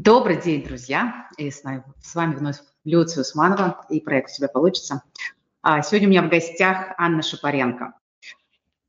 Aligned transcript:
Добрый 0.00 0.40
день, 0.40 0.62
друзья! 0.62 1.28
И 1.38 1.50
с, 1.50 1.64
нами, 1.64 1.82
с 2.00 2.14
вами 2.14 2.36
вновь 2.36 2.58
Люция 2.84 3.22
Усманова 3.22 3.84
и 3.90 3.98
проект 3.98 4.30
«У 4.30 4.36
тебя 4.36 4.46
получится». 4.46 5.02
А, 5.60 5.82
сегодня 5.82 6.06
у 6.06 6.10
меня 6.12 6.22
в 6.22 6.28
гостях 6.28 6.94
Анна 6.98 7.20
Шапаренко. 7.20 7.94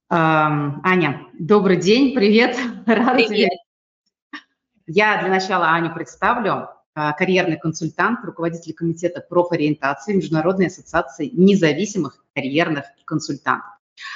Аня, 0.07 1.25
добрый 1.33 1.77
день, 1.77 2.13
привет! 2.13 2.55
Рада 2.85 3.13
привет. 3.15 3.49
Тебя. 3.49 4.39
Я 4.85 5.19
для 5.21 5.29
начала 5.31 5.71
Аню 5.71 5.91
представлю. 5.95 6.69
А, 6.93 7.13
карьерный 7.13 7.57
консультант, 7.57 8.23
руководитель 8.23 8.75
комитета 8.75 9.19
профориентации 9.19 10.13
Международной 10.13 10.67
ассоциации 10.67 11.31
независимых 11.33 12.23
карьерных 12.35 12.85
консультантов. 13.05 13.71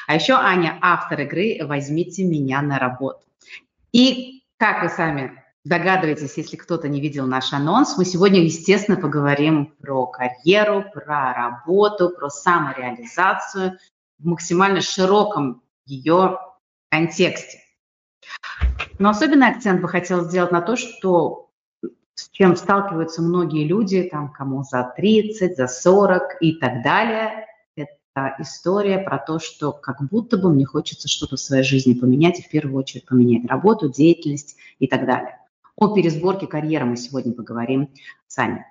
А 0.06 0.14
еще 0.14 0.34
Аня 0.34 0.78
автор 0.80 1.22
игры 1.22 1.58
«Возьмите 1.64 2.24
меня 2.24 2.62
на 2.62 2.78
работу». 2.78 3.26
И, 3.92 4.44
как 4.58 4.84
вы 4.84 4.90
сами 4.90 5.43
догадываетесь, 5.66 6.38
если 6.38 6.58
кто-то 6.58 6.90
не 6.90 7.00
видел 7.00 7.26
наш 7.26 7.54
анонс, 7.54 7.98
мы 7.98 8.06
сегодня, 8.06 8.44
естественно, 8.44 8.98
поговорим 8.98 9.74
про 9.80 10.08
карьеру, 10.08 10.84
про 10.94 11.34
работу, 11.34 12.10
про 12.10 12.30
самореализацию 12.30 13.78
в 14.20 14.26
максимально 14.26 14.82
широком 14.82 15.62
ее 15.86 16.40
контексте. 16.90 17.60
Но 19.00 19.10
особенный 19.10 19.50
акцент 19.50 19.82
бы 19.82 19.88
хотела 19.88 20.24
сделать 20.24 20.52
на 20.52 20.62
то, 20.62 20.76
что 20.76 21.50
с 22.16 22.30
чем 22.30 22.56
сталкиваются 22.56 23.22
многие 23.22 23.66
люди, 23.66 24.04
там, 24.04 24.32
кому 24.32 24.64
за 24.64 24.94
30, 24.96 25.56
за 25.56 25.68
40 25.68 26.42
и 26.42 26.54
так 26.54 26.84
далее, 26.84 27.48
это 27.76 28.36
история 28.40 29.00
про 29.00 29.18
то, 29.18 29.40
что 29.40 29.72
как 29.72 30.04
будто 30.04 30.38
бы 30.38 30.54
мне 30.54 30.66
хочется 30.66 31.08
что-то 31.08 31.38
в 31.38 31.40
своей 31.40 31.64
жизни 31.64 31.94
поменять, 31.94 32.40
и 32.40 32.44
в 32.44 32.50
первую 32.50 32.78
очередь 32.78 33.06
поменять 33.06 33.50
работу, 33.50 33.90
деятельность 33.90 34.58
и 34.78 34.88
так 34.88 35.06
далее. 35.06 35.40
О 35.76 35.94
пересборке 35.94 36.48
карьеры 36.48 36.86
мы 36.86 36.98
сегодня 36.98 37.34
поговорим 37.34 37.94
с 38.28 38.38
Аней. 38.38 38.64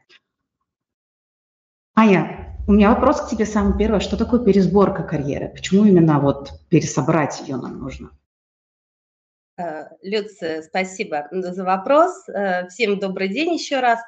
Аня, 1.94 2.59
у 2.67 2.72
меня 2.72 2.91
вопрос 2.91 3.20
к 3.20 3.28
тебе 3.28 3.44
самый 3.44 3.77
первый. 3.77 4.00
Что 4.00 4.17
такое 4.17 4.44
пересборка 4.44 5.03
карьеры? 5.03 5.48
Почему 5.48 5.84
именно 5.84 6.20
вот 6.20 6.53
пересобрать 6.69 7.41
ее 7.41 7.56
нам 7.56 7.78
нужно? 7.78 8.11
Э, 9.59 9.89
Люция, 10.03 10.62
спасибо 10.62 11.28
за 11.31 11.64
вопрос. 11.64 12.28
Э, 12.28 12.69
всем 12.69 12.98
добрый 12.98 13.28
день 13.28 13.55
еще 13.55 13.81
раз. 13.81 14.00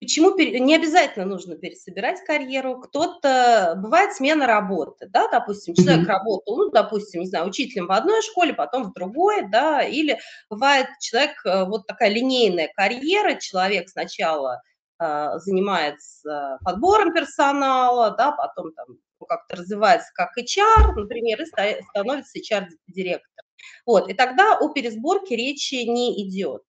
Почему 0.00 0.34
не 0.34 0.74
обязательно 0.74 1.26
нужно 1.26 1.56
пересобирать 1.56 2.24
карьеру? 2.24 2.80
Кто-то 2.80 3.74
бывает 3.76 4.14
смена 4.14 4.46
работы, 4.46 5.06
да, 5.06 5.28
допустим, 5.28 5.74
человек 5.74 6.04
mm-hmm. 6.04 6.06
работал, 6.06 6.56
ну, 6.56 6.70
допустим, 6.70 7.20
не 7.20 7.26
знаю, 7.26 7.46
учителем 7.46 7.86
в 7.86 7.92
одной 7.92 8.22
школе, 8.22 8.54
потом 8.54 8.84
в 8.84 8.94
другой, 8.94 9.46
да, 9.50 9.82
или 9.82 10.18
бывает 10.48 10.86
человек 11.00 11.32
э, 11.44 11.64
вот 11.66 11.86
такая 11.86 12.08
линейная 12.08 12.70
карьера, 12.74 13.34
человек 13.34 13.90
сначала 13.90 14.62
э, 14.98 15.32
занимается 15.36 16.58
подбором 16.64 17.12
персонала, 17.12 18.10
да, 18.16 18.32
потом 18.32 18.72
там 18.72 18.86
как-то 19.28 19.56
развивается 19.56 20.10
как 20.14 20.30
HR, 20.38 20.94
например, 20.94 21.42
и 21.42 21.44
становится 21.44 22.38
HR-директор. 22.38 23.44
Вот, 23.84 24.08
и 24.08 24.14
тогда 24.14 24.56
о 24.58 24.70
пересборке 24.70 25.36
речи 25.36 25.74
не 25.74 26.26
идет. 26.26 26.62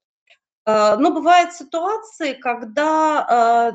А, 0.65 0.97
но 0.97 1.11
бывают 1.11 1.53
ситуации, 1.53 2.33
когда 2.33 3.25
а, 3.27 3.71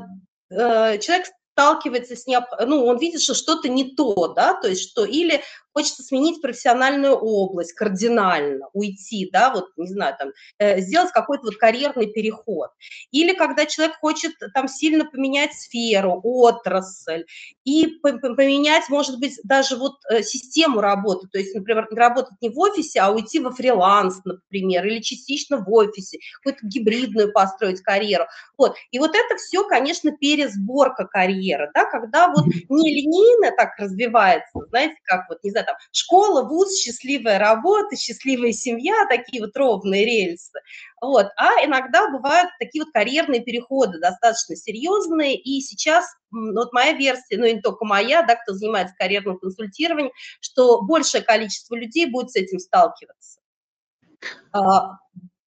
э, 0.50 0.98
человек 0.98 1.26
сталкивается 1.52 2.16
с 2.16 2.26
необ... 2.26 2.44
ну, 2.66 2.84
он 2.84 2.98
видит, 2.98 3.22
что 3.22 3.34
что-то 3.34 3.68
не 3.68 3.94
то, 3.94 4.28
да, 4.28 4.54
то 4.54 4.68
есть 4.68 4.90
что 4.90 5.04
или 5.04 5.42
хочется 5.76 6.02
сменить 6.02 6.40
профессиональную 6.40 7.12
область 7.16 7.74
кардинально, 7.74 8.66
уйти, 8.72 9.28
да, 9.30 9.52
вот, 9.52 9.66
не 9.76 9.86
знаю, 9.86 10.16
там, 10.18 10.30
э, 10.58 10.80
сделать 10.80 11.12
какой-то 11.12 11.44
вот 11.44 11.56
карьерный 11.56 12.06
переход. 12.06 12.70
Или 13.10 13.34
когда 13.34 13.66
человек 13.66 13.96
хочет 14.00 14.32
там 14.54 14.68
сильно 14.68 15.04
поменять 15.04 15.52
сферу, 15.52 16.18
отрасль, 16.24 17.26
и 17.64 17.88
поменять, 18.00 18.88
может 18.88 19.20
быть, 19.20 19.38
даже 19.44 19.76
вот 19.76 19.96
э, 20.10 20.22
систему 20.22 20.80
работы, 20.80 21.28
то 21.30 21.38
есть, 21.38 21.54
например, 21.54 21.86
работать 21.90 22.40
не 22.40 22.48
в 22.48 22.58
офисе, 22.58 23.00
а 23.00 23.10
уйти 23.10 23.38
во 23.38 23.52
фриланс, 23.52 24.22
например, 24.24 24.86
или 24.86 25.00
частично 25.00 25.58
в 25.58 25.70
офисе, 25.70 26.18
какую-то 26.40 26.66
гибридную 26.66 27.32
построить 27.32 27.82
карьеру. 27.82 28.24
Вот. 28.56 28.76
И 28.92 28.98
вот 28.98 29.10
это 29.10 29.36
все, 29.36 29.62
конечно, 29.68 30.10
пересборка 30.12 31.04
карьеры, 31.04 31.70
да, 31.74 31.84
когда 31.84 32.28
вот 32.28 32.46
не 32.46 32.94
линейно 32.94 33.54
так 33.54 33.76
развивается, 33.78 34.58
знаете, 34.70 34.94
как 35.04 35.28
вот, 35.28 35.44
не 35.44 35.50
знаю, 35.50 35.65
там, 35.66 35.76
школа, 35.92 36.42
вуз, 36.42 36.74
счастливая 36.78 37.38
работа, 37.38 37.96
счастливая 37.96 38.52
семья, 38.52 39.06
такие 39.08 39.42
вот 39.42 39.56
ровные 39.56 40.04
рельсы. 40.04 40.58
Вот. 41.00 41.26
А 41.36 41.64
иногда 41.64 42.08
бывают 42.08 42.50
такие 42.58 42.84
вот 42.84 42.92
карьерные 42.92 43.42
переходы 43.42 43.98
достаточно 44.00 44.56
серьезные, 44.56 45.36
и 45.36 45.60
сейчас 45.60 46.06
вот 46.30 46.72
моя 46.72 46.92
версия, 46.92 47.36
ну 47.36 47.44
и 47.44 47.54
не 47.54 47.60
только 47.60 47.84
моя, 47.84 48.22
да, 48.22 48.36
кто 48.36 48.54
занимается 48.54 48.94
карьерным 48.98 49.38
консультированием, 49.38 50.12
что 50.40 50.82
большее 50.82 51.22
количество 51.22 51.74
людей 51.74 52.06
будет 52.06 52.30
с 52.30 52.36
этим 52.36 52.58
сталкиваться. 52.58 53.40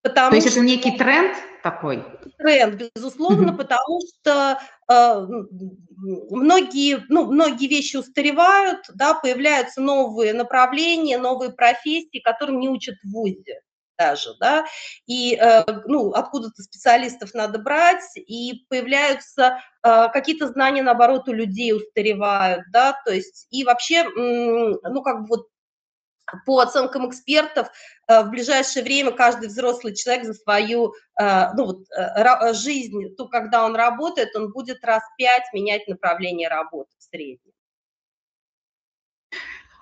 Потому 0.01 0.29
То 0.29 0.35
есть 0.37 0.47
это 0.47 0.61
некий 0.61 0.97
тренд 0.97 1.35
такой? 1.61 2.05
Тренд, 2.37 2.89
безусловно, 2.95 3.53
потому 3.53 3.99
что 4.07 4.59
э, 4.89 5.27
многие, 6.29 7.03
ну, 7.09 7.25
многие 7.31 7.67
вещи 7.67 7.97
устаревают, 7.97 8.85
да, 8.93 9.13
появляются 9.13 9.81
новые 9.81 10.33
направления, 10.33 11.17
новые 11.17 11.51
профессии, 11.51 12.19
которым 12.19 12.59
не 12.59 12.69
учат 12.69 12.95
в 13.03 13.11
ВУЗе 13.11 13.61
даже, 13.97 14.29
да, 14.39 14.65
и, 15.05 15.35
э, 15.35 15.65
ну, 15.85 16.11
откуда-то 16.11 16.63
специалистов 16.63 17.33
надо 17.33 17.59
брать, 17.59 18.05
и 18.15 18.65
появляются 18.69 19.59
э, 19.83 20.07
какие-то 20.13 20.47
знания, 20.47 20.81
наоборот, 20.81 21.27
у 21.27 21.33
людей 21.33 21.73
устаревают, 21.73 22.63
да, 22.71 22.97
то 23.05 23.13
есть, 23.13 23.47
и 23.51 23.65
вообще, 23.65 24.05
ну, 24.05 25.01
как 25.03 25.23
бы 25.23 25.27
вот 25.27 25.47
по 26.45 26.59
оценкам 26.59 27.09
экспертов, 27.09 27.69
э, 28.07 28.23
в 28.23 28.29
ближайшее 28.29 28.83
время 28.83 29.11
каждый 29.11 29.49
взрослый 29.49 29.95
человек 29.95 30.25
за 30.25 30.33
свою 30.33 30.93
ну, 31.21 31.65
вот, 31.65 32.55
жизнь, 32.55 33.13
то, 33.17 33.27
когда 33.27 33.65
он 33.65 33.75
работает, 33.75 34.33
он 34.37 34.53
будет 34.53 34.85
раз 34.85 35.03
пять 35.17 35.43
менять 35.51 35.85
направление 35.89 36.47
работы 36.47 36.91
в 36.97 37.03
среднем. 37.03 37.51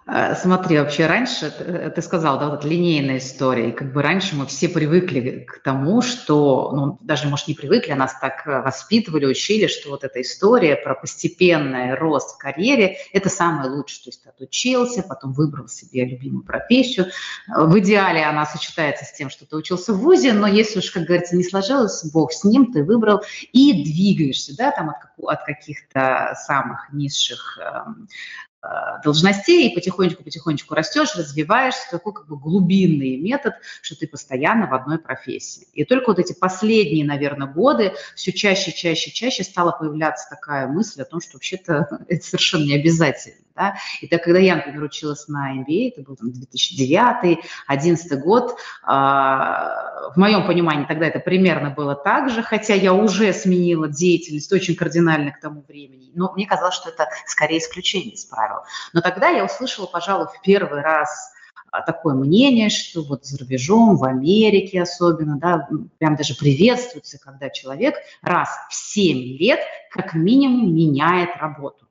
А, 0.10 0.36
смотри, 0.36 0.80
вообще 0.80 1.06
раньше, 1.06 1.54
э, 1.60 1.92
ты 1.94 2.02
сказал, 2.02 2.40
да, 2.40 2.48
вот 2.48 2.60
эта 2.60 2.68
линейная 2.70 3.18
история, 3.18 3.70
и 3.70 3.74
как 3.74 3.92
бы 3.92 4.02
раньше 4.02 4.38
мы 4.38 4.46
все 4.46 4.70
привыкли 4.70 5.46
к 5.46 5.62
тому, 5.62 6.02
что, 6.02 6.72
ну, 6.72 6.98
даже, 7.02 7.28
может, 7.28 7.50
не 7.50 7.54
привыкли, 7.54 7.92
а 7.92 7.98
нас 7.98 8.18
так 8.18 8.48
э, 8.48 8.62
воспитывали, 8.62 9.26
учили, 9.26 9.68
что 9.68 9.90
вот 9.90 10.06
эта 10.06 10.22
история 10.22 10.78
про 10.78 10.96
постепенный 10.96 11.94
рост 11.94 12.36
в 12.36 12.38
карьере– 12.38 13.00
это 13.12 13.28
самое 13.28 13.70
лучшее. 13.70 14.06
То 14.06 14.10
есть 14.10 14.24
ты 14.24 14.30
отучился, 14.30 15.04
потом 15.04 15.34
выбрал 15.34 15.68
себе 15.68 16.06
любимую 16.06 16.46
профессию. 16.46 17.08
В 17.50 17.78
идеале 17.80 18.24
она 18.24 18.46
сочетается 18.46 19.04
с 19.04 19.12
тем, 19.12 19.30
что 19.30 19.46
ты 19.46 19.58
учился 19.58 19.92
в 19.92 19.98
ВУЗе, 19.98 20.32
но 20.32 20.48
если 20.48 20.80
уж, 20.80 20.90
как 20.90 21.04
говорится, 21.04 21.36
не 21.36 21.44
сложилось, 21.44 22.10
бог 22.14 22.32
с 22.32 22.46
ним, 22.46 22.72
ты 22.72 22.82
выбрал 22.82 23.24
и 23.52 23.84
двигаешься, 23.84 24.56
да, 24.56 24.72
там 24.72 24.90
от, 24.90 24.96
от 25.18 25.44
каких-то 25.44 26.34
самых 26.48 26.94
низших 26.94 27.60
эм, 27.62 28.08
Э, 28.57 28.57
должностей 29.04 29.70
и 29.70 29.76
потихонечку-потихонечку 29.76 30.74
растешь, 30.74 31.16
развиваешься, 31.16 31.88
такой 31.92 32.14
как 32.14 32.28
бы 32.28 32.38
глубинный 32.38 33.18
метод, 33.18 33.54
что 33.82 33.96
ты 33.96 34.08
постоянно 34.08 34.68
в 34.68 34.74
одной 34.74 35.00
профессии. 35.00 35.68
И 35.74 35.86
только 35.86 36.10
вот 36.10 36.20
эти 36.20 36.34
последние, 36.34 37.06
наверное, 37.06 37.48
годы 37.48 37.94
все 38.16 38.32
чаще, 38.32 38.72
чаще, 38.72 39.12
чаще 39.12 39.44
стала 39.44 39.72
появляться 39.72 40.28
такая 40.30 40.68
мысль 40.68 41.02
о 41.02 41.06
том, 41.06 41.22
что 41.22 41.34
вообще-то 41.34 41.88
это 42.08 42.26
совершенно 42.26 42.64
не 42.64 42.76
обязательно. 42.76 43.47
Да? 43.58 43.76
И 44.02 44.08
так, 44.08 44.24
когда 44.24 44.40
я, 44.40 44.56
например, 44.56 44.84
училась 44.84 45.28
на 45.28 45.52
MBA, 45.58 45.90
это 45.90 46.04
был 46.04 46.16
там 46.16 46.30
2009-2011 46.30 48.16
год, 48.18 48.56
а, 48.84 50.12
в 50.14 50.18
моем 50.18 50.46
понимании 50.46 50.86
тогда 50.86 51.08
это 51.08 51.20
примерно 51.20 51.72
было 51.72 51.96
так 51.96 52.30
же, 52.30 52.44
хотя 52.44 52.76
я 52.76 52.94
уже 52.94 53.34
сменила 53.34 53.88
деятельность 53.88 54.54
очень 54.54 54.76
кардинально 54.76 55.32
к 55.32 55.42
тому 55.42 55.64
времени, 55.68 56.12
но 56.14 56.32
мне 56.34 56.46
казалось, 56.46 56.76
что 56.76 56.90
это 56.90 57.08
скорее 57.26 57.58
исключение 57.58 58.14
из 58.14 58.26
правил. 58.26 58.62
Но 58.94 59.02
тогда 59.02 59.30
я 59.30 59.44
услышала, 59.44 59.88
пожалуй, 59.88 60.28
в 60.28 60.40
первый 60.44 60.82
раз 60.82 61.34
а, 61.72 61.82
такое 61.82 62.14
мнение, 62.14 62.70
что 62.70 63.02
вот 63.02 63.26
за 63.26 63.40
рубежом, 63.40 63.98
в 63.98 64.04
Америке 64.04 64.84
особенно, 64.84 65.40
да, 65.40 65.68
прям 65.98 66.16
даже 66.16 66.36
приветствуется, 66.36 67.18
когда 67.20 67.50
человек 67.50 67.96
раз 68.22 68.50
в 68.70 68.76
7 68.76 69.18
лет 69.40 69.60
как 69.92 70.14
минимум 70.14 70.76
меняет 70.76 71.36
работу. 71.38 71.87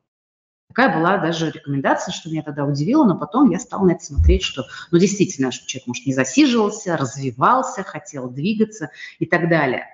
Такая 0.77 0.95
была 0.95 1.17
даже 1.17 1.51
рекомендация, 1.51 2.13
что 2.13 2.29
меня 2.29 2.43
тогда 2.43 2.67
удивило, 2.67 3.07
но 3.07 3.17
потом 3.17 3.49
я 3.49 3.59
стала 3.59 3.87
на 3.87 3.93
это 3.93 4.05
смотреть, 4.05 4.43
что, 4.43 4.67
ну, 4.91 4.99
действительно, 4.99 5.51
что 5.51 5.67
человек, 5.67 5.87
может, 5.87 6.05
не 6.05 6.13
засиживался, 6.13 6.99
развивался, 6.99 7.83
хотел 7.83 8.29
двигаться 8.29 8.91
и 9.19 9.25
так 9.25 9.49
далее. 9.49 9.87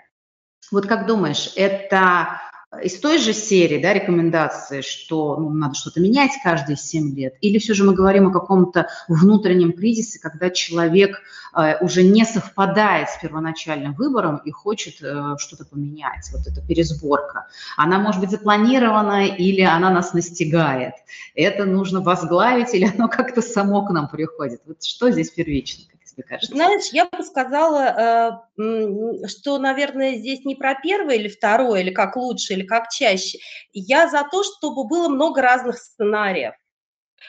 Вот 0.72 0.88
как 0.88 1.06
думаешь, 1.06 1.52
это 1.54 2.40
из 2.80 2.98
той 2.98 3.18
же 3.18 3.34
серии 3.34 3.80
да, 3.82 3.92
рекомендации, 3.92 4.80
что 4.80 5.36
ну, 5.36 5.50
надо 5.50 5.74
что-то 5.74 6.00
менять 6.00 6.30
каждые 6.42 6.76
7 6.76 7.14
лет, 7.14 7.34
или 7.40 7.58
все 7.58 7.74
же 7.74 7.84
мы 7.84 7.94
говорим 7.94 8.28
о 8.28 8.32
каком-то 8.32 8.88
внутреннем 9.08 9.72
кризисе, 9.72 10.18
когда 10.18 10.48
человек 10.48 11.20
э, 11.54 11.76
уже 11.84 12.02
не 12.02 12.24
совпадает 12.24 13.10
с 13.10 13.18
первоначальным 13.18 13.92
выбором 13.92 14.38
и 14.38 14.50
хочет 14.50 15.02
э, 15.02 15.36
что-то 15.38 15.66
поменять, 15.66 16.30
вот 16.32 16.46
эта 16.46 16.66
пересборка. 16.66 17.46
Она 17.76 17.98
может 17.98 18.20
быть 18.22 18.30
запланирована 18.30 19.26
или 19.26 19.60
она 19.60 19.90
нас 19.90 20.14
настигает. 20.14 20.94
Это 21.34 21.66
нужно 21.66 22.00
возглавить 22.00 22.72
или 22.74 22.90
оно 22.94 23.08
как-то 23.08 23.42
само 23.42 23.84
к 23.84 23.90
нам 23.90 24.08
приходит. 24.08 24.62
Вот 24.66 24.82
что 24.82 25.10
здесь 25.10 25.30
первично? 25.30 25.84
Тебе 26.12 26.22
кажется? 26.22 26.54
Знаешь, 26.54 26.88
я 26.92 27.06
бы 27.06 27.24
сказала, 27.24 28.40
э, 28.56 29.28
что, 29.28 29.58
наверное, 29.58 30.14
здесь 30.14 30.44
не 30.44 30.54
про 30.54 30.74
первое 30.74 31.16
или 31.16 31.28
второе, 31.28 31.80
или 31.80 31.90
как 31.90 32.16
лучше, 32.16 32.52
или 32.52 32.64
как 32.64 32.88
чаще. 32.88 33.38
Я 33.72 34.08
за 34.08 34.26
то, 34.30 34.42
чтобы 34.44 34.86
было 34.86 35.08
много 35.08 35.42
разных 35.42 35.78
сценариев. 35.78 36.54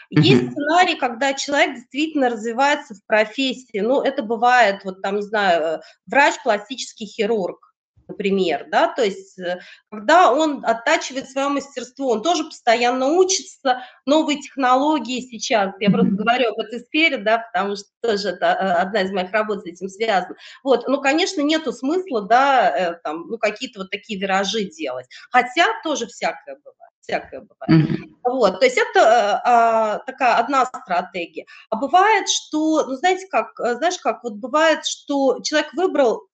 Есть 0.10 0.52
сценарий, 0.52 0.96
когда 0.96 1.34
человек 1.34 1.76
действительно 1.76 2.30
развивается 2.30 2.96
в 2.96 3.06
профессии. 3.06 3.80
Ну, 3.80 4.02
это 4.02 4.24
бывает, 4.24 4.84
вот 4.84 5.02
там, 5.02 5.18
не 5.18 5.22
знаю, 5.22 5.62
э, 5.62 5.82
врач, 6.08 6.36
пластический 6.44 7.06
хирург 7.06 7.73
например, 8.14 8.68
да, 8.72 8.88
то 8.88 9.04
есть 9.04 9.38
э, 9.40 9.60
когда 9.92 10.32
он 10.32 10.64
оттачивает 10.66 11.30
свое 11.30 11.50
мастерство, 11.50 12.10
он 12.10 12.22
тоже 12.22 12.46
постоянно 12.46 13.08
учится, 13.08 13.82
новые 14.06 14.40
технологии 14.40 15.20
сейчас, 15.22 15.74
я 15.80 15.90
просто 15.90 16.12
говорю 16.12 16.52
об 16.52 16.60
этой 16.60 16.80
сфере, 16.80 17.18
да, 17.18 17.40
потому 17.40 17.76
что 17.76 17.88
тоже 18.02 18.30
это 18.30 18.46
э, 18.46 18.82
одна 18.82 19.02
из 19.02 19.12
моих 19.12 19.32
работ 19.32 19.64
с 19.64 19.66
этим 19.66 19.90
связана. 19.90 20.36
Вот, 20.64 20.88
ну, 20.88 21.02
конечно, 21.02 21.42
нету 21.42 21.74
смысла, 21.74 22.22
да, 22.22 22.70
э, 22.70 23.00
там, 23.04 23.28
ну, 23.28 23.38
какие-то 23.38 23.82
вот 23.82 23.90
такие 23.90 24.20
виражи 24.20 24.64
делать, 24.66 25.08
хотя 25.32 25.68
тоже 25.84 26.08
всякое 26.08 26.56
бывает 26.56 26.80
всякое 27.02 27.42
бывает. 27.42 27.90
Mm-hmm. 27.90 28.10
Вот, 28.24 28.60
то 28.62 28.66
есть 28.66 28.78
это 28.78 29.42
а, 29.44 30.00
такая 30.06 30.36
одна 30.38 30.66
стратегия. 30.66 31.46
А 31.70 31.76
бывает, 31.76 32.30
что, 32.30 32.86
ну, 32.86 32.96
знаете, 32.96 33.28
как, 33.28 33.50
знаешь, 33.58 33.98
как 33.98 34.24
вот 34.24 34.36
бывает, 34.36 34.86
что 34.86 35.42
человек 35.44 35.74
выбрал 35.74 36.30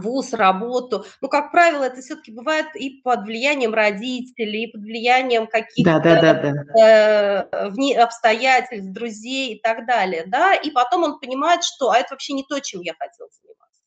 вуз, 0.00 0.32
работу. 0.32 1.04
Ну, 1.20 1.28
как 1.28 1.52
правило, 1.52 1.84
это 1.84 2.00
все-таки 2.00 2.32
бывает 2.32 2.66
и 2.74 3.00
под 3.02 3.24
влиянием 3.24 3.74
родителей, 3.74 4.64
и 4.64 4.72
под 4.72 4.82
влиянием 4.82 5.46
каких-то 5.46 5.98
да, 5.98 6.00
да, 6.00 6.34
да, 6.34 6.52
да. 6.74 7.48
Э, 7.58 8.02
обстоятельств, 8.02 8.92
друзей 8.92 9.54
и 9.54 9.60
так 9.60 9.86
далее, 9.86 10.24
да, 10.26 10.54
и 10.54 10.70
потом 10.70 11.04
он 11.04 11.18
понимает, 11.18 11.64
что 11.64 11.90
а 11.90 11.98
это 11.98 12.14
вообще 12.14 12.32
не 12.32 12.44
то, 12.44 12.60
чем 12.60 12.80
я 12.80 12.94
хотел 12.94 13.28
заниматься. 13.30 13.82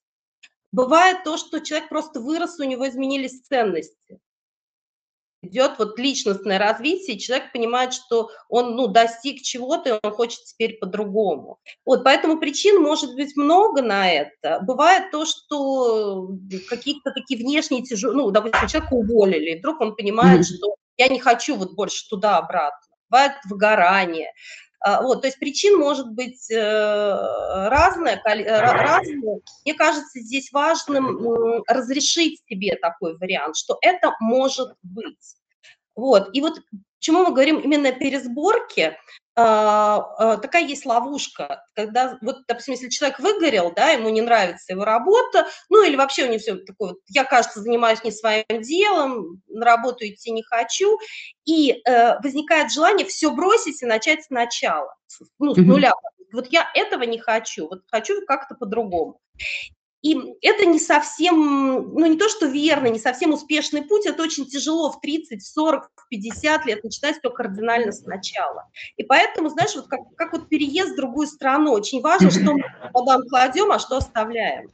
Бывает 0.72 1.24
то, 1.24 1.38
что 1.38 1.62
человек 1.62 1.90
просто 1.90 2.20
вырос, 2.20 2.60
у 2.60 2.64
него 2.64 2.88
изменились 2.88 3.42
ценности 3.42 4.20
идет 5.46 5.74
вот 5.78 5.98
личностное 6.00 6.60
развитие, 6.60 7.18
человек 7.18 7.52
понимает, 7.52 7.94
что 7.94 8.30
он 8.50 8.76
ну, 8.76 8.88
достиг 8.88 9.42
чего-то, 9.42 9.90
и 9.90 10.00
он 10.04 10.12
хочет 10.12 10.44
теперь 10.44 10.78
по-другому. 10.78 11.60
Вот, 11.86 12.04
поэтому 12.04 12.40
причин 12.40 12.82
может 12.82 13.16
быть 13.16 13.36
много 13.36 13.82
на 13.82 14.12
это. 14.12 14.60
Бывает 14.62 15.12
то, 15.12 15.26
что 15.26 16.30
какие-то 16.70 17.12
такие 17.12 17.40
внешние 17.40 17.84
тяжелые, 17.84 18.18
ну, 18.18 18.32
допустим, 18.32 18.68
человека 18.68 18.94
уволили, 18.94 19.52
и 19.52 19.60
вдруг 19.60 19.82
он 19.82 19.96
понимает, 19.96 20.42
mm-hmm. 20.42 20.58
что 20.58 20.76
я 20.98 21.08
не 21.08 21.20
хочу 21.20 21.56
вот 21.56 21.74
больше 21.74 22.08
туда-обратно. 22.10 22.80
Бывает 23.10 23.34
выгорание. 23.50 24.32
А, 24.86 25.02
вот, 25.02 25.22
то 25.22 25.28
есть 25.28 25.40
причин 25.40 25.80
может 25.80 26.12
быть 26.12 26.52
э, 26.52 26.58
разное, 26.60 28.22
разное. 28.24 29.40
Мне 29.66 29.74
кажется, 29.74 30.20
здесь 30.20 30.52
важным 30.52 31.64
разрешить 31.68 32.40
себе 32.48 32.76
такой 32.76 33.18
вариант, 33.18 33.58
что 33.58 33.80
это 33.82 34.14
может 34.20 34.76
быть. 34.84 35.38
Вот. 35.96 36.30
И 36.34 36.42
вот 36.42 36.60
почему 37.00 37.24
мы 37.24 37.32
говорим 37.32 37.62
именно 37.62 37.90
о 37.90 37.94
пересборке, 37.94 39.00
такая 39.36 40.64
есть 40.64 40.86
ловушка, 40.86 41.66
когда, 41.74 42.18
вот, 42.22 42.46
допустим, 42.48 42.74
если 42.74 42.90
человек 42.90 43.20
выгорел, 43.20 43.74
да, 43.76 43.90
ему 43.90 44.10
не 44.10 44.22
нравится 44.22 44.74
его 44.74 44.86
работа, 44.86 45.48
ну, 45.70 45.84
или 45.84 45.98
вообще 45.98 46.24
у 46.24 46.28
него 46.28 46.40
все 46.40 46.56
такое, 46.56 46.92
вот, 46.92 47.00
я, 47.08 47.26
кажется, 47.26 47.62
занимаюсь 47.62 48.04
не 48.04 48.12
своим 48.12 48.46
делом, 48.62 49.42
на 49.48 49.66
работу 49.66 50.06
идти 50.06 50.32
не 50.32 50.42
хочу, 50.42 50.98
и 51.44 51.82
э, 51.86 52.20
возникает 52.20 52.72
желание 52.72 53.06
все 53.06 53.30
бросить 53.32 53.84
и 53.84 53.86
начать 53.86 54.24
сначала, 54.24 54.96
ну, 55.40 55.54
с 55.54 55.58
нуля. 55.58 55.92
Вот 56.32 56.48
я 56.48 56.70
этого 56.74 57.04
не 57.04 57.20
хочу, 57.20 57.68
вот 57.68 57.84
хочу 57.92 58.26
как-то 58.26 58.56
по-другому. 58.56 59.20
И 60.06 60.16
это 60.44 60.68
не 60.68 60.80
совсем, 60.80 61.96
ну 61.96 62.06
не 62.06 62.16
то, 62.16 62.30
что 62.30 62.46
верно, 62.46 62.86
не 62.90 63.00
совсем 63.00 63.34
успешный 63.34 63.82
путь, 63.82 64.06
это 64.06 64.22
очень 64.22 64.46
тяжело 64.46 64.92
в 64.92 65.02
30, 65.02 65.44
40, 65.44 65.90
50 66.12 66.66
лет 66.68 66.84
начинать 66.84 67.18
все 67.18 67.30
кардинально 67.32 67.92
сначала. 67.92 68.68
И 68.98 69.04
поэтому, 69.04 69.50
знаешь, 69.50 69.76
вот 69.76 69.88
как, 69.88 70.02
как 70.16 70.34
вот 70.34 70.48
переезд 70.48 70.92
в 70.94 70.98
другую 70.98 71.26
страну, 71.26 71.72
очень 71.72 72.02
важно, 72.02 72.30
что 72.30 72.54
мы 72.54 72.64
потом 72.94 73.28
кладем, 73.28 73.72
а 73.72 73.80
что 73.80 73.98
оставляем. 73.98 74.70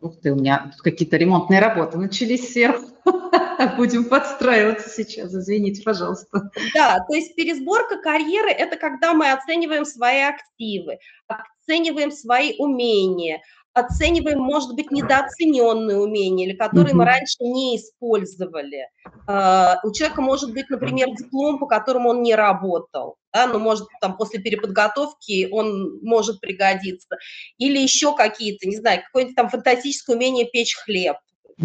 Ух 0.00 0.20
ты, 0.20 0.32
у 0.32 0.34
меня 0.34 0.72
какие-то 0.78 1.16
ремонтные 1.18 1.60
работы 1.60 1.96
начались 1.96 2.52
сверху. 2.52 2.88
Будем 3.76 4.06
подстраиваться 4.06 4.88
сейчас, 4.88 5.32
извините, 5.32 5.84
пожалуйста. 5.84 6.50
Да, 6.74 6.98
то 7.08 7.14
есть 7.14 7.36
пересборка 7.36 7.98
карьеры– 7.98 8.50
это 8.50 8.76
когда 8.76 9.14
мы 9.14 9.30
оцениваем 9.30 9.84
свои 9.84 10.22
активы, 10.22 10.98
оцениваем 11.28 12.10
свои 12.10 12.56
умения, 12.58 13.40
оцениваем, 13.74 14.40
может 14.40 14.74
быть, 14.74 14.90
недооцененные 14.90 15.98
умения, 15.98 16.46
или 16.46 16.56
которые 16.56 16.94
мы 16.94 17.04
раньше 17.04 17.36
не 17.40 17.76
использовали. 17.76 18.88
А, 19.26 19.78
у 19.82 19.92
человека 19.92 20.20
может 20.20 20.52
быть, 20.52 20.68
например, 20.68 21.08
диплом, 21.16 21.58
по 21.58 21.66
которому 21.66 22.10
он 22.10 22.22
не 22.22 22.34
работал, 22.34 23.16
да, 23.32 23.46
но 23.46 23.58
может 23.58 23.86
там 24.00 24.16
после 24.16 24.40
переподготовки 24.40 25.48
он 25.50 26.00
может 26.02 26.40
пригодиться. 26.40 27.16
Или 27.58 27.78
еще 27.78 28.14
какие-то, 28.14 28.68
не 28.68 28.76
знаю, 28.76 29.02
какое-нибудь 29.04 29.36
там 29.36 29.48
фантастическое 29.48 30.16
умение 30.16 30.46
печь 30.46 30.76
хлеб, 30.76 31.16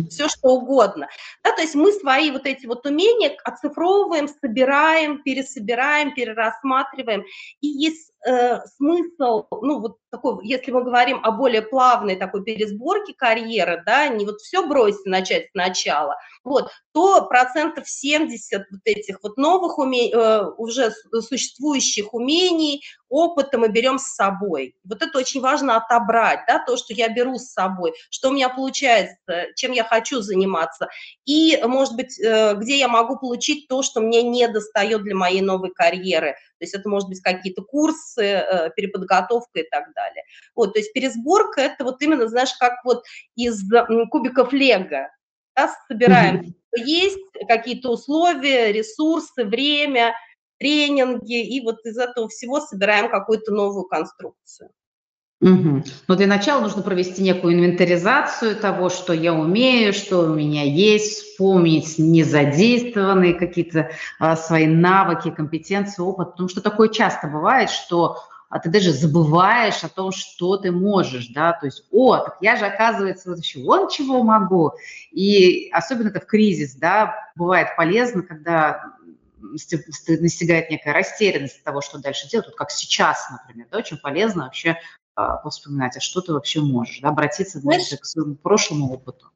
все 0.10 0.28
что 0.28 0.50
угодно. 0.50 1.08
Да, 1.44 1.52
то 1.52 1.62
есть 1.62 1.76
мы 1.76 1.92
свои 1.92 2.32
вот 2.32 2.46
эти 2.46 2.66
вот 2.66 2.86
умения 2.86 3.36
оцифровываем, 3.44 4.28
собираем, 4.28 5.24
пересобираем, 5.24 6.14
перерассматриваем. 6.14 7.24
И 7.62 7.68
есть 7.68 8.12
э, 8.26 8.60
смысл, 8.78 9.46
ну 9.62 9.80
вот 9.80 9.98
такой, 10.10 10.46
если 10.46 10.72
мы 10.72 10.84
говорим 10.84 11.20
о 11.24 11.32
более 11.32 11.62
плавной 11.62 12.16
такой 12.16 12.44
пересборке 12.44 13.14
карьеры, 13.14 13.84
да, 13.86 14.08
не 14.08 14.26
вот 14.26 14.40
все 14.40 14.66
бросить, 14.66 15.06
начать 15.06 15.50
сначала, 15.52 16.16
вот, 16.44 16.70
то 16.94 17.26
процентов 17.28 17.90
70 17.90 18.66
вот 18.72 18.82
этих 18.86 19.18
вот 19.22 19.38
новых 19.38 19.78
умений, 19.78 20.14
э, 20.14 20.46
уже 20.58 20.92
существующих 21.12 22.14
умений, 22.14 22.84
опыта 23.10 23.58
мы 23.58 23.70
берем 23.70 24.00
с 24.00 24.16
собой. 24.16 24.76
Вот 24.84 25.02
это 25.02 25.18
очень 25.18 25.42
важно 25.42 25.78
отобрать, 25.78 26.42
да, 26.48 26.64
то, 26.66 26.78
что 26.78 26.94
я 26.94 27.10
беру 27.10 27.38
с 27.38 27.52
собой, 27.52 27.94
что 28.10 28.30
у 28.30 28.34
меня 28.34 28.50
получается, 28.50 29.18
чем 29.56 29.72
я 29.72 29.84
хочу 29.84 30.22
заниматься, 30.22 30.88
и, 31.26 31.60
может 31.64 31.96
быть, 31.96 32.20
э, 32.20 32.56
где 32.56 32.78
я 32.78 32.88
могу 32.88 33.18
получить 33.18 33.68
то, 33.68 33.84
что 33.84 34.02
мне 34.02 34.24
не 34.24 34.48
достает 34.48 35.04
для 35.04 35.16
моей 35.16 35.42
новой 35.42 35.72
карьеры. 35.72 36.36
То 36.60 36.64
есть 36.64 36.74
это 36.74 36.90
может 36.90 37.10
быть 37.10 37.22
какие-то 37.22 37.62
курсы, 37.62 38.24
э, 38.24 38.70
переподготовка 38.76 39.60
и 39.60 39.70
так 39.70 39.94
далее. 39.94 40.24
Вот, 40.56 40.74
то 40.74 40.80
есть 40.80 40.94
пересборка– 40.94 41.62
это 41.62 41.84
вот 41.84 42.02
именно, 42.02 42.28
знаешь, 42.28 42.54
как 42.60 42.84
вот 42.84 43.04
из 43.36 43.64
кубиков 44.12 44.54
лего, 44.54 45.10
да, 45.56 45.74
собираем, 45.88 46.42
mm-hmm. 46.42 46.84
есть 46.86 47.20
какие-то 47.48 47.92
условия, 47.92 48.72
ресурсы, 48.72 49.44
время, 49.44 50.14
тренинги, 50.60 51.56
и 51.56 51.62
вот 51.62 51.86
из 51.86 51.98
этого 51.98 52.30
всего 52.30 52.60
собираем 52.60 53.10
какую-то 53.10 53.52
новую 53.52 53.86
конструкцию. 53.86 54.70
Угу. 55.40 55.84
Но 56.08 56.16
для 56.16 56.26
начала 56.26 56.62
нужно 56.62 56.82
провести 56.82 57.22
некую 57.22 57.54
инвентаризацию 57.54 58.56
того, 58.56 58.90
что 58.90 59.14
я 59.14 59.34
умею, 59.34 59.94
что 59.94 60.22
у 60.22 60.34
меня 60.34 60.64
есть, 60.64 61.22
вспомнить 61.22 62.00
незадействованные 62.00 63.36
какие-то 63.36 63.92
а, 64.18 64.36
свои 64.36 64.66
навыки, 64.66 65.30
компетенции, 65.30 66.02
опыт, 66.02 66.32
потому 66.32 66.50
что 66.50 66.62
такое 66.62 66.90
часто 66.90 67.28
бывает, 67.28 67.70
что 67.70 68.18
а 68.50 68.60
ты 68.60 68.70
даже 68.70 68.94
забываешь 68.94 69.84
о 69.84 69.90
том, 69.90 70.12
что 70.12 70.58
ты 70.58 70.72
можешь, 70.72 71.28
да, 71.28 71.52
то 71.52 71.66
есть, 71.66 71.84
о, 71.92 72.18
так 72.18 72.38
я 72.42 72.56
же, 72.56 72.66
оказывается, 72.66 73.30
вот 73.30 73.40
еще 73.40 73.62
вон 73.62 73.90
чего 73.90 74.24
могу, 74.24 74.72
и 75.12 75.70
особенно 75.72 76.08
это 76.08 76.22
в 76.22 76.26
кризис, 76.26 76.76
да, 76.76 77.14
бывает 77.36 77.76
полезно, 77.76 78.24
когда 78.24 78.94
настигает 79.42 80.70
некая 80.72 80.94
растерянность 80.94 81.62
того, 81.64 81.82
что 81.82 82.00
дальше 82.00 82.30
делать, 82.30 82.48
вот 82.48 82.56
как 82.56 82.72
сейчас, 82.72 83.28
например, 83.30 83.68
да, 83.70 83.80
очень 83.80 83.98
полезно 83.98 84.46
вообще 84.46 84.78
вспоминать, 85.50 85.98
а 85.98 86.00
что 86.00 86.22
ты 86.22 86.34
вообще 86.34 86.62
можешь, 86.62 87.00
да, 87.02 87.10
обратиться 87.10 87.60
Знаешь, 87.60 87.90
к 88.00 88.06
своему 88.06 88.36
прошлому 88.36 88.94
опыту. 88.94 89.32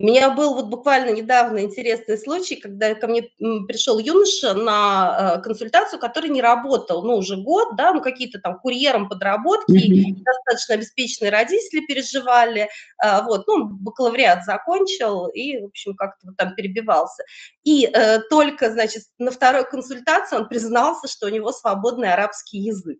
У 0.00 0.06
меня 0.06 0.30
был 0.30 0.54
вот 0.54 0.66
буквально 0.66 1.10
недавно 1.10 1.60
интересный 1.60 2.18
случай, 2.18 2.56
когда 2.56 2.96
ко 2.96 3.06
мне 3.06 3.30
пришел 3.68 4.00
юноша 4.00 4.52
на 4.52 5.36
э, 5.38 5.42
консультацию, 5.42 6.00
который 6.00 6.30
не 6.30 6.42
работал, 6.42 7.04
ну, 7.04 7.14
уже 7.14 7.36
год, 7.36 7.76
да, 7.76 7.92
ну, 7.92 8.00
какие-то 8.02 8.40
там 8.40 8.58
курьером 8.58 9.08
подработки, 9.08 9.70
mm-hmm. 9.70 10.24
достаточно 10.24 10.74
обеспеченные 10.74 11.30
родители 11.30 11.86
переживали, 11.86 12.62
э, 12.62 13.22
вот, 13.22 13.46
ну, 13.46 13.68
бакалавриат 13.68 14.44
закончил 14.44 15.28
и, 15.28 15.60
в 15.60 15.66
общем, 15.66 15.94
как-то 15.94 16.26
вот 16.26 16.36
там 16.36 16.56
перебивался. 16.56 17.22
И 17.62 17.86
э, 17.86 18.18
только, 18.28 18.72
значит, 18.72 19.04
на 19.18 19.30
второй 19.30 19.64
консультации 19.64 20.34
он 20.34 20.48
признался, 20.48 21.06
что 21.06 21.26
у 21.26 21.30
него 21.30 21.52
свободный 21.52 22.12
арабский 22.12 22.58
язык. 22.58 22.98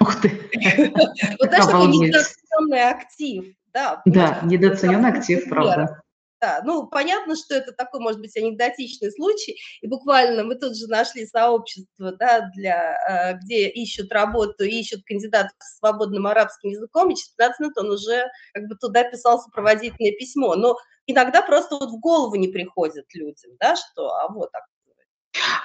Ух 0.00 0.20
ты! 0.20 0.28
Вот 1.38 1.48
знаешь, 1.48 1.66
такой 1.66 1.86
недооцененный 1.88 2.90
актив. 2.90 3.54
Да, 3.72 4.02
да 4.06 4.40
недооцененный 4.44 5.10
актив, 5.10 5.48
правда. 5.48 6.00
Да, 6.40 6.60
ну, 6.62 6.86
понятно, 6.86 7.36
что 7.36 7.54
это 7.54 7.72
такой, 7.72 8.00
может 8.00 8.20
быть, 8.20 8.36
анекдотичный 8.36 9.10
случай, 9.12 9.56
и 9.80 9.88
буквально 9.88 10.44
мы 10.44 10.56
тут 10.56 10.76
же 10.76 10.88
нашли 10.88 11.26
сообщество, 11.26 12.12
да, 12.18 12.50
для, 12.54 12.98
э, 13.08 13.38
где 13.38 13.68
ищут 13.68 14.12
работу, 14.12 14.64
ищут 14.64 15.04
кандидатов 15.06 15.52
с 15.58 15.78
свободным 15.78 16.26
арабским 16.26 16.68
языком, 16.68 17.10
и 17.10 17.14
через 17.14 17.30
15 17.30 17.60
минут 17.60 17.78
он 17.78 17.90
уже 17.92 18.26
как 18.52 18.64
бы 18.68 18.74
туда 18.76 19.04
писал 19.04 19.40
сопроводительное 19.40 20.12
письмо. 20.18 20.54
Но 20.54 20.76
иногда 21.06 21.40
просто 21.40 21.76
вот 21.76 21.88
в 21.88 21.98
голову 21.98 22.34
не 22.34 22.48
приходит 22.48 23.06
людям, 23.14 23.52
да, 23.58 23.74
что, 23.76 24.08
а 24.10 24.30
вот, 24.30 24.52
так 24.52 24.64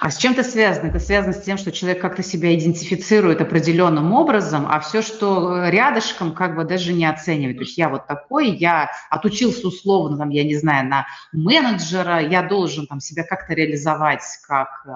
а 0.00 0.10
с 0.10 0.16
чем 0.16 0.32
это 0.32 0.42
связано? 0.42 0.88
Это 0.88 0.98
связано 0.98 1.32
с 1.32 1.42
тем, 1.42 1.58
что 1.58 1.72
человек 1.72 2.00
как-то 2.00 2.22
себя 2.22 2.54
идентифицирует 2.54 3.40
определенным 3.40 4.12
образом, 4.12 4.66
а 4.68 4.80
все, 4.80 5.02
что 5.02 5.68
рядышком, 5.68 6.34
как 6.34 6.56
бы 6.56 6.64
даже 6.64 6.92
не 6.92 7.06
оценивает. 7.06 7.58
То 7.58 7.64
есть 7.64 7.78
я 7.78 7.88
вот 7.88 8.06
такой, 8.06 8.50
я 8.50 8.90
отучился 9.10 9.68
условно, 9.68 10.16
там, 10.18 10.30
я 10.30 10.44
не 10.44 10.56
знаю, 10.56 10.88
на 10.88 11.06
менеджера, 11.32 12.20
я 12.20 12.42
должен 12.42 12.86
там 12.86 13.00
себя 13.00 13.24
как-то 13.24 13.54
реализовать 13.54 14.22
как 14.46 14.68
э, 14.86 14.90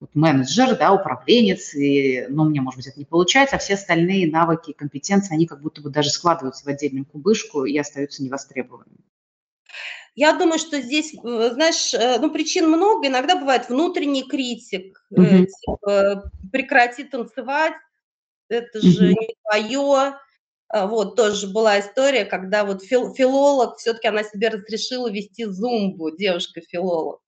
вот 0.00 0.14
менеджер, 0.14 0.76
да, 0.76 0.92
управленец, 0.92 1.74
и, 1.74 2.26
ну, 2.28 2.44
мне, 2.44 2.60
может 2.60 2.78
быть, 2.78 2.86
это 2.86 2.98
не 2.98 3.06
получается, 3.06 3.56
а 3.56 3.58
все 3.58 3.74
остальные 3.74 4.30
навыки 4.30 4.70
и 4.70 4.74
компетенции, 4.74 5.34
они 5.34 5.46
как 5.46 5.60
будто 5.60 5.80
бы 5.80 5.90
даже 5.90 6.10
складываются 6.10 6.64
в 6.64 6.68
отдельную 6.68 7.06
кубышку 7.06 7.64
и 7.64 7.76
остаются 7.78 8.22
невостребованными. 8.22 9.04
Я 10.16 10.32
думаю, 10.32 10.58
что 10.58 10.80
здесь, 10.80 11.12
э, 11.14 11.50
знаешь, 11.52 11.92
э, 11.92 12.18
ну, 12.18 12.30
причин 12.30 12.68
много. 12.68 13.06
Иногда 13.06 13.36
бывает 13.36 13.68
внутренний 13.68 14.24
критик, 14.24 15.04
mm-hmm. 15.12 15.46
типа, 15.46 16.30
прекрати 16.50 17.04
танцевать, 17.04 17.74
это 18.48 18.80
же 18.80 19.10
mm-hmm. 19.10 19.14
не 19.20 19.34
твое. 19.42 20.18
А, 20.68 20.86
вот 20.86 21.16
тоже 21.16 21.46
была 21.48 21.80
история, 21.80 22.24
когда 22.24 22.64
вот 22.64 22.82
фил, 22.82 23.14
филолог, 23.14 23.76
все-таки 23.76 24.08
она 24.08 24.24
себе 24.24 24.48
разрешила 24.48 25.10
вести 25.10 25.44
зумбу, 25.44 26.10
девушка-филолог. 26.10 27.20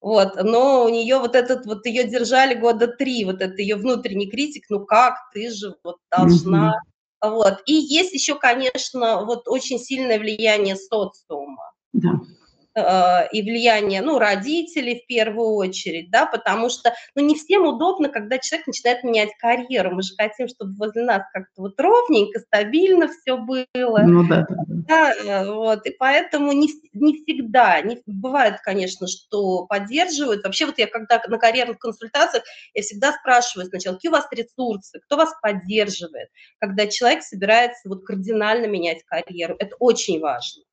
Вот, 0.00 0.36
но 0.36 0.84
у 0.84 0.88
нее 0.88 1.18
вот 1.18 1.34
этот, 1.34 1.66
вот 1.66 1.84
ее 1.84 2.04
держали 2.04 2.54
года 2.54 2.86
три, 2.86 3.24
вот 3.24 3.42
это 3.42 3.60
ее 3.60 3.74
внутренний 3.74 4.30
критик, 4.30 4.66
ну 4.68 4.84
как, 4.84 5.14
ты 5.32 5.50
же 5.50 5.74
вот 5.82 5.96
должна, 6.16 6.80
mm-hmm. 7.24 7.30
вот. 7.30 7.62
И 7.66 7.72
есть 7.72 8.12
еще, 8.12 8.36
конечно, 8.36 9.24
вот 9.24 9.48
очень 9.48 9.80
сильное 9.80 10.18
влияние 10.18 10.76
социума. 10.76 11.72
Да. 11.96 12.20
Э, 12.76 13.26
и 13.32 13.40
влияние, 13.40 14.02
ну, 14.02 14.18
родителей 14.18 15.00
в 15.02 15.06
первую 15.06 15.54
очередь, 15.54 16.10
да, 16.10 16.26
потому 16.26 16.68
что, 16.68 16.92
ну, 17.14 17.22
не 17.22 17.34
всем 17.34 17.64
удобно, 17.64 18.10
когда 18.10 18.38
человек 18.38 18.66
начинает 18.66 19.02
менять 19.02 19.30
карьеру. 19.38 19.94
Мы 19.94 20.02
же 20.02 20.14
хотим, 20.14 20.46
чтобы 20.46 20.74
возле 20.76 21.02
нас 21.02 21.22
как-то 21.32 21.62
вот 21.62 21.80
ровненько, 21.80 22.38
стабильно 22.40 23.08
все 23.08 23.38
было. 23.38 24.02
Ну, 24.04 24.28
да, 24.28 24.46
да, 24.46 24.56
да. 24.66 25.14
да 25.24 25.54
вот, 25.54 25.86
и 25.86 25.90
поэтому 25.90 26.52
не, 26.52 26.68
не 26.92 27.14
всегда, 27.14 27.80
не, 27.80 28.02
бывает, 28.04 28.56
конечно, 28.62 29.06
что 29.06 29.64
поддерживают. 29.64 30.44
Вообще 30.44 30.66
вот 30.66 30.76
я 30.76 30.86
когда 30.86 31.22
на 31.28 31.38
карьерных 31.38 31.78
консультациях, 31.78 32.44
я 32.74 32.82
всегда 32.82 33.12
спрашиваю 33.14 33.68
сначала, 33.68 33.94
какие 33.94 34.10
у 34.10 34.12
вас 34.12 34.26
ресурсы, 34.30 35.00
кто 35.00 35.16
вас 35.16 35.30
поддерживает, 35.40 36.28
когда 36.58 36.86
человек 36.88 37.22
собирается 37.22 37.88
вот 37.88 38.04
кардинально 38.04 38.66
менять 38.66 39.02
карьеру. 39.04 39.56
Это 39.58 39.76
очень 39.78 40.20
важно. 40.20 40.65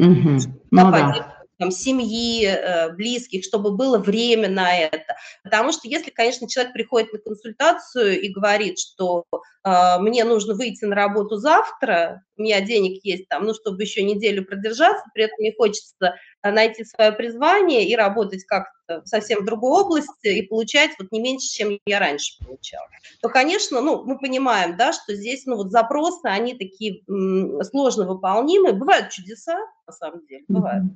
Угу. 0.00 0.38
Ну, 0.70 0.90
да 0.90 1.39
там, 1.60 1.70
семьи, 1.70 2.46
э, 2.46 2.90
близких, 2.94 3.44
чтобы 3.44 3.70
было 3.76 3.98
время 3.98 4.48
на 4.48 4.74
это. 4.74 5.14
Потому 5.44 5.72
что 5.72 5.86
если, 5.86 6.10
конечно, 6.10 6.48
человек 6.48 6.72
приходит 6.72 7.12
на 7.12 7.18
консультацию 7.18 8.18
и 8.18 8.28
говорит, 8.28 8.78
что 8.78 9.26
э, 9.30 9.98
мне 9.98 10.24
нужно 10.24 10.54
выйти 10.54 10.86
на 10.86 10.96
работу 10.96 11.36
завтра, 11.36 12.22
у 12.38 12.42
меня 12.42 12.62
денег 12.62 13.04
есть 13.04 13.28
там, 13.28 13.44
ну, 13.44 13.52
чтобы 13.52 13.82
еще 13.82 14.02
неделю 14.02 14.46
продержаться, 14.46 15.04
при 15.12 15.24
этом 15.24 15.36
мне 15.38 15.52
хочется 15.54 16.14
э, 16.42 16.50
найти 16.50 16.82
свое 16.82 17.12
призвание 17.12 17.86
и 17.86 17.94
работать 17.94 18.44
как-то 18.44 19.02
совсем 19.04 19.42
в 19.42 19.44
другой 19.44 19.82
области 19.82 20.28
и 20.28 20.40
получать 20.40 20.92
вот 20.98 21.12
не 21.12 21.20
меньше, 21.20 21.46
чем 21.46 21.78
я 21.84 21.98
раньше 21.98 22.42
получала, 22.42 22.88
то, 23.20 23.28
конечно, 23.28 23.82
ну, 23.82 24.02
мы 24.04 24.18
понимаем, 24.18 24.78
да, 24.78 24.94
что 24.94 25.14
здесь, 25.14 25.44
ну, 25.44 25.56
вот 25.56 25.72
запросы, 25.72 26.24
они 26.24 26.54
такие 26.54 27.02
м, 27.06 27.62
сложно 27.64 28.06
выполнимые, 28.06 28.72
бывают 28.72 29.10
чудеса, 29.10 29.58
на 29.86 29.92
самом 29.92 30.26
деле, 30.26 30.44
бывают. 30.48 30.86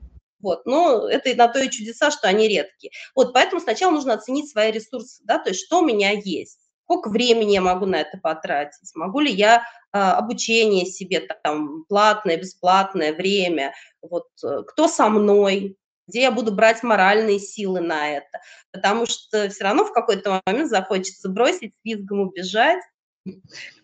Вот, 0.40 0.66
но 0.66 1.08
это 1.08 1.34
на 1.36 1.48
то 1.48 1.58
и 1.60 1.70
чудеса, 1.70 2.10
что 2.10 2.28
они 2.28 2.48
редкие. 2.48 2.92
Вот, 3.14 3.32
поэтому 3.32 3.60
сначала 3.60 3.92
нужно 3.92 4.14
оценить 4.14 4.50
свои 4.50 4.70
ресурсы, 4.70 5.22
да, 5.24 5.38
то 5.38 5.50
есть 5.50 5.64
что 5.64 5.80
у 5.80 5.84
меня 5.84 6.10
есть, 6.10 6.60
сколько 6.84 7.08
времени 7.08 7.52
я 7.52 7.60
могу 7.60 7.86
на 7.86 7.96
это 7.96 8.18
потратить, 8.18 8.94
могу 8.94 9.20
ли 9.20 9.32
я 9.32 9.64
а, 9.92 10.16
обучение 10.18 10.86
себе 10.86 11.20
там 11.42 11.84
платное, 11.84 12.36
бесплатное 12.36 13.14
время, 13.14 13.72
вот, 14.02 14.26
э, 14.42 14.62
кто 14.66 14.88
со 14.88 15.08
мной, 15.08 15.78
где 16.06 16.22
я 16.22 16.30
буду 16.30 16.52
брать 16.52 16.82
моральные 16.82 17.38
силы 17.38 17.80
на 17.80 18.10
это, 18.10 18.40
потому 18.70 19.06
что 19.06 19.48
все 19.48 19.64
равно 19.64 19.84
в 19.84 19.92
какой-то 19.92 20.42
момент 20.44 20.68
захочется 20.68 21.28
бросить, 21.28 21.72
визгом 21.82 22.20
убежать, 22.20 22.82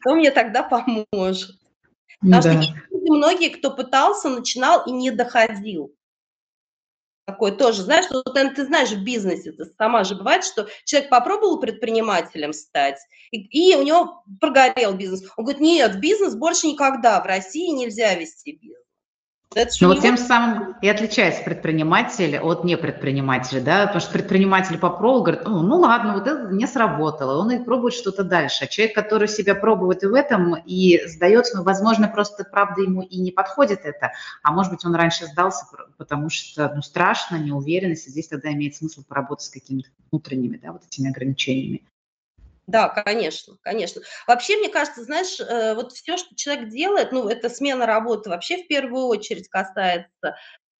кто 0.00 0.14
мне 0.14 0.30
тогда 0.30 0.62
поможет. 0.62 1.56
Потому 2.20 2.42
да. 2.42 2.42
что 2.42 2.50
есть 2.50 2.72
люди, 2.90 3.10
многие, 3.10 3.48
кто 3.48 3.70
пытался, 3.70 4.28
начинал 4.28 4.84
и 4.84 4.90
не 4.90 5.10
доходил 5.10 5.94
такой 7.30 7.52
тоже, 7.52 7.82
знаешь, 7.82 8.06
вот 8.10 8.34
ты 8.34 8.64
знаешь 8.64 8.90
в 8.90 9.04
бизнесе, 9.04 9.52
ты 9.52 9.64
сама 9.78 10.04
же 10.04 10.16
бывает, 10.16 10.44
что 10.44 10.68
человек 10.84 11.10
попробовал 11.10 11.60
предпринимателем 11.60 12.52
стать, 12.52 12.98
и, 13.30 13.38
и 13.38 13.76
у 13.76 13.82
него 13.82 14.24
прогорел 14.40 14.94
бизнес. 14.94 15.22
Он 15.36 15.44
говорит, 15.44 15.60
нет, 15.60 16.00
бизнес 16.00 16.34
больше 16.34 16.66
никогда, 16.66 17.20
в 17.20 17.26
России 17.26 17.70
нельзя 17.70 18.14
вести 18.14 18.52
бизнес. 18.52 18.80
Ну, 19.52 19.88
вот 19.88 20.00
тем 20.00 20.16
самым 20.16 20.76
и 20.80 20.88
отличается 20.88 21.42
предприниматель 21.42 22.38
от 22.38 22.62
непредпринимателя, 22.62 23.60
да, 23.60 23.86
потому 23.86 24.00
что 24.00 24.12
предприниматель 24.12 24.78
попробовал, 24.78 25.24
говорит, 25.24 25.44
ну, 25.44 25.62
ну 25.62 25.80
ладно, 25.80 26.14
вот 26.14 26.28
это 26.28 26.52
не 26.52 26.68
сработало, 26.68 27.40
он 27.40 27.50
и 27.50 27.58
пробует 27.58 27.94
что-то 27.94 28.22
дальше. 28.22 28.64
А 28.64 28.66
человек, 28.68 28.94
который 28.94 29.26
себя 29.26 29.56
пробует 29.56 30.04
и 30.04 30.06
в 30.06 30.14
этом, 30.14 30.54
и 30.54 31.00
сдается, 31.04 31.56
ну, 31.56 31.64
возможно, 31.64 32.06
просто, 32.06 32.44
правда, 32.44 32.82
ему 32.82 33.02
и 33.02 33.18
не 33.18 33.32
подходит 33.32 33.80
это, 33.82 34.12
а 34.44 34.52
может 34.52 34.70
быть, 34.70 34.84
он 34.84 34.94
раньше 34.94 35.26
сдался, 35.26 35.66
потому 35.96 36.30
что, 36.30 36.72
ну, 36.72 36.80
страшно, 36.80 37.34
неуверенность, 37.34 38.06
и 38.06 38.10
здесь 38.10 38.28
тогда 38.28 38.52
имеет 38.52 38.76
смысл 38.76 39.02
поработать 39.02 39.46
с 39.46 39.50
какими-то 39.50 39.88
внутренними, 40.12 40.58
да, 40.58 40.70
вот 40.70 40.82
этими 40.86 41.10
ограничениями. 41.10 41.82
Да, 42.70 42.88
конечно, 42.88 43.56
конечно. 43.62 44.00
Вообще, 44.28 44.56
мне 44.56 44.68
кажется, 44.68 45.02
знаешь, 45.02 45.40
э, 45.40 45.74
вот 45.74 45.92
все, 45.92 46.16
что 46.16 46.36
человек 46.36 46.68
делает, 46.68 47.10
ну, 47.10 47.28
это 47.28 47.50
смена 47.50 47.84
работы 47.84 48.30
вообще 48.30 48.62
в 48.62 48.68
первую 48.68 49.06
очередь 49.06 49.48
касается. 49.48 50.36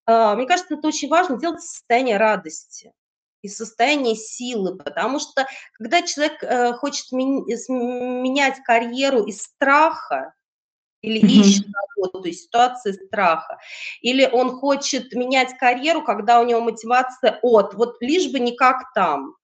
А, 0.07 0.37
мне 0.37 0.47
кажется, 0.47 0.75
это 0.75 0.87
очень 0.87 1.09
важно 1.09 1.37
делать 1.37 1.63
состояние 1.63 2.17
радости 2.17 2.93
и 3.43 3.49
состояние 3.49 4.15
силы, 4.15 4.77
потому 4.77 5.19
что 5.19 5.49
когда 5.73 6.03
человек 6.03 6.43
э, 6.45 6.75
хочет 6.75 7.11
менять 7.11 8.63
карьеру 8.63 9.25
из 9.25 9.43
страха, 9.43 10.35
или 11.03 11.19
ищет 11.19 11.67
работу 11.97 12.29
из 12.29 12.45
ситуации 12.45 12.93
страха, 12.93 13.59
или 14.01 14.29
он 14.31 14.59
хочет 14.59 15.13
менять 15.15 15.57
карьеру, 15.59 16.05
когда 16.05 16.41
у 16.41 16.47
него 16.47 16.61
мотивация 16.61 17.41
от, 17.43 17.75
вот 17.75 17.97
лишь 18.01 18.31
бы 18.31 18.39
не 18.39 18.55
как 18.55 18.93
там, 18.95 19.35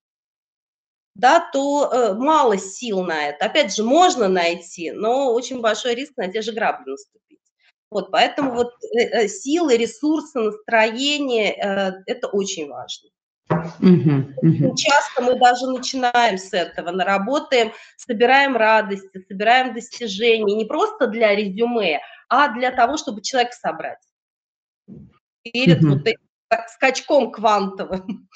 да, 1.16 1.40
то 1.52 1.90
э, 1.90 2.14
мало 2.14 2.58
сил 2.58 3.02
на 3.02 3.28
это. 3.28 3.46
Опять 3.46 3.75
же, 3.75 3.82
можно 3.82 4.28
найти, 4.28 4.92
но 4.92 5.32
очень 5.32 5.61
большой 5.61 5.94
риск 5.94 6.12
на 6.16 6.28
те 6.28 6.42
же 6.42 6.52
грабли 6.52 6.90
наступить. 6.90 7.40
Вот, 7.90 8.11
поэтому 8.11 8.52
вот 8.52 8.73
э, 8.99 9.25
э 9.25 9.28
силы, 9.28 9.76
ресурсы, 9.76 10.38
настроение 10.38 11.54
э,– 11.54 11.92
это 12.06 12.28
очень 12.28 12.68
важно. 12.68 13.08
Uh-huh, 13.49 14.75
Часто 14.75 15.23
мы 15.23 15.38
даже 15.38 15.68
начинаем 15.68 16.37
с 16.37 16.52
этого, 16.52 16.90
наработаем, 16.90 17.73
собираем 17.96 18.56
радости, 18.56 19.25
собираем 19.28 19.73
достижения, 19.73 20.56
не 20.56 20.64
просто 20.64 21.06
для 21.06 21.35
резюме, 21.35 22.00
а 22.28 22.49
для 22.49 22.73
того, 22.73 22.96
чтобы 22.96 23.23
человек 23.23 23.52
собрать. 23.52 24.02
Перед 25.44 25.80
uh-huh. 25.80 25.90
вот 25.90 26.06
этим 26.06 26.26
скачком 26.75 27.30
квантовым. 27.30 28.28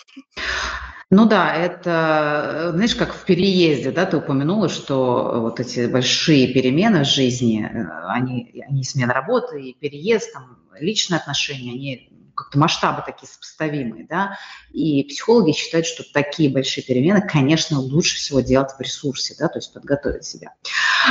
Ну 1.12 1.26
да, 1.26 1.52
это, 1.52 2.70
знаешь, 2.72 2.94
как 2.94 3.12
в 3.12 3.24
переезде, 3.24 3.90
да, 3.90 4.06
ты 4.06 4.18
упомянула, 4.18 4.68
что 4.68 5.40
вот 5.40 5.58
эти 5.58 5.86
большие 5.86 6.54
перемены 6.54 7.02
в 7.02 7.08
жизни, 7.08 7.64
э, 7.64 7.86
они, 8.06 8.62
они 8.68 8.84
смена 8.84 9.12
работы 9.12 9.60
и 9.60 9.74
переезд, 9.74 10.32
там, 10.32 10.58
личные 10.78 11.18
отношения, 11.18 11.72
они 11.72 12.12
как-то 12.36 12.60
масштабы 12.60 13.02
такие 13.04 13.28
сопоставимые, 13.28 14.06
да, 14.08 14.38
и 14.72 15.02
психологи 15.02 15.50
считают, 15.50 15.86
что 15.86 16.04
такие 16.12 16.48
большие 16.48 16.84
перемены, 16.84 17.20
конечно, 17.20 17.80
лучше 17.80 18.16
всего 18.16 18.38
делать 18.40 18.70
в 18.78 18.80
ресурсе, 18.80 19.34
да, 19.36 19.48
то 19.48 19.58
есть 19.58 19.74
подготовить 19.74 20.24
себя. 20.24 20.54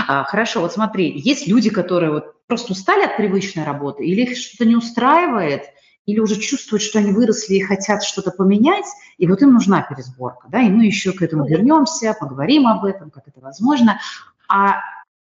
А, 0.08 0.24
хорошо, 0.24 0.62
вот 0.62 0.72
смотри, 0.72 1.12
есть 1.20 1.46
люди, 1.46 1.70
которые 1.70 2.13
вот 2.13 2.48
просто 2.48 2.72
устали 2.72 3.03
от 3.03 3.18
привычной 3.18 3.65
работы, 3.65 4.06
или 4.06 4.22
их 4.22 4.38
что-то 4.38 4.63
не 4.63 4.77
устраивает, 4.77 5.65
или 6.11 6.19
уже 6.19 6.39
чувствуют, 6.39 6.81
что 6.81 6.99
они 6.99 7.11
выросли 7.11 7.55
и 7.55 7.61
хотят 7.61 8.03
что-то 8.03 8.31
поменять, 8.31 8.85
и 9.17 9.27
вот 9.27 9.41
им 9.41 9.53
нужна 9.53 9.81
пересборка, 9.81 10.47
да, 10.49 10.61
и 10.61 10.69
мы 10.69 10.85
еще 10.85 11.11
к 11.11 11.21
этому 11.21 11.47
вернемся, 11.47 12.15
поговорим 12.19 12.67
об 12.67 12.85
этом, 12.85 13.11
как 13.11 13.27
это 13.27 13.39
возможно. 13.39 13.99
А 14.47 14.77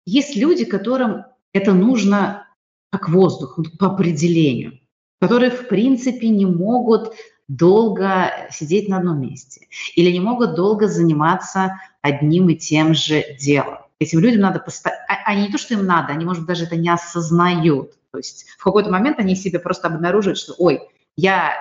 есть 0.05 0.35
люди, 0.35 0.65
которым 0.65 1.25
это 1.53 1.73
нужно 1.73 2.47
как 2.91 3.09
воздух, 3.09 3.59
по 3.79 3.87
определению, 3.87 4.79
которые, 5.19 5.51
в 5.51 5.67
принципе, 5.67 6.29
не 6.29 6.45
могут 6.45 7.13
долго 7.47 8.31
сидеть 8.51 8.89
на 8.89 8.97
одном 8.97 9.21
месте 9.21 9.67
или 9.95 10.11
не 10.11 10.19
могут 10.19 10.55
долго 10.55 10.87
заниматься 10.87 11.79
одним 12.01 12.49
и 12.49 12.55
тем 12.55 12.93
же 12.93 13.23
делом. 13.39 13.77
Этим 13.99 14.19
людям 14.19 14.41
надо 14.41 14.59
постоянно, 14.59 15.01
они 15.25 15.43
не 15.43 15.51
то, 15.51 15.57
что 15.57 15.73
им 15.73 15.85
надо, 15.85 16.11
они, 16.11 16.25
может 16.25 16.41
быть, 16.41 16.49
даже 16.49 16.65
это 16.65 16.75
не 16.75 16.89
осознают. 16.89 17.93
То 18.15 18.19
есть 18.19 18.47
в 18.57 18.63
какой-то 18.63 18.89
момент 18.89 19.19
они 19.19 19.35
себе 19.35 19.59
просто 19.59 19.89
обнаруживают, 19.89 20.37
что, 20.37 20.53
ой, 20.57 20.79
я 21.17 21.53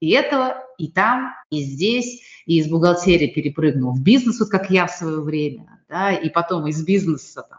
и 0.00 0.10
этого, 0.10 0.64
и 0.78 0.88
там, 0.88 1.34
и 1.50 1.60
здесь, 1.60 2.22
и 2.46 2.58
из 2.58 2.70
бухгалтерии 2.70 3.26
перепрыгнул 3.26 3.92
в 3.92 4.02
бизнес, 4.02 4.40
вот 4.40 4.48
как 4.48 4.70
я 4.70 4.86
в 4.86 4.90
свое 4.90 5.20
время, 5.20 5.84
да, 5.90 6.12
и 6.12 6.30
потом 6.30 6.66
из 6.66 6.82
бизнеса 6.82 7.46
там, 7.48 7.58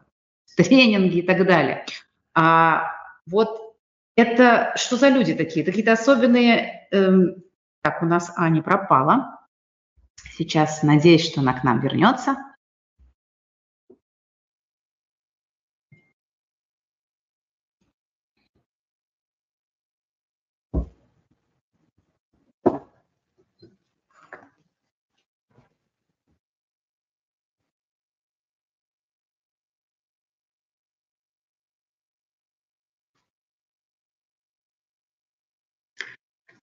тренинги 0.57 1.19
и 1.19 1.21
так 1.21 1.45
далее. 1.45 1.85
А 2.33 2.91
вот 3.27 3.75
это 4.15 4.73
что 4.77 4.97
за 4.97 5.09
люди 5.09 5.35
такие? 5.35 5.63
Какие-то 5.63 5.93
особенные... 5.93 6.87
Эм, 6.91 7.35
так, 7.83 8.01
у 8.01 8.05
нас 8.07 8.31
Аня 8.35 8.63
пропала. 8.63 9.39
Сейчас 10.35 10.81
надеюсь, 10.81 11.29
что 11.29 11.41
она 11.41 11.53
к 11.53 11.63
нам 11.63 11.81
вернется. 11.81 12.37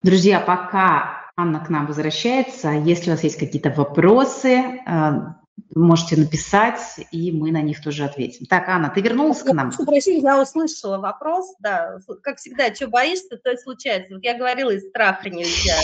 Друзья, 0.02 0.40
пока 0.40 1.30
Анна 1.36 1.60
к 1.60 1.68
нам 1.68 1.86
возвращается, 1.86 2.70
если 2.70 3.10
у 3.10 3.14
вас 3.14 3.22
есть 3.22 3.38
какие-то 3.38 3.68
вопросы, 3.68 4.80
э, 4.86 5.10
можете 5.74 6.16
написать, 6.16 6.80
и 7.10 7.30
мы 7.30 7.52
на 7.52 7.60
них 7.60 7.82
тоже 7.82 8.04
ответим. 8.04 8.46
Так, 8.46 8.68
Анна, 8.68 8.88
ты 8.88 9.02
вернулась 9.02 9.42
к 9.42 9.52
нам? 9.52 9.68
Прошу 9.68 9.84
прощения, 9.84 10.22
я 10.22 10.40
услышала 10.40 10.96
вопрос, 10.96 11.54
да, 11.60 11.98
как 12.22 12.38
всегда, 12.38 12.74
что 12.74 12.88
боишься, 12.88 13.36
то 13.36 13.52
и 13.52 13.58
случается. 13.58 14.14
Вот 14.14 14.24
я 14.24 14.38
говорила, 14.38 14.70
из 14.70 14.88
страха 14.88 15.28
нельзя. 15.28 15.76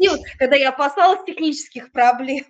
И 0.00 0.08
вот, 0.08 0.20
когда 0.36 0.56
я 0.56 0.70
опасалась 0.70 1.24
технических 1.24 1.92
проблем. 1.92 2.44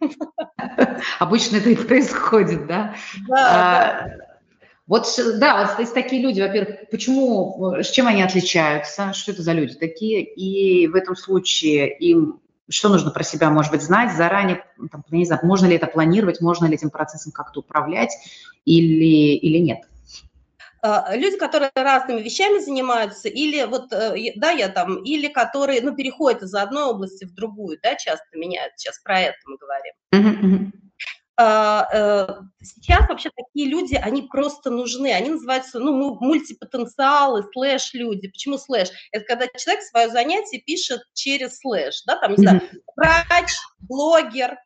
Обычно 1.18 1.56
это 1.56 1.68
и 1.68 1.76
происходит, 1.76 2.66
да? 2.66 2.94
Да, 3.28 3.36
а, 3.36 4.08
да. 4.08 4.33
Вот, 4.86 5.06
да, 5.36 5.66
вот 5.66 5.78
есть 5.78 5.94
такие 5.94 6.20
люди, 6.20 6.42
во-первых, 6.42 6.90
почему, 6.90 7.76
с 7.82 7.90
чем 7.90 8.06
они 8.06 8.22
отличаются, 8.22 9.14
что 9.14 9.32
это 9.32 9.42
за 9.42 9.52
люди 9.52 9.74
такие, 9.74 10.22
и 10.22 10.86
в 10.88 10.94
этом 10.94 11.16
случае 11.16 11.96
им 11.98 12.40
что 12.68 12.88
нужно 12.88 13.10
про 13.10 13.22
себя, 13.22 13.50
может 13.50 13.72
быть, 13.72 13.82
знать 13.82 14.16
заранее, 14.16 14.64
там, 14.90 15.04
не 15.10 15.26
знаю, 15.26 15.44
можно 15.44 15.66
ли 15.66 15.76
это 15.76 15.86
планировать, 15.86 16.40
можно 16.40 16.64
ли 16.64 16.74
этим 16.74 16.88
процессом 16.90 17.30
как-то 17.30 17.60
управлять 17.60 18.16
или, 18.64 19.36
или 19.36 19.58
нет. 19.58 19.80
А, 20.80 21.14
люди, 21.16 21.38
которые 21.38 21.70
разными 21.74 22.20
вещами 22.20 22.58
занимаются, 22.58 23.28
или 23.28 23.64
вот, 23.64 23.92
э, 23.92 24.32
да, 24.36 24.50
я 24.50 24.68
там, 24.68 25.02
или 25.02 25.28
которые, 25.28 25.80
ну, 25.80 25.94
переходят 25.94 26.42
из 26.42 26.54
одной 26.54 26.84
области 26.84 27.24
в 27.24 27.34
другую, 27.34 27.78
да, 27.82 27.94
часто 27.96 28.26
меняют, 28.34 28.74
сейчас 28.76 28.98
про 28.98 29.20
это 29.20 29.38
мы 29.46 29.56
говорим. 29.56 29.94
Uh-huh, 30.12 30.68
э, 30.68 30.83
сейчас 31.36 33.08
вообще 33.08 33.30
такие 33.34 33.68
люди, 33.68 33.94
они 33.96 34.22
просто 34.22 34.70
нужны, 34.70 35.12
они 35.12 35.30
называются, 35.30 35.80
ну, 35.80 36.16
мультипотенциалы, 36.20 37.44
слэш-люди. 37.52 38.28
Почему 38.28 38.56
слэш? 38.56 38.90
Это 39.10 39.24
когда 39.24 39.46
человек 39.58 39.82
свое 39.82 40.08
занятие 40.10 40.60
пишет 40.60 41.00
через 41.12 41.58
слэш, 41.58 42.02
да, 42.06 42.16
там, 42.16 42.32
не 42.32 42.36
знаю, 42.38 42.62
врач, 42.96 43.50
блогер, 43.78 44.56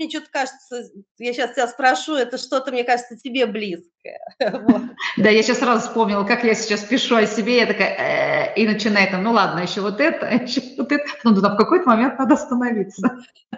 мне 0.00 0.10
что-то 0.10 0.28
кажется, 0.30 0.90
я 1.18 1.32
сейчас 1.32 1.52
тебя 1.52 1.68
спрошу, 1.68 2.14
это 2.14 2.38
что-то, 2.38 2.72
мне 2.72 2.84
кажется, 2.84 3.16
тебе 3.16 3.46
близкое. 3.46 4.18
Да, 5.16 5.28
я 5.28 5.42
сейчас 5.42 5.58
сразу 5.58 5.86
вспомнила, 5.86 6.24
как 6.24 6.44
я 6.44 6.54
сейчас 6.54 6.84
пишу 6.84 7.16
о 7.16 7.26
себе, 7.26 7.58
я 7.58 7.66
такая, 7.66 8.54
э, 8.54 8.54
и 8.54 8.66
начинаю 8.66 9.10
там, 9.10 9.22
ну 9.22 9.32
ладно, 9.32 9.60
еще 9.60 9.80
вот 9.80 10.00
это, 10.00 10.26
еще 10.42 10.62
вот 10.78 10.90
это, 10.90 11.04
ну 11.24 11.32
в 11.34 11.56
какой-то 11.56 11.86
момент 11.86 12.18
надо 12.18 12.34
остановиться. 12.34 13.02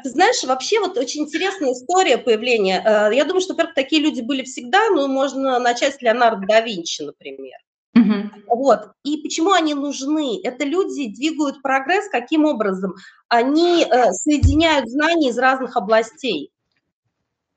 Ты 0.02 0.08
знаешь, 0.10 0.42
вообще 0.42 0.80
вот 0.80 0.96
очень 0.98 1.22
интересная 1.22 1.72
история 1.72 2.18
появления. 2.18 2.82
Э, 2.84 3.14
я 3.14 3.24
думаю, 3.24 3.40
что, 3.40 3.52
во-первых, 3.52 3.74
такие 3.74 4.02
люди 4.02 4.20
были 4.20 4.42
всегда, 4.42 4.90
но 4.90 5.06
можно 5.06 5.58
начать 5.58 5.94
с 5.94 6.02
Леонардо 6.02 6.46
да 6.46 6.60
Винчи, 6.60 7.02
например. 7.02 7.58
Угу. 7.94 8.56
Вот. 8.56 8.92
И 9.04 9.18
почему 9.18 9.52
они 9.52 9.74
нужны? 9.74 10.40
Это 10.42 10.64
люди 10.64 11.08
двигают 11.08 11.60
прогресс 11.62 12.08
каким 12.08 12.44
образом? 12.44 12.94
Они 13.28 13.84
э, 13.84 14.12
соединяют 14.12 14.88
знания 14.88 15.30
из 15.30 15.38
разных 15.38 15.76
областей. 15.76 16.52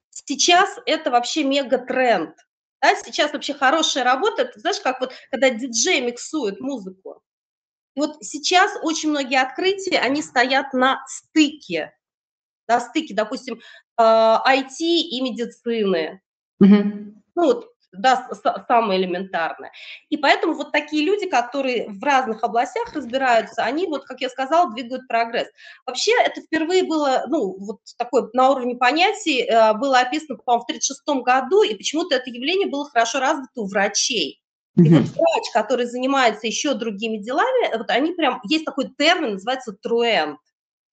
Сейчас 0.09 0.69
это 0.85 1.11
вообще 1.11 1.43
мега-тренд. 1.43 2.35
Да? 2.81 2.95
Сейчас 2.95 3.31
вообще 3.31 3.53
хорошая 3.53 4.03
работа, 4.03 4.43
это, 4.43 4.59
знаешь, 4.59 4.79
как 4.81 4.99
вот 4.99 5.13
когда 5.31 5.49
диджей 5.49 6.01
миксует 6.01 6.59
музыку. 6.59 7.21
И 7.95 7.99
вот 7.99 8.17
сейчас 8.21 8.77
очень 8.81 9.09
многие 9.09 9.41
открытия, 9.41 9.99
они 9.99 10.21
стоят 10.21 10.73
на 10.73 11.01
стыке, 11.07 11.93
на 12.67 12.81
стыке, 12.81 13.13
допустим, 13.13 13.61
IT 13.97 14.67
э, 14.79 14.83
и 14.83 15.21
медицины. 15.21 16.21
Угу. 16.59 17.21
Ну, 17.35 17.43
вот 17.43 17.74
да, 17.97 18.29
самое 18.67 18.99
элементарное. 19.01 19.71
И 20.09 20.17
поэтому 20.17 20.53
вот 20.53 20.71
такие 20.71 21.05
люди, 21.05 21.27
которые 21.27 21.89
в 21.89 22.03
разных 22.03 22.43
областях 22.43 22.93
разбираются, 22.93 23.63
они, 23.63 23.87
вот, 23.87 24.05
как 24.05 24.21
я 24.21 24.29
сказала, 24.29 24.71
двигают 24.71 25.07
прогресс. 25.07 25.47
Вообще 25.85 26.11
это 26.23 26.41
впервые 26.41 26.83
было, 26.83 27.25
ну, 27.27 27.55
вот 27.59 27.79
такое 27.97 28.29
на 28.33 28.51
уровне 28.51 28.75
понятий, 28.75 29.41
э, 29.41 29.73
было 29.73 29.99
описано, 29.99 30.37
по-моему, 30.37 30.63
в 30.63 30.69
1936 30.69 31.23
году, 31.23 31.63
и 31.63 31.75
почему-то 31.75 32.15
это 32.15 32.29
явление 32.29 32.67
было 32.67 32.89
хорошо 32.89 33.19
развито 33.19 33.61
у 33.61 33.67
врачей. 33.67 34.41
И 34.77 34.89
вот 34.89 35.03
врач, 35.03 35.51
который 35.53 35.85
занимается 35.85 36.47
еще 36.47 36.73
другими 36.73 37.17
делами, 37.17 37.77
вот 37.77 37.89
они 37.89 38.11
прям, 38.11 38.41
есть 38.43 38.65
такой 38.65 38.89
термин, 38.97 39.33
называется 39.33 39.71
труэнд. 39.71 40.37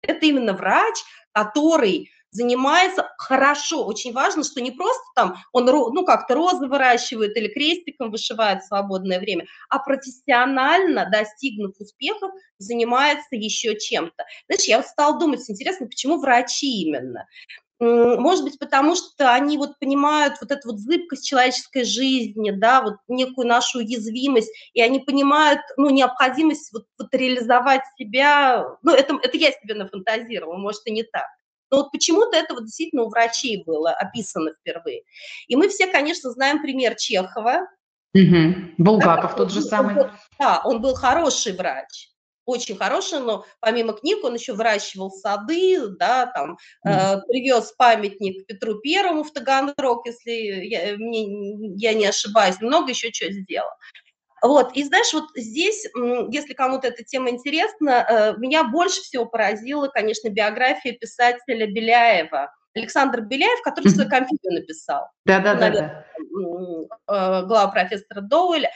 Это 0.03 0.27
именно 0.27 0.53
врач, 0.53 0.97
который 1.33 2.11
занимается 2.31 3.11
хорошо. 3.19 3.85
Очень 3.85 4.13
важно, 4.13 4.45
что 4.45 4.61
не 4.61 4.71
просто 4.71 5.03
там 5.15 5.37
он 5.53 5.67
ну, 5.67 6.05
как-то 6.05 6.35
розы 6.35 6.67
выращивает 6.67 7.37
или 7.37 7.49
крестиком 7.49 8.11
вышивает 8.11 8.63
в 8.63 8.67
свободное 8.67 9.19
время, 9.21 9.47
а 9.69 9.79
профессионально, 9.79 11.09
достигнув 11.11 11.75
успехов, 11.79 12.31
занимается 12.59 13.29
еще 13.33 13.79
чем-то. 13.79 14.25
Знаешь, 14.47 14.65
я 14.65 14.79
вот 14.79 14.87
стала 14.87 15.19
думать, 15.19 15.49
интересно, 15.49 15.87
почему 15.87 16.19
врачи 16.19 16.83
именно? 16.83 17.27
Может 17.81 18.45
быть, 18.45 18.59
потому 18.59 18.95
что 18.95 19.33
они 19.33 19.57
вот 19.57 19.79
понимают 19.79 20.35
вот 20.43 20.51
эту 20.51 20.69
вот 20.69 20.81
зыбкость 20.81 21.27
человеческой 21.27 21.85
жизни, 21.85 22.51
да, 22.51 22.83
вот 22.83 22.97
некую 23.09 23.47
нашу 23.47 23.79
уязвимость, 23.79 24.53
и 24.75 24.83
они 24.83 25.01
понимают, 25.01 25.61
ну, 25.79 25.89
необходимость 25.89 26.71
вот, 26.75 26.85
вот 26.99 27.09
реализовать 27.15 27.81
себя, 27.99 28.67
ну, 28.83 28.93
это, 28.93 29.19
это 29.23 29.35
я 29.39 29.51
себе 29.53 29.75
нафантазировала, 29.75 30.59
может, 30.59 30.83
и 30.85 30.93
не 30.93 31.05
так. 31.05 31.25
Но 31.71 31.79
вот 31.79 31.93
почему-то 31.93 32.37
это 32.37 32.55
вот 32.55 32.65
действительно 32.65 33.05
у 33.05 33.09
врачей 33.09 33.63
было 33.65 33.91
описано 33.93 34.53
впервые. 34.53 35.03
И 35.49 35.57
мы 35.57 35.69
все, 35.69 35.87
конечно, 35.87 36.31
знаем 36.31 36.61
пример 36.63 36.95
Чехова. 36.97 37.69
Угу. 38.15 38.75
Булгаков 38.79 39.37
тот 39.37 39.53
же 39.53 39.63
самый. 39.63 39.95
Он 39.95 40.03
был, 40.03 40.11
да, 40.39 40.63
он 40.65 40.81
был 40.83 40.95
хороший 40.95 41.53
врач 41.53 42.11
очень 42.51 42.77
хороший, 42.77 43.21
но 43.21 43.45
помимо 43.61 43.93
книг 43.93 44.25
он 44.25 44.35
еще 44.35 44.53
выращивал 44.53 45.11
сады, 45.11 45.89
да, 45.99 46.27
там, 46.27 46.59
mm. 46.87 46.91
э, 46.91 47.21
привез 47.29 47.73
памятник 47.77 48.47
Петру 48.47 48.81
Первому 48.81 49.25
в 49.25 49.33
Таганрог, 49.33 50.07
если 50.07 50.33
я, 50.67 50.97
мне, 50.97 51.75
я 51.77 51.95
не 51.95 52.07
ошибаюсь, 52.07 52.61
много 52.61 52.91
еще 52.91 53.13
чего 53.13 53.31
сделал. 53.31 53.71
Вот, 54.43 54.73
и 54.75 54.85
знаешь, 54.85 55.13
вот 55.13 55.25
здесь, 55.37 55.87
если 56.31 56.55
кому-то 56.55 56.89
эта 56.89 57.05
тема 57.05 57.31
интересна, 57.31 58.07
э, 58.09 58.35
меня 58.39 58.65
больше 58.65 59.01
всего 59.03 59.27
поразила, 59.27 59.89
конечно, 59.89 60.29
биография 60.31 60.93
писателя 60.93 61.67
Беляева, 61.67 62.53
Александр 62.75 63.23
Беляев, 63.23 63.63
который 63.63 63.89
свой 63.89 64.09
компьютер 64.09 64.53
написал. 64.53 65.09
Да-да-да. 65.25 66.05
Э, 66.19 67.43
глава 67.47 67.69
профессора 67.69 68.21
Доуэля. 68.21 68.71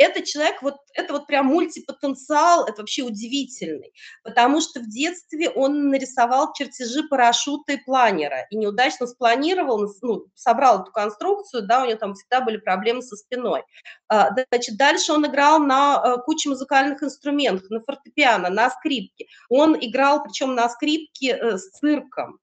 Этот 0.00 0.24
человек, 0.24 0.62
вот 0.62 0.76
это 0.94 1.12
вот 1.12 1.26
прям 1.26 1.46
мультипотенциал, 1.46 2.64
это 2.64 2.80
вообще 2.80 3.02
удивительный, 3.02 3.92
потому 4.24 4.60
что 4.60 4.80
в 4.80 4.88
детстве 4.88 5.50
он 5.50 5.90
нарисовал 5.90 6.52
чертежи 6.54 7.02
парашюта 7.02 7.74
и 7.74 7.84
планера, 7.84 8.46
и 8.50 8.56
неудачно 8.56 9.06
спланировал, 9.06 9.92
ну, 10.00 10.26
собрал 10.34 10.82
эту 10.82 10.90
конструкцию, 10.90 11.66
да, 11.66 11.82
у 11.82 11.86
него 11.86 11.98
там 11.98 12.14
всегда 12.14 12.40
были 12.40 12.56
проблемы 12.56 13.02
со 13.02 13.14
спиной. 13.16 13.62
А, 14.08 14.30
значит, 14.50 14.78
дальше 14.78 15.12
он 15.12 15.26
играл 15.26 15.58
на 15.58 16.02
э, 16.02 16.22
куче 16.24 16.48
музыкальных 16.48 17.02
инструментов, 17.02 17.68
на 17.70 17.80
фортепиано, 17.80 18.48
на 18.48 18.70
скрипке. 18.70 19.26
Он 19.50 19.76
играл, 19.78 20.22
причем 20.24 20.54
на 20.54 20.68
скрипке 20.70 21.36
э, 21.36 21.58
с 21.58 21.70
цирком. 21.70 22.38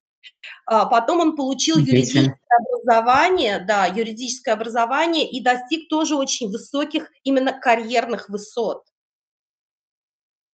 А, 0.66 0.86
потом 0.86 1.20
он 1.20 1.36
получил 1.36 1.78
юридическое 1.78 2.40
образование, 2.50 3.60
да, 3.60 3.86
юридическое 3.86 4.54
образование 4.54 5.30
и 5.30 5.42
достиг 5.42 5.90
тоже 5.90 6.16
очень 6.16 6.50
высоких 6.50 7.10
именно 7.24 7.54
карьерных 7.54 8.30
высот. 8.30 8.84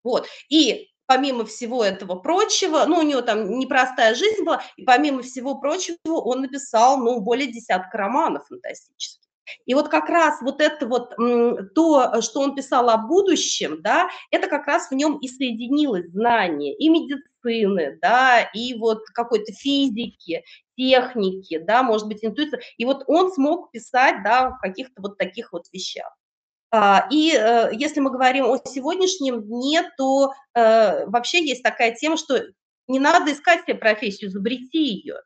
Вот. 0.04 0.28
И 0.50 0.90
помимо 1.06 1.46
всего 1.46 1.84
этого 1.84 2.16
прочего, 2.16 2.86
ну, 2.86 3.00
у 3.00 3.04
него 3.04 3.22
там 3.22 3.60
непростая 3.60 4.16
жизнь 4.16 4.44
была, 4.44 4.64
и 4.78 4.84
помимо 4.84 5.22
всего 5.22 5.56
прочего 5.56 5.98
он 6.06 6.42
написал, 6.42 6.98
ну, 6.98 7.20
более 7.22 7.52
десятка 7.52 7.98
романов 7.98 8.48
фантастических. 8.48 9.22
И 9.66 9.74
вот 9.74 9.90
как 9.90 10.10
раз 10.10 10.42
вот 10.42 10.62
это 10.62 10.88
вот 10.88 11.16
то, 11.76 12.22
что 12.22 12.40
он 12.40 12.56
писал 12.56 12.90
о 12.90 12.98
будущем, 12.98 13.82
да, 13.82 14.10
это 14.32 14.48
как 14.48 14.68
раз 14.68 14.90
в 14.90 14.94
нем 14.94 15.18
и 15.18 15.28
соединилось 15.28 16.08
знание 16.12 16.76
и 16.76 16.90
медицины, 16.90 17.24
да, 18.02 18.42
и 18.54 18.74
вот 18.76 19.04
какой-то 19.14 19.52
физики, 19.54 20.44
техники, 20.78 21.58
да, 21.58 21.84
может 21.84 22.08
быть, 22.08 22.24
интуиция. 22.24 22.62
И 22.78 22.86
вот 22.86 23.04
он 23.08 23.32
смог 23.32 23.72
писать, 23.72 24.24
да, 24.24 24.52
в 24.52 24.60
каких-то 24.60 25.02
вот 25.02 25.18
таких 25.18 25.52
вот 25.52 25.66
вещах. 25.72 26.16
А, 26.72 27.08
и 27.12 27.32
э, 27.32 27.70
если 27.74 28.00
мы 28.00 28.10
говорим 28.10 28.46
о 28.46 28.58
сегодняшнем 28.66 29.44
дне, 29.44 29.84
то 29.98 30.34
э, 30.56 31.06
вообще 31.06 31.46
есть 31.46 31.62
такая 31.62 31.94
тема, 31.94 32.18
что 32.18 32.42
не 32.88 33.00
надо 33.00 33.32
искать 33.32 33.64
себе 33.64 33.76
профессию, 33.76 34.30
изобрети 34.30 34.78
ее 34.78 35.18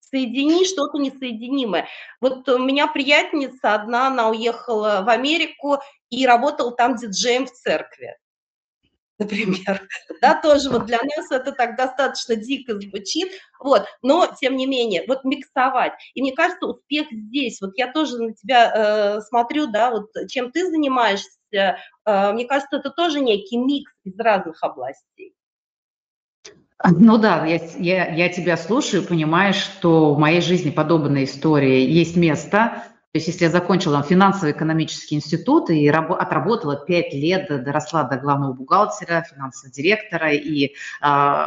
соедини 0.00 0.64
что-то 0.64 0.98
несоединимое. 0.98 1.88
Вот 2.20 2.48
у 2.48 2.58
меня 2.58 2.86
приятница 2.86 3.74
одна, 3.74 4.08
она 4.08 4.30
уехала 4.30 5.02
в 5.04 5.08
Америку 5.08 5.78
и 6.10 6.26
работала 6.26 6.72
там 6.72 6.96
диджеем 6.96 7.46
в 7.46 7.52
церкви 7.52 8.16
например, 9.18 9.88
да, 10.20 10.40
тоже 10.40 10.70
вот 10.70 10.86
для 10.86 10.98
нас 10.98 11.30
это 11.30 11.52
так 11.52 11.76
достаточно 11.76 12.36
дико 12.36 12.78
звучит, 12.78 13.32
вот, 13.60 13.84
но 14.02 14.28
тем 14.40 14.56
не 14.56 14.66
менее, 14.66 15.04
вот 15.08 15.24
миксовать, 15.24 15.92
и 16.14 16.22
мне 16.22 16.32
кажется, 16.32 16.66
успех 16.66 17.06
здесь, 17.10 17.60
вот 17.60 17.72
я 17.76 17.92
тоже 17.92 18.18
на 18.18 18.34
тебя 18.34 18.72
э, 19.18 19.20
смотрю, 19.22 19.66
да, 19.66 19.90
вот 19.90 20.10
чем 20.28 20.50
ты 20.50 20.68
занимаешься, 20.68 21.78
э, 22.04 22.32
мне 22.32 22.44
кажется, 22.46 22.76
это 22.76 22.90
тоже 22.90 23.20
некий 23.20 23.56
микс 23.56 23.92
из 24.04 24.18
разных 24.18 24.62
областей. 24.62 25.34
Ну 26.84 27.16
да, 27.16 27.46
я, 27.46 27.58
я, 27.78 28.14
я 28.14 28.28
тебя 28.28 28.56
слушаю, 28.56 29.02
понимаю, 29.02 29.54
что 29.54 30.12
в 30.14 30.18
моей 30.18 30.42
жизни 30.42 30.70
подобная 30.70 31.24
история 31.24 31.86
есть 31.86 32.16
место. 32.16 32.84
То 33.16 33.18
есть 33.18 33.28
если 33.28 33.44
я 33.44 33.50
закончила 33.50 34.02
финансово-экономический 34.02 35.14
институт 35.14 35.70
и 35.70 35.88
отработала 35.88 36.76
пять 36.76 37.14
лет, 37.14 37.48
доросла 37.64 38.02
до 38.04 38.18
главного 38.18 38.52
бухгалтера, 38.52 39.22
финансового 39.22 39.72
директора 39.72 40.34
и 40.34 40.74
э, 41.00 41.44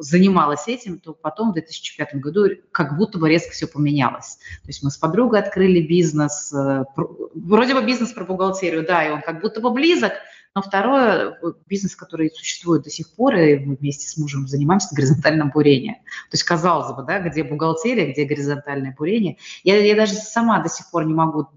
занималась 0.00 0.66
этим, 0.66 0.98
то 0.98 1.12
потом 1.12 1.50
в 1.50 1.54
2005 1.54 2.16
году 2.16 2.48
как 2.72 2.96
будто 2.96 3.18
бы 3.18 3.28
резко 3.28 3.52
все 3.52 3.68
поменялось. 3.68 4.38
То 4.62 4.68
есть 4.70 4.82
мы 4.82 4.90
с 4.90 4.96
подругой 4.96 5.38
открыли 5.38 5.86
бизнес, 5.86 6.52
э, 6.52 6.82
вроде 6.96 7.74
бы 7.74 7.86
бизнес 7.86 8.10
про 8.10 8.24
бухгалтерию, 8.24 8.84
да, 8.84 9.06
и 9.06 9.10
он 9.12 9.22
как 9.22 9.40
будто 9.40 9.60
бы 9.60 9.70
близок, 9.70 10.14
но 10.54 10.62
второе, 10.62 11.38
бизнес, 11.66 11.96
который 11.96 12.30
существует 12.30 12.84
до 12.84 12.90
сих 12.90 13.12
пор, 13.14 13.34
и 13.34 13.58
мы 13.58 13.74
вместе 13.74 14.08
с 14.08 14.16
мужем 14.16 14.46
занимаемся 14.46 14.94
горизонтальным 14.94 15.50
бурением. 15.50 15.96
То 15.96 16.34
есть, 16.34 16.44
казалось 16.44 16.94
бы, 16.94 17.02
да, 17.02 17.18
где 17.20 17.42
бухгалтерия, 17.42 18.12
где 18.12 18.24
горизонтальное 18.24 18.94
бурение. 18.96 19.36
Я, 19.64 19.78
я 19.84 19.96
даже 19.96 20.14
сама 20.14 20.62
до 20.62 20.68
сих 20.68 20.90
пор 20.90 21.06
не 21.06 21.14
могу 21.14 21.48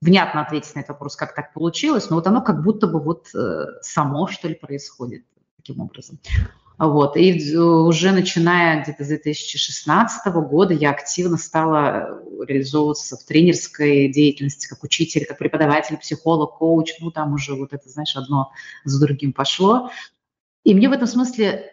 внятно 0.00 0.42
ответить 0.42 0.74
на 0.76 0.80
этот 0.80 0.90
вопрос, 0.90 1.16
как 1.16 1.34
так 1.34 1.52
получилось, 1.52 2.08
но 2.08 2.16
вот 2.16 2.26
оно 2.26 2.40
как 2.40 2.62
будто 2.62 2.86
бы 2.86 3.00
вот 3.00 3.28
э, 3.34 3.64
само, 3.82 4.28
что 4.28 4.46
ли, 4.46 4.54
происходит 4.54 5.24
таким 5.56 5.80
образом. 5.80 6.20
Вот. 6.78 7.16
И 7.16 7.56
уже 7.56 8.12
начиная 8.12 8.82
где-то 8.82 9.04
с 9.04 9.08
2016 9.08 10.26
года 10.34 10.74
я 10.74 10.90
активно 10.90 11.38
стала 11.38 12.20
реализовываться 12.46 13.16
в 13.16 13.24
тренерской 13.24 14.08
деятельности, 14.08 14.68
как 14.68 14.82
учитель, 14.82 15.24
как 15.24 15.38
преподаватель, 15.38 15.96
психолог, 15.96 16.58
коуч. 16.58 16.92
Ну, 17.00 17.10
там 17.10 17.32
уже 17.32 17.54
вот 17.54 17.72
это, 17.72 17.88
знаешь, 17.88 18.14
одно 18.16 18.52
за 18.84 19.00
другим 19.04 19.32
пошло. 19.32 19.90
И 20.64 20.74
мне 20.74 20.88
в 20.88 20.92
этом 20.92 21.06
смысле 21.06 21.72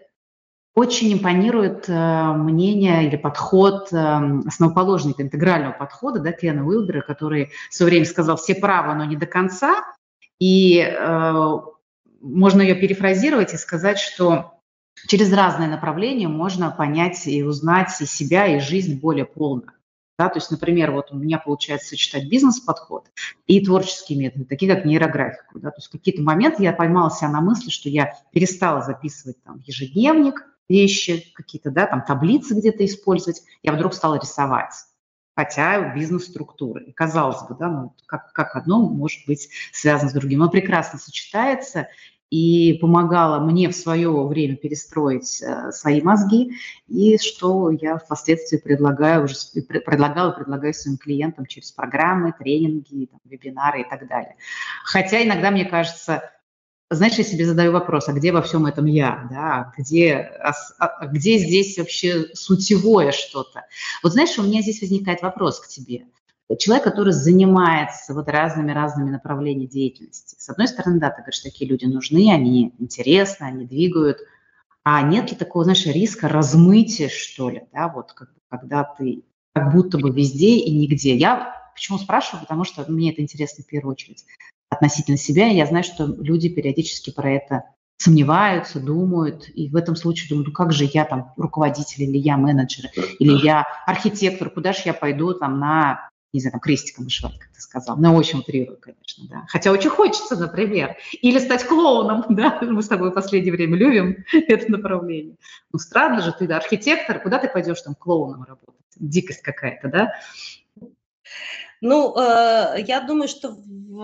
очень 0.76 1.14
импонирует 1.14 1.88
э, 1.88 2.34
мнение 2.34 3.06
или 3.06 3.16
подход 3.16 3.92
э, 3.92 3.96
основоположника 4.48 5.22
интегрального 5.22 5.74
подхода, 5.74 6.20
да, 6.20 6.32
Кена 6.32 6.66
Уилбера, 6.66 7.02
который 7.02 7.52
в 7.70 7.76
свое 7.76 7.92
время 7.92 8.06
сказал 8.06 8.38
«все 8.38 8.56
правы, 8.56 8.96
но 8.96 9.06
не 9.06 9.16
до 9.16 9.28
конца». 9.28 9.84
И 10.40 10.80
э, 10.80 11.34
можно 12.22 12.62
ее 12.62 12.76
перефразировать 12.76 13.54
и 13.54 13.58
сказать, 13.58 14.00
что 14.00 14.54
через 15.08 15.32
разные 15.34 15.70
направления 15.70 16.28
можно 16.28 16.72
понять 16.72 17.28
и 17.28 17.44
узнать 17.44 17.90
и 18.00 18.06
себя, 18.06 18.48
и 18.48 18.60
жизнь 18.60 19.00
более 19.00 19.26
полно. 19.26 19.64
Да, 20.18 20.30
то 20.30 20.38
есть, 20.38 20.52
например, 20.52 20.92
вот 20.92 21.12
у 21.12 21.16
меня 21.16 21.40
получается 21.40 21.90
сочетать 21.90 22.30
бизнес-подход 22.30 23.08
и 23.48 23.66
творческие 23.66 24.20
методы, 24.20 24.46
такие 24.46 24.74
как 24.74 24.86
нейрографику. 24.86 25.60
Да, 25.60 25.72
то 25.72 25.78
есть 25.78 25.88
в 25.88 25.92
какие-то 25.92 26.22
моменты 26.22 26.62
я 26.62 26.72
поймала 26.72 27.10
себя 27.10 27.30
на 27.30 27.42
мысли, 27.42 27.72
что 27.72 27.90
я 27.90 28.14
перестала 28.32 28.82
записывать 28.82 29.42
там 29.44 29.60
ежедневник, 29.66 30.48
вещи, 30.70 31.32
какие-то 31.34 31.72
да, 31.72 31.88
там 31.88 32.04
таблицы 32.06 32.54
где-то 32.54 32.86
использовать, 32.86 33.42
я 33.64 33.74
вдруг 33.74 33.94
стала 33.94 34.20
рисовать 34.20 34.74
хотя 35.36 35.94
бизнес-структуры. 35.96 36.94
Казалось 36.94 37.42
бы, 37.48 37.56
да, 37.56 37.70
ну, 37.70 37.96
как, 38.06 38.32
как 38.34 38.56
одно 38.56 38.82
может 38.82 39.26
быть 39.26 39.50
связано 39.72 40.10
с 40.10 40.14
другим. 40.14 40.42
Оно 40.42 40.52
прекрасно 40.52 41.00
сочетается, 41.00 41.88
и 42.34 42.74
помогала 42.82 43.40
мне 43.40 43.70
в 43.70 43.76
свое 43.76 44.10
время 44.26 44.56
перестроить 44.56 45.40
э, 45.44 45.72
свои 45.72 46.02
мозги, 46.02 46.54
и 46.88 47.20
что 47.20 47.70
я 47.70 48.00
впоследствии 48.00 48.58
предлагаю, 48.58 49.26
уже 49.26 49.36
предлагала 49.62 50.32
предлагаю 50.32 50.74
своим 50.74 50.98
клиентам 50.98 51.46
через 51.46 51.72
программы, 51.72 52.34
тренинги, 52.34 53.06
там, 53.06 53.20
вебинары 53.24 53.82
и 53.82 53.84
так 53.88 54.08
далее. 54.08 54.36
Хотя 54.84 55.24
иногда 55.24 55.52
мне 55.52 55.66
кажется, 55.66 56.32
знаешь, 56.90 57.20
я 57.20 57.24
себе 57.24 57.46
задаю 57.46 57.72
вопрос, 57.72 58.10
а 58.10 58.14
где 58.14 58.32
во 58.32 58.42
всем 58.42 58.66
этом 58.66 58.88
я, 58.88 59.28
да, 59.30 59.72
где, 59.78 60.16
а, 60.16 60.54
а 60.80 61.06
где 61.06 61.38
здесь 61.38 61.78
вообще 61.78 62.30
сутевое 62.34 63.12
что-то? 63.12 63.62
Вот 64.02 64.14
знаешь, 64.14 64.40
у 64.40 64.44
меня 64.44 64.64
здесь 64.64 64.82
возникает 64.82 65.22
вопрос 65.22 65.60
к 65.60 65.68
тебе 65.68 66.06
человек, 66.60 66.84
который 66.84 67.14
занимается 67.14 68.14
вот 68.14 68.28
разными-разными 68.28 69.10
направлениями 69.10 69.68
деятельности. 69.68 70.36
С 70.38 70.50
одной 70.50 70.68
стороны, 70.68 71.00
да, 71.00 71.10
ты 71.10 71.22
говоришь, 71.22 71.40
такие 71.40 71.70
люди 71.70 71.86
нужны, 71.86 72.32
они 72.32 72.74
интересны, 72.80 73.46
они 73.46 73.66
двигают, 73.66 74.20
а 74.84 75.02
нет 75.02 75.32
ли 75.32 75.38
такого, 75.38 75.64
знаешь, 75.64 75.86
риска 75.86 76.28
размытия, 76.28 77.10
что 77.10 77.50
ли, 77.50 77.64
да, 77.72 77.88
вот 77.88 78.14
как, 78.14 78.30
когда 78.50 78.84
ты 78.84 79.24
как 79.54 79.72
будто 79.72 79.98
бы 79.98 80.10
везде 80.10 80.58
и 80.58 80.76
нигде. 80.76 81.16
Я 81.16 81.56
почему 81.74 81.98
спрашиваю, 81.98 82.42
потому 82.42 82.64
что 82.66 82.86
мне 82.92 83.12
это 83.12 83.22
интересно 83.22 83.64
в 83.64 83.68
первую 83.68 83.94
очередь 83.94 84.26
относительно 84.70 85.18
себя, 85.18 85.48
я 85.48 85.66
знаю, 85.66 85.84
что 85.84 86.06
люди 86.06 86.50
периодически 86.50 87.12
про 87.12 87.32
это 87.32 87.64
сомневаются, 87.98 88.80
думают, 88.80 89.48
и 89.54 89.70
в 89.70 89.76
этом 89.76 89.96
случае 89.96 90.30
думают, 90.30 90.48
ну 90.48 90.54
как 90.54 90.74
же 90.74 90.90
я 90.92 91.06
там 91.06 91.32
руководитель, 91.38 92.04
или 92.04 92.18
я 92.18 92.38
менеджер, 92.38 92.90
или 93.20 93.46
я 93.46 93.66
архитектор, 93.86 94.50
куда 94.50 94.74
же 94.74 94.82
я 94.86 94.94
пойду 94.94 95.34
там 95.34 95.60
на 95.60 96.10
не 96.34 96.40
знаю, 96.40 96.54
там, 96.54 96.62
крестиком 96.62 97.06
вышивать, 97.06 97.38
как 97.38 97.50
ты 97.52 97.62
сказал. 97.62 97.96
Ну, 97.98 98.16
очень 98.16 98.40
утрирую, 98.40 98.78
конечно, 98.78 99.26
да. 99.30 99.46
Хотя 99.48 99.72
очень 99.72 99.92
хочется, 99.92 100.36
например. 100.36 100.98
Или 101.22 101.38
стать 101.38 101.64
клоуном, 101.66 102.26
да. 102.30 102.60
Мы 102.62 102.82
с 102.82 102.88
тобой 102.88 103.12
в 103.12 103.14
последнее 103.14 103.54
время 103.54 103.78
любим 103.78 104.26
это 104.34 104.72
направление. 104.72 105.38
Ну, 105.72 105.80
странно 105.80 106.22
же, 106.22 106.34
ты 106.34 106.48
да, 106.48 106.58
архитектор, 106.58 107.20
куда 107.22 107.38
ты 107.38 107.48
пойдешь 107.48 107.82
там 107.82 107.94
клоуном 107.94 108.44
работать? 108.44 108.82
Дикость 108.96 109.42
какая-то, 109.42 109.88
да? 109.88 110.14
Ну, 111.86 112.16
э, 112.18 112.82
я 112.88 113.02
думаю, 113.02 113.28
что, 113.28 113.58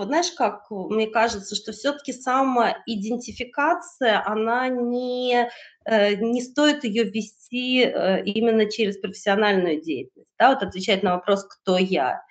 знаешь, 0.03 0.31
как 0.31 0.69
мне 0.69 1.07
кажется, 1.07 1.55
что 1.55 1.71
все-таки 1.71 2.11
самоидентификация, 2.11 4.21
она 4.25 4.67
не, 4.67 5.49
э, 5.85 6.15
не 6.15 6.41
стоит 6.41 6.83
ее 6.83 7.05
вести 7.05 7.85
э, 7.85 8.21
именно 8.25 8.69
через 8.69 8.97
профессиональную 8.97 9.81
деятельность. 9.81 10.29
Да, 10.37 10.49
вот 10.49 10.61
отвечать 10.61 11.03
на 11.03 11.13
вопрос, 11.13 11.45
кто 11.45 11.77
я. 11.77 12.21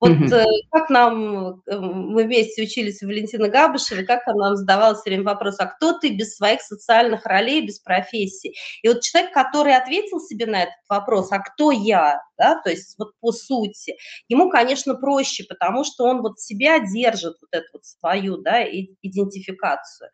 Вот 0.00 0.10
mm 0.10 0.44
как 0.70 0.90
нам, 0.90 1.62
э, 1.66 1.78
мы 1.78 2.24
вместе 2.24 2.62
учились 2.62 3.02
у 3.02 3.06
Валентины 3.06 3.48
Габышевой, 3.48 4.04
как 4.04 4.26
она 4.28 4.48
нам 4.48 4.56
задавала 4.56 4.94
все 4.94 5.10
время 5.10 5.24
вопрос, 5.24 5.56
а 5.58 5.66
кто 5.66 5.98
ты 5.98 6.10
без 6.14 6.36
своих 6.36 6.60
социальных 6.60 7.24
ролей, 7.24 7.66
без 7.66 7.78
профессии? 7.80 8.54
И 8.82 8.88
вот 8.88 9.00
человек, 9.00 9.32
который 9.32 9.74
ответил 9.74 10.20
себе 10.20 10.46
на 10.46 10.64
этот 10.64 10.74
вопрос, 10.88 11.32
а 11.32 11.38
кто 11.38 11.70
я, 11.70 12.20
да, 12.36 12.60
то 12.62 12.70
есть 12.70 12.94
вот 12.98 13.12
по 13.20 13.32
сути, 13.32 13.96
ему, 14.28 14.50
конечно, 14.50 14.94
проще, 14.94 15.44
потому 15.48 15.84
что 15.84 16.04
он 16.04 16.22
вот 16.22 16.40
себя 16.40 16.78
держит, 16.78 17.36
вот 17.40 17.48
эту 17.52 17.66
вот 17.72 17.84
свою, 17.84 18.36
да, 18.38 18.62
идентификацию. 18.64 20.10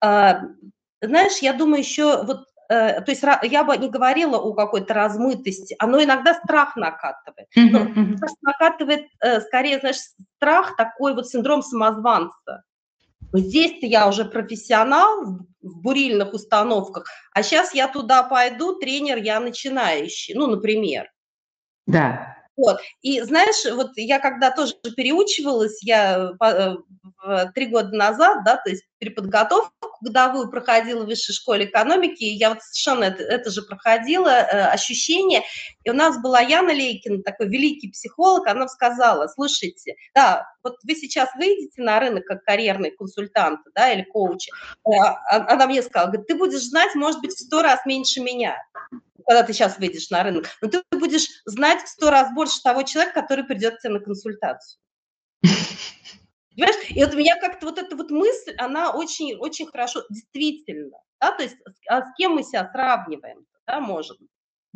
А, 0.00 0.40
знаешь, 1.02 1.38
я 1.38 1.52
думаю, 1.52 1.80
еще 1.80 2.22
вот 2.24 2.46
то 2.68 3.04
есть 3.06 3.22
я 3.42 3.64
бы 3.64 3.76
не 3.76 3.88
говорила 3.88 4.38
о 4.38 4.52
какой-то 4.54 4.94
размытости, 4.94 5.76
оно 5.78 6.02
иногда 6.02 6.34
страх 6.34 6.76
накатывает. 6.76 7.48
Но 7.54 7.86
накатывает 8.42 9.06
э, 9.20 9.40
скорее, 9.40 9.78
знаешь, 9.78 10.00
страх 10.36 10.76
такой 10.76 11.14
вот 11.14 11.28
синдром 11.28 11.62
самозванца. 11.62 12.64
Здесь-то 13.32 13.86
я 13.86 14.08
уже 14.08 14.24
профессионал 14.24 15.24
в 15.60 15.80
бурильных 15.80 16.32
установках, 16.32 17.06
а 17.32 17.42
сейчас 17.42 17.74
я 17.74 17.88
туда 17.88 18.22
пойду, 18.22 18.78
тренер 18.78 19.18
я 19.18 19.40
начинающий, 19.40 20.34
ну, 20.34 20.46
например. 20.46 21.10
Да. 21.86 22.36
Вот. 22.56 22.80
И 23.02 23.20
знаешь, 23.20 23.70
вот 23.74 23.92
я 23.96 24.18
когда 24.18 24.50
тоже 24.50 24.74
переучивалась, 24.96 25.82
я 25.82 26.32
э, 26.40 27.46
три 27.54 27.66
года 27.66 27.94
назад, 27.94 28.44
да, 28.44 28.56
то 28.56 28.70
есть 28.70 28.84
переподготовку 28.98 29.72
годовую 30.00 30.50
проходила 30.50 31.02
в 31.02 31.06
высшей 31.06 31.34
школе 31.34 31.66
экономики, 31.66 32.22
и 32.24 32.34
я 32.34 32.50
вот 32.50 32.62
совершенно 32.62 33.04
это, 33.04 33.22
это 33.22 33.50
же 33.50 33.62
проходила, 33.62 34.28
э, 34.28 34.68
ощущение. 34.68 35.42
И 35.84 35.90
у 35.90 35.92
нас 35.92 36.20
была 36.20 36.40
Яна 36.40 36.72
Лейкина, 36.72 37.22
такой 37.22 37.48
великий 37.48 37.90
психолог, 37.90 38.46
она 38.46 38.68
сказала, 38.68 39.26
слушайте, 39.28 39.96
да, 40.14 40.46
вот 40.62 40.76
вы 40.82 40.94
сейчас 40.94 41.28
выйдете 41.36 41.82
на 41.82 42.00
рынок 42.00 42.24
как 42.24 42.44
карьерный 42.44 42.90
консультант, 42.90 43.60
да, 43.74 43.92
или 43.92 44.02
коуч, 44.02 44.48
э, 44.48 44.90
а, 44.94 45.52
она 45.52 45.66
мне 45.66 45.82
сказала, 45.82 46.08
говорит, 46.08 46.26
ты 46.26 46.34
будешь 46.34 46.62
знать, 46.62 46.94
может 46.94 47.20
быть, 47.20 47.32
в 47.32 47.40
сто 47.40 47.60
раз 47.60 47.84
меньше 47.84 48.20
меня 48.20 48.56
когда 49.26 49.42
ты 49.42 49.52
сейчас 49.52 49.78
выйдешь 49.78 50.10
на 50.10 50.22
рынок, 50.22 50.46
но 50.60 50.68
ты 50.68 50.82
будешь 50.92 51.28
знать 51.44 51.82
в 51.82 51.88
сто 51.88 52.10
раз 52.10 52.32
больше 52.34 52.62
того 52.62 52.82
человека, 52.82 53.20
который 53.20 53.44
придет 53.44 53.76
к 53.76 53.80
тебе 53.80 53.94
на 53.94 54.00
консультацию. 54.00 54.80
Понимаешь? 56.50 56.90
И 56.90 57.04
вот 57.04 57.14
у 57.14 57.18
меня 57.18 57.38
как-то 57.38 57.66
вот 57.66 57.78
эта 57.78 57.96
вот 57.96 58.10
мысль, 58.10 58.54
она 58.56 58.92
очень, 58.92 59.34
очень 59.36 59.66
хорошо, 59.66 60.04
действительно, 60.08 60.96
да, 61.20 61.32
то 61.32 61.42
есть 61.42 61.56
а 61.88 62.02
с 62.02 62.14
кем 62.16 62.34
мы 62.34 62.42
себя 62.42 62.70
сравниваем, 62.72 63.44
да, 63.66 63.80
может 63.80 64.18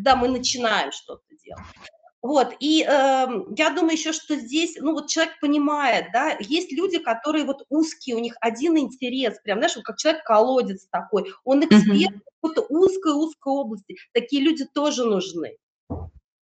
когда 0.01 0.17
мы 0.17 0.29
начинаем 0.29 0.93
что-то 0.93 1.25
делать. 1.45 1.63
Вот, 2.23 2.55
и 2.61 2.83
э, 2.83 2.87
я 3.57 3.71
думаю 3.71 3.93
еще, 3.93 4.13
что 4.13 4.37
здесь, 4.37 4.77
ну, 4.79 4.93
вот 4.93 5.09
человек 5.09 5.41
понимает, 5.41 6.09
да, 6.13 6.37
есть 6.39 6.71
люди, 6.71 6.99
которые 6.99 7.45
вот 7.45 7.65
узкие, 7.71 8.15
у 8.15 8.19
них 8.19 8.37
один 8.43 8.77
интерес, 8.77 9.39
прям, 9.43 9.59
знаешь, 9.59 9.77
вот 9.77 9.87
как 9.87 9.97
человек-колодец 9.97 10.87
такой, 10.91 11.33
он 11.45 11.65
эксперт 11.65 12.15
mm-hmm. 12.15 12.21
в 12.21 12.41
какой-то 12.43 12.67
узкой-узкой 12.69 13.53
области, 13.53 13.97
такие 14.13 14.43
люди 14.43 14.67
тоже 14.67 15.05
нужны. 15.05 15.57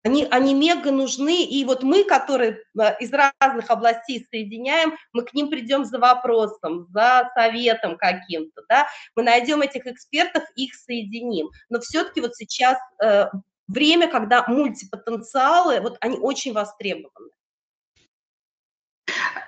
Они, 0.04 0.26
они 0.32 0.54
мега 0.56 0.90
нужны, 0.90 1.44
и 1.44 1.64
вот 1.66 1.84
мы, 1.84 2.04
которые 2.06 2.64
э, 2.80 2.98
из 3.00 3.12
разных 3.12 3.70
областей 3.70 4.26
соединяем, 4.32 4.96
мы 5.14 5.24
к 5.24 5.34
ним 5.36 5.50
придем 5.50 5.86
за 5.86 6.00
вопросом, 6.00 6.88
за 6.90 7.30
советом 7.36 7.98
каким-то, 7.98 8.64
да, 8.68 8.88
мы 9.16 9.22
найдем 9.22 9.62
этих 9.62 9.86
экспертов, 9.86 10.44
их 10.56 10.74
соединим. 10.74 11.50
Но 11.70 11.80
все-таки 11.82 12.22
вот 12.22 12.36
сейчас 12.36 12.80
э, 13.04 13.26
время, 13.68 14.10
когда 14.10 14.46
мультипотенциалы, 14.48 15.82
вот 15.82 15.98
они 16.02 16.18
очень 16.18 16.54
востребованы. 16.54 17.30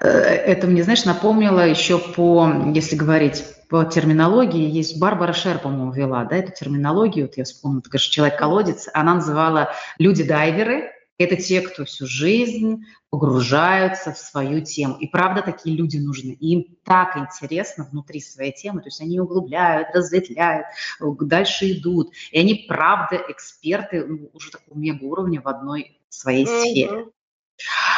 Э, 0.01 0.07
это 0.07 0.67
мне, 0.67 0.83
знаешь, 0.83 1.05
напомнило 1.05 1.67
еще 1.67 1.99
по, 1.99 2.49
если 2.73 2.95
говорить 2.95 3.43
по 3.69 3.83
терминологии, 3.85 4.69
есть 4.69 4.99
Барбара 4.99 5.33
Шер, 5.33 5.59
по-моему, 5.59 5.91
вела, 5.91 6.25
да, 6.25 6.37
эту 6.37 6.51
терминологию, 6.51 7.27
вот 7.27 7.37
я 7.37 7.43
вспомнила, 7.43 7.81
ты 7.81 7.89
говоришь, 7.89 8.07
человек-колодец, 8.07 8.89
она 8.93 9.15
называла 9.15 9.73
люди-дайверы, 9.99 10.91
это 11.19 11.35
те, 11.35 11.61
кто 11.61 11.83
всю 11.83 12.07
жизнь 12.07 12.85
погружаются 13.09 14.13
в 14.13 14.17
свою 14.17 14.61
тему. 14.63 14.97
И 14.99 15.07
правда, 15.07 15.41
такие 15.41 15.75
люди 15.75 15.97
нужны. 15.97 16.31
И 16.31 16.53
им 16.53 16.77
так 16.83 17.17
интересно 17.17 17.87
внутри 17.91 18.21
своей 18.21 18.53
темы. 18.53 18.81
То 18.81 18.87
есть 18.87 19.01
они 19.01 19.19
углубляют, 19.19 19.89
разветвляют, 19.93 20.67
дальше 20.99 21.73
идут. 21.73 22.13
И 22.31 22.39
они 22.39 22.65
правда 22.67 23.21
эксперты 23.27 24.05
ну, 24.05 24.29
уже 24.33 24.49
такого 24.49 24.77
мега 24.77 25.03
уровня 25.03 25.41
в 25.41 25.47
одной 25.47 25.99
своей 26.07 26.47
сфере. 26.47 27.07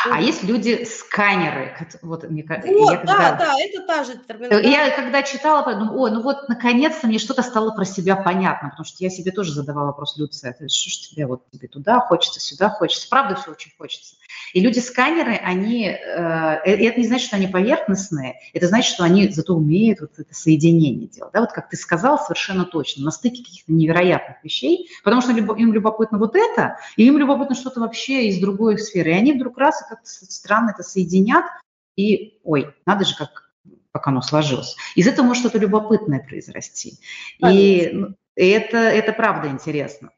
А 0.09 0.19
есть 0.19 0.43
люди-сканеры. 0.43 1.75
Вот, 2.01 2.23
мне, 2.29 2.43
вот, 2.47 2.91
я 2.91 2.97
когда, 2.97 3.17
да, 3.17 3.35
да, 3.37 3.53
это 3.59 3.85
та 3.85 4.03
же 4.03 4.17
терминология. 4.27 4.69
Я 4.69 4.89
когда 4.95 5.21
читала, 5.21 5.61
подумала, 5.61 5.95
ой, 5.95 6.11
ну 6.11 6.21
вот 6.21 6.49
наконец-то 6.49 7.07
мне 7.07 7.19
что-то 7.19 7.43
стало 7.43 7.71
про 7.71 7.85
себя 7.85 8.15
понятно, 8.15 8.69
потому 8.69 8.85
что 8.85 8.97
я 9.03 9.09
себе 9.09 9.31
тоже 9.31 9.53
задавала 9.53 9.87
вопрос, 9.87 10.17
Люция, 10.17 10.53
что 10.53 10.89
ж 10.89 10.93
тебе 11.09 11.27
вот 11.27 11.43
тебе 11.51 11.67
туда 11.67 11.99
хочется, 11.99 12.39
сюда 12.39 12.69
хочется, 12.69 13.07
правда 13.09 13.35
все 13.35 13.51
очень 13.51 13.71
хочется. 13.77 14.15
И 14.53 14.59
люди-сканеры, 14.59 15.35
они, 15.35 15.85
э, 15.85 15.95
э, 15.95 16.87
это 16.87 16.99
не 16.99 17.07
значит, 17.07 17.27
что 17.27 17.35
они 17.35 17.47
поверхностные, 17.47 18.39
это 18.53 18.67
значит, 18.67 18.93
что 18.93 19.03
они 19.03 19.29
зато 19.29 19.55
умеют 19.55 20.01
вот 20.01 20.11
это 20.17 20.33
соединение 20.33 21.07
делать. 21.07 21.31
Да, 21.33 21.41
вот 21.41 21.51
как 21.51 21.69
ты 21.69 21.77
сказал, 21.77 22.17
совершенно 22.17 22.65
точно, 22.65 23.05
на 23.05 23.11
стыке 23.11 23.43
каких-то 23.43 23.71
невероятных 23.71 24.43
вещей, 24.43 24.89
потому 25.03 25.21
что 25.21 25.31
им 25.31 25.73
любопытно 25.73 26.17
вот 26.17 26.35
это, 26.35 26.77
и 26.97 27.05
им 27.05 27.17
любопытно 27.17 27.55
что-то 27.55 27.79
вообще 27.79 28.27
из 28.27 28.39
другой 28.39 28.77
сферы. 28.77 29.11
И 29.11 29.13
они 29.13 29.33
вдруг 29.33 29.50
раз 29.57 29.81
и 29.81 29.89
как-то 29.89 30.07
странно 30.07 30.71
это 30.71 30.83
соединят, 30.83 31.45
и, 31.95 32.39
ой, 32.43 32.73
надо 32.85 33.05
же, 33.05 33.15
как 33.15 33.51
как 33.93 34.07
оно 34.07 34.21
сложилось. 34.21 34.77
Из 34.95 35.05
этого 35.05 35.25
может 35.25 35.41
что-то 35.41 35.57
любопытное 35.57 36.21
произрасти. 36.21 36.97
И 37.45 37.89
ну, 37.91 38.15
это, 38.35 38.77
это 38.77 39.11
правда 39.11 39.49
интересно. 39.49 40.11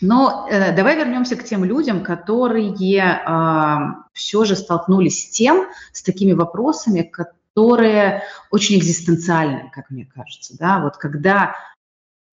Но 0.00 0.46
э, 0.48 0.74
давай 0.76 0.96
вернемся 0.96 1.36
к 1.36 1.44
тем 1.44 1.64
людям, 1.64 2.04
которые 2.04 2.70
э, 2.70 3.76
все 4.12 4.44
же 4.44 4.54
столкнулись 4.54 5.24
с 5.24 5.30
тем, 5.30 5.66
с 5.92 6.02
такими 6.02 6.32
вопросами, 6.32 7.02
которые 7.02 8.22
очень 8.50 8.78
экзистенциальны, 8.78 9.70
как 9.74 9.90
мне 9.90 10.04
кажется. 10.04 10.56
Да? 10.56 10.78
Вот 10.80 10.98
когда 10.98 11.56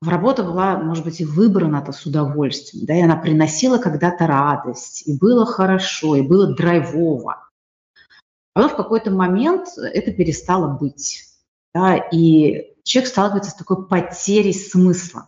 работа 0.09 0.43
была, 0.43 0.77
может 0.77 1.03
быть, 1.03 1.21
и 1.21 1.25
выбрана-то 1.25 1.91
с 1.91 2.05
удовольствием, 2.05 2.85
да, 2.85 2.95
и 2.95 3.01
она 3.01 3.15
приносила 3.15 3.77
когда-то 3.77 4.27
радость, 4.27 5.07
и 5.07 5.17
было 5.17 5.45
хорошо, 5.45 6.15
и 6.15 6.21
было 6.21 6.53
драйвово. 6.55 7.47
А 8.53 8.61
потом 8.61 8.69
в 8.69 8.75
какой-то 8.75 9.11
момент 9.11 9.67
это 9.77 10.11
перестало 10.11 10.77
быть. 10.77 11.23
Да, 11.73 11.95
и 11.97 12.73
человек 12.83 13.09
сталкивается 13.09 13.51
с 13.51 13.55
такой 13.55 13.85
потерей 13.85 14.53
смысла 14.53 15.27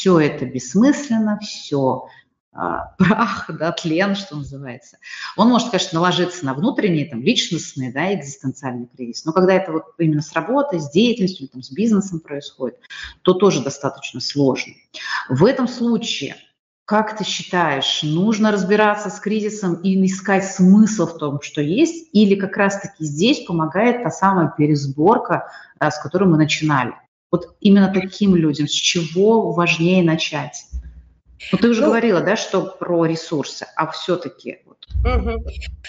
все 0.00 0.18
это 0.20 0.46
бессмысленно, 0.46 1.38
все 1.40 2.06
прах, 2.98 3.48
да, 3.48 3.72
тлен, 3.72 4.14
что 4.14 4.36
называется. 4.36 4.98
Он 5.36 5.48
может, 5.48 5.70
конечно, 5.70 6.00
наложиться 6.00 6.44
на 6.44 6.54
внутренний, 6.54 7.04
там, 7.04 7.22
личностный, 7.22 7.92
да, 7.92 8.12
экзистенциальный 8.14 8.88
кризис, 8.88 9.24
но 9.24 9.32
когда 9.32 9.54
это 9.54 9.72
вот 9.72 9.84
именно 9.98 10.22
с 10.22 10.32
работой, 10.32 10.80
с 10.80 10.90
деятельностью, 10.90 11.48
там, 11.48 11.62
с 11.62 11.70
бизнесом 11.70 12.20
происходит, 12.20 12.78
то 13.22 13.34
тоже 13.34 13.62
достаточно 13.62 14.20
сложно. 14.20 14.74
В 15.28 15.44
этом 15.44 15.68
случае 15.68 16.36
как 16.90 17.16
ты 17.16 17.22
считаешь, 17.22 18.00
нужно 18.02 18.50
разбираться 18.50 19.10
с 19.10 19.20
кризисом 19.20 19.74
и 19.74 20.04
искать 20.04 20.44
смысл 20.44 21.06
в 21.06 21.18
том, 21.18 21.40
что 21.40 21.62
есть, 21.62 22.08
или 22.12 22.34
как 22.34 22.56
раз-таки 22.56 23.04
здесь 23.04 23.44
помогает 23.44 24.02
та 24.02 24.10
самая 24.10 24.52
пересборка, 24.58 25.52
с 25.80 26.02
которой 26.02 26.24
мы 26.24 26.36
начинали? 26.36 26.94
Вот 27.30 27.54
именно 27.60 27.92
таким 27.94 28.34
людям, 28.34 28.66
с 28.66 28.72
чего 28.72 29.52
важнее 29.52 30.02
начать? 30.02 30.64
Ну, 31.52 31.58
ты 31.58 31.68
уже 31.68 31.80
ну, 31.80 31.88
говорила, 31.88 32.20
да, 32.20 32.36
что 32.36 32.62
про 32.62 33.06
ресурсы, 33.06 33.66
а 33.76 33.90
все-таки 33.90 34.58
вот, 34.66 34.86
угу. 35.04 35.44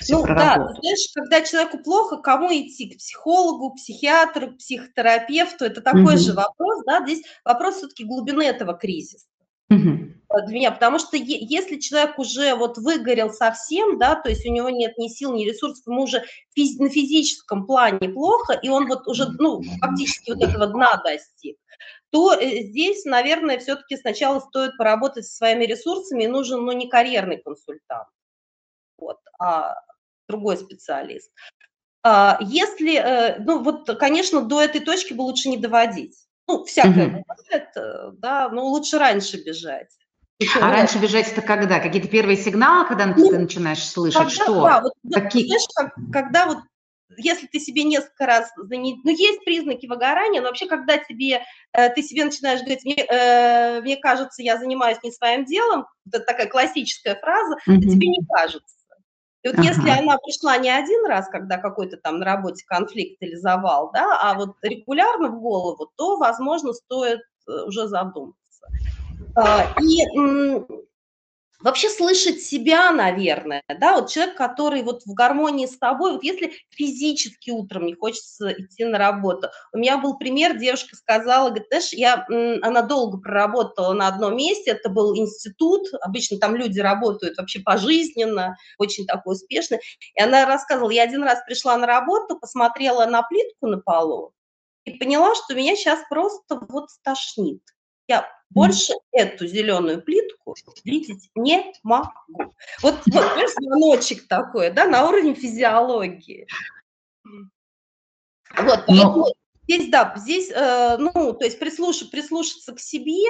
Ну, 0.09 0.25
да, 0.25 0.55
работу. 0.55 0.81
знаешь, 0.81 1.09
когда 1.13 1.41
человеку 1.41 1.79
плохо, 1.79 2.17
кому 2.17 2.49
идти? 2.51 2.89
К 2.89 2.97
психологу, 2.97 3.75
психиатру, 3.75 4.55
психотерапевту? 4.55 5.65
Это 5.65 5.81
такой 5.81 6.15
угу. 6.15 6.21
же 6.21 6.33
вопрос, 6.33 6.83
да, 6.85 7.01
здесь 7.03 7.23
вопрос 7.43 7.75
все-таки 7.75 8.05
глубины 8.05 8.43
этого 8.43 8.73
кризиса. 8.73 9.25
Угу. 9.69 10.13
Для 10.47 10.55
меня, 10.55 10.71
потому 10.71 10.99
что 10.99 11.17
если 11.17 11.77
человек 11.77 12.17
уже 12.19 12.55
вот 12.55 12.77
выгорел 12.77 13.31
совсем, 13.31 13.97
да, 13.97 14.15
то 14.15 14.29
есть 14.29 14.45
у 14.45 14.51
него 14.51 14.69
нет 14.69 14.97
ни 14.97 15.07
сил, 15.07 15.33
ни 15.33 15.45
ресурсов, 15.45 15.85
ему 15.87 16.03
уже 16.03 16.23
физ, 16.55 16.77
на 16.77 16.89
физическом 16.89 17.65
плане 17.65 18.09
плохо, 18.09 18.53
и 18.53 18.69
он 18.69 18.87
вот 18.87 19.07
уже, 19.07 19.27
ну, 19.39 19.61
фактически 19.81 20.31
вот 20.31 20.41
этого 20.41 20.67
дна 20.67 21.01
достиг, 21.03 21.57
то 22.11 22.33
э, 22.33 22.63
здесь, 22.63 23.05
наверное, 23.05 23.57
все-таки 23.59 23.97
сначала 23.97 24.39
стоит 24.39 24.77
поработать 24.77 25.25
со 25.25 25.37
своими 25.37 25.65
ресурсами, 25.65 26.23
и 26.23 26.27
нужен, 26.27 26.63
ну, 26.65 26.71
не 26.73 26.87
карьерный 26.87 27.37
консультант, 27.37 28.07
вот, 28.97 29.17
а 29.39 29.75
другой 30.27 30.57
специалист. 30.57 31.31
А 32.03 32.39
если, 32.41 32.97
э, 32.97 33.39
ну, 33.39 33.63
вот, 33.63 33.85
конечно, 33.97 34.41
до 34.41 34.61
этой 34.61 34.81
точки 34.81 35.13
бы 35.13 35.21
лучше 35.21 35.49
не 35.49 35.57
доводить. 35.57 36.17
Ну, 36.47 36.65
всякое 36.65 37.07
бывает, 37.07 37.69
э, 37.75 38.11
да, 38.13 38.49
но 38.49 38.65
лучше 38.67 38.97
раньше 38.97 39.41
бежать. 39.43 39.89
А 40.59 40.71
раньше 40.71 40.97
бежать 40.97 41.31
это 41.31 41.41
когда? 41.41 41.79
Какие-то 41.79 42.07
первые 42.07 42.35
сигналы, 42.35 42.87
когда 42.87 43.05
ну, 43.05 43.29
ты 43.29 43.37
начинаешь 43.37 43.83
слышать? 43.83 44.17
Когда, 44.17 44.31
что? 44.31 44.61
Да, 44.63 44.81
вот, 44.81 44.93
Какие? 45.13 45.45
знаешь, 45.45 45.63
как, 45.75 45.93
когда 46.11 46.47
вот 46.47 46.57
если 47.17 47.47
ты 47.47 47.59
себе 47.59 47.83
несколько 47.83 48.25
раз 48.25 48.51
занять, 48.55 48.97
ну, 49.03 49.11
есть 49.11 49.43
признаки 49.43 49.87
выгорания, 49.87 50.41
но 50.41 50.47
вообще, 50.47 50.67
когда 50.67 50.97
тебе, 50.97 51.43
э, 51.73 51.89
ты 51.89 52.01
себе 52.01 52.25
начинаешь 52.25 52.61
говорить, 52.61 52.83
мне, 52.85 52.95
э, 52.95 53.81
мне 53.81 53.97
кажется, 53.97 54.41
я 54.41 54.57
занимаюсь 54.57 54.97
не 55.03 55.11
своим 55.11 55.45
делом, 55.45 55.85
это 56.07 56.19
такая 56.21 56.47
классическая 56.47 57.15
фраза, 57.15 57.55
mm-hmm. 57.55 57.77
это 57.77 57.89
тебе 57.89 58.07
не 58.07 58.25
кажется. 58.27 58.75
И 59.43 59.47
вот 59.47 59.57
ага. 59.57 59.67
если 59.67 59.89
она 59.89 60.17
пришла 60.17 60.57
не 60.57 60.69
один 60.69 61.05
раз, 61.07 61.27
когда 61.27 61.57
какой-то 61.57 61.97
там 61.97 62.19
на 62.19 62.25
работе 62.25 62.63
конфликт 62.67 63.21
или 63.21 63.35
завал, 63.35 63.91
да, 63.91 64.19
а 64.21 64.35
вот 64.35 64.55
регулярно 64.61 65.29
в 65.29 65.39
голову, 65.39 65.91
то, 65.97 66.17
возможно, 66.17 66.73
стоит 66.73 67.21
э, 67.47 67.51
уже 67.65 67.87
задуматься. 67.87 68.37
А, 69.35 69.73
и 69.81 70.03
вообще 71.63 71.89
слышать 71.89 72.41
себя, 72.41 72.91
наверное, 72.91 73.63
да, 73.79 73.95
вот 73.95 74.09
человек, 74.09 74.35
который 74.35 74.83
вот 74.83 75.03
в 75.05 75.13
гармонии 75.13 75.65
с 75.65 75.77
тобой, 75.77 76.13
вот 76.13 76.23
если 76.23 76.53
физически 76.69 77.51
утром 77.51 77.85
не 77.85 77.95
хочется 77.95 78.51
идти 78.51 78.85
на 78.85 78.97
работу. 78.97 79.49
У 79.73 79.77
меня 79.77 79.97
был 79.97 80.17
пример, 80.17 80.57
девушка 80.57 80.95
сказала, 80.95 81.49
говорит, 81.49 81.67
знаешь, 81.69 81.93
я, 81.93 82.25
она 82.61 82.81
долго 82.81 83.17
проработала 83.17 83.93
на 83.93 84.07
одном 84.07 84.35
месте, 84.35 84.71
это 84.71 84.89
был 84.89 85.15
институт, 85.15 85.87
обычно 86.01 86.37
там 86.39 86.55
люди 86.55 86.79
работают 86.79 87.37
вообще 87.37 87.59
пожизненно, 87.59 88.55
очень 88.77 89.05
такой 89.05 89.35
успешный, 89.35 89.79
и 90.15 90.21
она 90.21 90.45
рассказывала, 90.45 90.91
я 90.91 91.03
один 91.03 91.23
раз 91.23 91.39
пришла 91.45 91.77
на 91.77 91.87
работу, 91.87 92.39
посмотрела 92.39 93.05
на 93.05 93.21
плитку 93.23 93.67
на 93.67 93.79
полу 93.79 94.33
и 94.85 94.91
поняла, 94.91 95.35
что 95.35 95.53
меня 95.53 95.75
сейчас 95.75 95.99
просто 96.09 96.59
вот 96.69 96.89
стошнит. 96.89 97.61
Я 98.07 98.27
больше 98.53 98.93
эту 99.11 99.47
зеленую 99.47 100.01
плитку 100.01 100.55
видеть 100.83 101.29
не 101.35 101.73
могу. 101.83 102.53
Вот, 102.81 102.95
вот 103.11 103.49
звоночек 103.49 104.27
такой, 104.27 104.71
да, 104.71 104.85
на 104.87 105.07
уровне 105.07 105.33
физиологии. 105.33 106.47
Вот, 107.23 108.83
поэтому 108.85 109.17
Но... 109.17 109.33
здесь, 109.63 109.89
да, 109.89 110.13
здесь, 110.17 110.51
э, 110.51 110.97
ну, 110.97 111.33
то 111.33 111.45
есть 111.45 111.59
прислуш, 111.59 112.09
прислушаться 112.09 112.73
к 112.73 112.79
себе, 112.79 113.23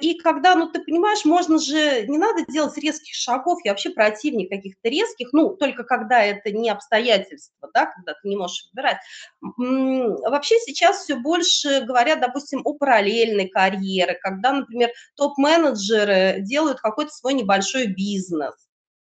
и 0.00 0.14
когда, 0.22 0.54
ну, 0.54 0.68
ты 0.70 0.80
понимаешь, 0.80 1.24
можно 1.24 1.58
же, 1.58 2.06
не 2.06 2.18
надо 2.18 2.44
делать 2.48 2.78
резких 2.78 3.14
шагов, 3.14 3.58
я 3.64 3.72
вообще 3.72 3.90
противник 3.90 4.48
каких-то 4.48 4.88
резких, 4.88 5.30
ну, 5.32 5.56
только 5.56 5.82
когда 5.82 6.22
это 6.22 6.52
не 6.52 6.70
обстоятельства, 6.70 7.68
да, 7.74 7.86
когда 7.86 8.14
ты 8.14 8.28
не 8.28 8.36
можешь 8.36 8.68
выбирать. 8.72 8.98
Вообще 9.40 10.56
сейчас 10.60 11.02
все 11.02 11.16
больше 11.16 11.80
говорят, 11.80 12.20
допустим, 12.20 12.60
о 12.64 12.74
параллельной 12.74 13.48
карьере, 13.48 14.14
когда, 14.22 14.52
например, 14.52 14.90
топ-менеджеры 15.16 16.36
делают 16.42 16.80
какой-то 16.80 17.10
свой 17.10 17.34
небольшой 17.34 17.88
бизнес, 17.88 18.54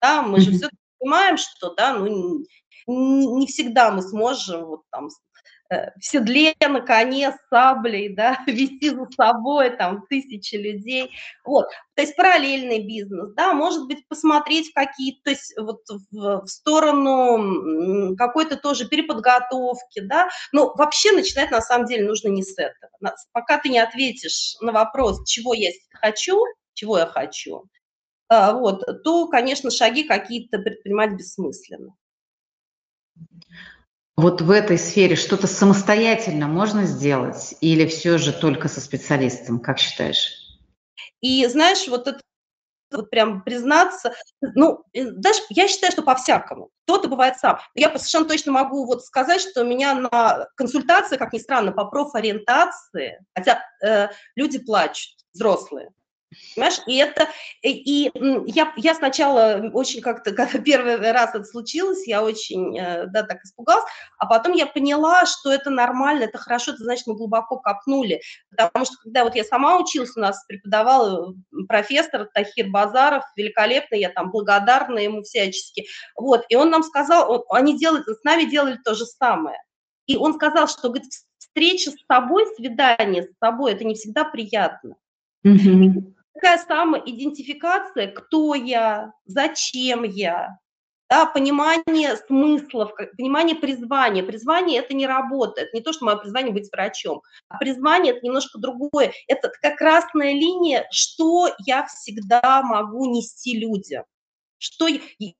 да, 0.01 0.21
мы 0.21 0.39
же 0.39 0.51
все 0.51 0.69
понимаем, 0.99 1.37
что, 1.37 1.73
да, 1.73 1.93
ну, 1.93 2.43
не 2.85 3.47
всегда 3.47 3.91
мы 3.91 4.01
сможем 4.03 4.65
вот 4.65 4.83
там 4.91 5.09
в 5.69 6.01
седле 6.01 6.55
на 6.61 6.81
коне 6.81 7.31
с 7.31 7.35
саблей, 7.49 8.09
да, 8.09 8.39
вести 8.47 8.89
за 8.89 9.05
собой 9.15 9.71
там 9.71 10.05
тысячи 10.09 10.55
людей, 10.55 11.11
вот, 11.43 11.67
то 11.95 12.01
есть 12.01 12.15
параллельный 12.15 12.79
бизнес, 12.79 13.33
да, 13.35 13.53
может 13.53 13.87
быть, 13.87 14.07
посмотреть 14.07 14.71
какие, 14.73 15.19
то 15.23 15.29
есть 15.29 15.53
вот 15.57 15.81
в, 16.11 16.41
в 16.41 16.47
сторону 16.47 18.15
какой-то 18.15 18.57
тоже 18.57 18.87
переподготовки, 18.87 19.99
да, 20.01 20.29
но 20.51 20.73
вообще 20.75 21.11
начинать 21.11 21.51
на 21.51 21.61
самом 21.61 21.85
деле 21.87 22.07
нужно 22.07 22.29
не 22.29 22.43
с 22.43 22.57
этого, 22.57 22.91
пока 23.31 23.57
ты 23.57 23.69
не 23.69 23.79
ответишь 23.79 24.55
на 24.61 24.71
вопрос, 24.71 25.27
чего 25.27 25.53
я 25.53 25.71
хочу, 26.01 26.41
чего 26.73 26.97
я 26.97 27.07
хочу, 27.07 27.65
а, 28.29 28.53
вот, 28.53 28.83
то, 29.03 29.27
конечно, 29.27 29.71
шаги 29.71 30.03
какие-то 30.03 30.59
предпринимать 30.59 31.17
бессмысленно. 31.17 31.95
Вот 34.17 34.41
в 34.41 34.49
этой 34.49 34.79
сфере 34.79 35.15
что-то 35.15 35.45
самостоятельно 35.45 36.47
можно 36.47 36.85
сделать 36.85 37.55
или 37.61 37.85
все 37.85 38.17
же 38.17 38.33
только 38.33 38.67
со 38.67 38.81
специалистом, 38.81 39.59
как 39.59 39.77
считаешь? 39.77 40.57
И 41.21 41.45
знаешь, 41.45 41.87
вот 41.87 42.07
это 42.07 42.19
вот 42.91 43.11
прям 43.11 43.43
признаться, 43.43 44.15
ну, 44.41 44.83
даже 44.93 45.41
я 45.49 45.67
считаю, 45.67 45.91
что 45.91 46.01
по-всякому. 46.01 46.71
Кто-то 46.85 47.09
бывает 47.09 47.37
сам. 47.37 47.59
Я 47.75 47.89
совершенно 47.89 48.25
точно 48.25 48.53
могу 48.53 48.85
вот 48.85 49.05
сказать, 49.05 49.41
что 49.41 49.63
меня 49.63 49.93
на 49.93 50.47
консультации, 50.55 51.17
как 51.17 51.31
ни 51.31 51.37
странно, 51.37 51.71
по 51.71 51.85
профориентации, 51.85 53.23
хотя 53.35 53.61
э, 53.85 54.07
люди 54.35 54.57
плачут, 54.57 55.13
взрослые, 55.33 55.89
Понимаешь, 56.55 56.79
и 56.87 56.97
это, 56.97 57.29
и, 57.61 58.11
я, 58.47 58.73
я 58.75 58.95
сначала 58.95 59.69
очень 59.73 60.01
как-то, 60.01 60.33
когда 60.33 60.59
первый 60.63 61.11
раз 61.11 61.33
это 61.33 61.45
случилось, 61.45 62.05
я 62.05 62.21
очень, 62.21 62.77
э, 62.77 63.05
да, 63.07 63.23
так 63.23 63.41
испугалась, 63.43 63.85
а 64.17 64.25
потом 64.25 64.53
я 64.53 64.65
поняла, 64.65 65.25
что 65.25 65.51
это 65.51 65.69
нормально, 65.69 66.23
это 66.25 66.37
хорошо, 66.37 66.71
это 66.71 66.83
значит, 66.83 67.07
мы 67.07 67.15
глубоко 67.15 67.59
копнули, 67.59 68.21
потому 68.49 68.85
что 68.85 68.95
когда 69.03 69.23
вот 69.23 69.35
я 69.35 69.45
сама 69.45 69.77
училась, 69.77 70.17
у 70.17 70.19
нас 70.19 70.43
преподавал 70.47 71.33
профессор 71.67 72.27
Тахир 72.33 72.67
Базаров, 72.69 73.23
великолепный, 73.37 74.01
я 74.01 74.09
там 74.09 74.29
благодарна 74.31 74.99
ему 74.99 75.23
всячески, 75.23 75.87
вот, 76.15 76.43
и 76.49 76.55
он 76.55 76.69
нам 76.69 76.83
сказал, 76.83 77.31
он, 77.31 77.43
они 77.51 77.77
делали, 77.77 78.03
с 78.03 78.23
нами 78.25 78.43
делали 78.43 78.77
то 78.83 78.95
же 78.95 79.05
самое, 79.05 79.59
и 80.07 80.17
он 80.17 80.33
сказал, 80.33 80.67
что, 80.67 80.89
говорит, 80.89 81.09
встреча 81.37 81.91
с 81.91 82.05
собой, 82.11 82.45
свидание 82.57 83.23
с 83.23 83.37
собой, 83.39 83.73
это 83.73 83.85
не 83.85 83.95
всегда 83.95 84.25
приятно. 84.25 84.95
Такая 86.37 86.57
самоидентификация, 86.59 88.11
кто 88.11 88.53
я, 88.55 89.13
зачем 89.25 90.03
я, 90.03 90.57
да, 91.09 91.25
понимание 91.25 92.17
смыслов, 92.27 92.91
понимание 93.17 93.55
призвания. 93.55 94.23
Призвание– 94.23 94.79
это 94.81 94.93
не 94.93 95.07
работа, 95.07 95.61
это 95.61 95.69
не 95.73 95.81
то, 95.81 95.93
что 95.93 96.05
мое 96.05 96.17
призвание 96.17 96.53
быть 96.53 96.69
врачом. 96.71 97.21
А 97.47 97.57
призвание– 97.57 98.13
это 98.15 98.25
немножко 98.25 98.59
другое. 98.59 99.13
Это 99.27 99.49
такая 99.49 99.75
красная 99.77 100.33
линия, 100.33 100.85
что 100.91 101.49
я 101.65 101.85
всегда 101.87 102.61
могу 102.61 103.05
нести 103.05 103.57
людям. 103.57 104.03
Что 104.59 104.87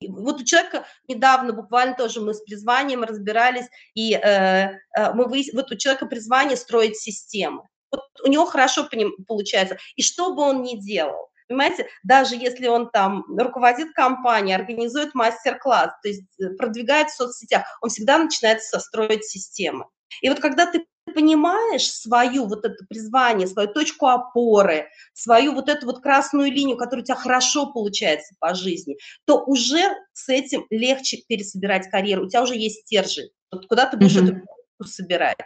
вот 0.08 0.42
у 0.42 0.46
человека 0.46 0.86
недавно 1.08 1.52
буквально 1.52 1.96
тоже 1.96 2.22
мы 2.22 2.34
с 2.34 2.42
призванием 2.42 3.04
разбирались, 3.04 3.66
и 3.96 4.14
э, 4.14 4.80
э 4.96 5.14
мы 5.14 5.26
выяснили, 5.26 5.56
вот 5.56 5.72
у 5.72 5.76
человека 5.76 6.06
призвание 6.06 6.56
строить 6.56 6.98
системы 6.98 7.64
вот 7.91 8.02
у 8.23 8.30
него 8.30 8.45
хорошо 8.45 8.88
получается. 9.28 9.78
И 9.95 10.02
что 10.02 10.34
бы 10.34 10.41
он 10.43 10.63
ни 10.63 10.78
делал, 10.78 11.30
понимаете, 11.47 11.88
даже 12.04 12.36
если 12.36 12.67
он 12.67 12.89
там 12.89 13.26
руководит 13.38 13.93
компанией, 13.93 14.56
организует 14.56 15.15
мастер-класс, 15.15 15.91
то 16.02 16.08
есть 16.08 16.23
э, 16.39 16.50
продвигает 16.58 17.10
в 17.10 17.15
соцсетях, 17.15 17.65
он 17.82 17.89
всегда 17.89 18.17
начинает 18.17 18.62
состроить 18.62 19.26
системы. 19.26 19.86
И 20.21 20.30
вот 20.30 20.39
когда 20.39 20.65
ты 20.65 20.86
понимаешь 21.13 21.89
свою 21.89 22.47
вот 22.47 22.65
это 22.65 22.86
призвание, 22.89 23.47
свою 23.47 23.69
точку 23.69 24.08
опоры, 24.08 24.88
свою 25.13 25.54
вот 25.54 25.69
эту 25.69 25.86
вот 25.86 26.02
красную 26.02 26.52
линию, 26.52 26.78
которая 26.78 27.04
у 27.04 27.06
тебя 27.06 27.15
хорошо 27.15 27.71
получается 27.71 28.36
по 28.39 28.54
жизни, 28.54 28.97
то 29.26 29.43
уже 29.45 29.82
с 30.13 30.30
этим 30.30 30.65
легче 30.69 31.23
пересобирать 31.28 31.89
карьеру. 31.89 32.26
У 32.26 32.30
тебя 32.30 32.43
уже 32.43 32.56
есть 32.56 32.82
стержень. 32.82 33.30
Вот 33.52 33.67
куда 33.67 33.86
ты 33.86 33.97
будешь 33.97 34.17
mm-hmm. 34.17 34.41
эту 34.80 34.89
собирать? 34.89 35.38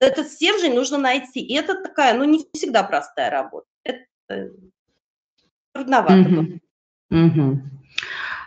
Этот 0.00 0.28
стержень 0.28 0.74
нужно 0.74 0.98
найти. 0.98 1.40
И 1.40 1.54
это 1.54 1.80
такая, 1.80 2.16
ну, 2.16 2.24
не 2.24 2.46
всегда 2.54 2.82
простая 2.82 3.30
работа. 3.30 3.66
Это 3.84 4.04
трудновато. 5.72 6.20
Угу. 6.20 6.60
Угу. 7.10 7.62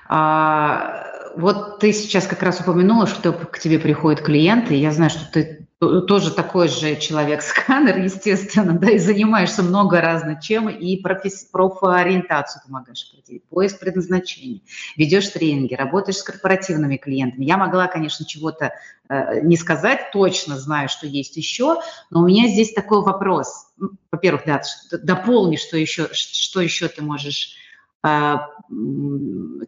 А, 0.10 1.32
вот 1.36 1.80
ты 1.80 1.94
сейчас 1.94 2.28
как 2.28 2.42
раз 2.44 2.60
упомянула, 2.60 3.08
что 3.08 3.34
к 3.34 3.60
тебе 3.60 3.80
приходят 3.80 4.22
клиенты. 4.22 4.76
Я 4.76 4.92
знаю, 4.92 5.10
что 5.10 5.32
ты 5.32 5.59
тоже 5.80 6.32
такой 6.32 6.68
же 6.68 6.98
человек-сканер, 6.98 8.00
естественно, 8.00 8.78
да, 8.78 8.92
и 8.92 8.98
занимаешься 8.98 9.64
много 9.64 10.02
разных 10.02 10.42
чем, 10.42 10.68
и 10.68 11.02
профи- 11.02 11.48
профориентацию 11.52 12.62
помогаешь 12.66 13.10
определить, 13.10 13.46
поиск 13.46 13.80
предназначения, 13.80 14.60
ведешь 14.98 15.30
тренинги, 15.30 15.76
работаешь 15.76 16.18
с 16.18 16.24
корпоративными 16.24 16.98
клиентами. 16.98 17.46
Я 17.46 17.58
могла, 17.58 17.88
конечно, 17.88 18.26
чего-то 18.26 18.74
э, 19.08 19.40
не 19.42 19.56
сказать, 19.56 20.12
точно 20.12 20.58
знаю, 20.58 20.90
что 20.90 21.08
есть 21.08 21.38
еще, 21.38 21.78
но 22.10 22.24
у 22.24 22.28
меня 22.28 22.50
здесь 22.50 22.74
такой 22.74 23.02
вопрос. 23.02 23.68
Во-первых, 24.12 24.42
да, 24.46 24.62
дополни, 24.92 25.56
что 25.56 25.78
еще, 25.78 26.10
что 26.12 26.60
еще 26.60 26.90
ты 26.90 27.02
можешь 27.02 27.56
э, 28.04 28.36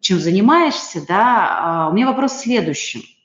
чем 0.01 0.19
занимаешься, 0.19 1.05
да, 1.07 1.85
а 1.85 1.89
у 1.89 1.93
меня 1.93 2.07
вопрос 2.07 2.33
следующий 2.33 3.20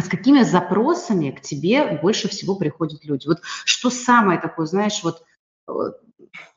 а 0.00 0.02
с 0.02 0.08
какими 0.08 0.42
запросами 0.44 1.30
к 1.30 1.42
тебе 1.42 1.98
больше 2.00 2.26
всего 2.28 2.56
приходят 2.56 3.04
люди? 3.04 3.26
Вот 3.26 3.40
что 3.66 3.90
самое 3.90 4.40
такое, 4.40 4.64
знаешь, 4.64 5.02
вот, 5.02 5.24
э, 5.68 5.72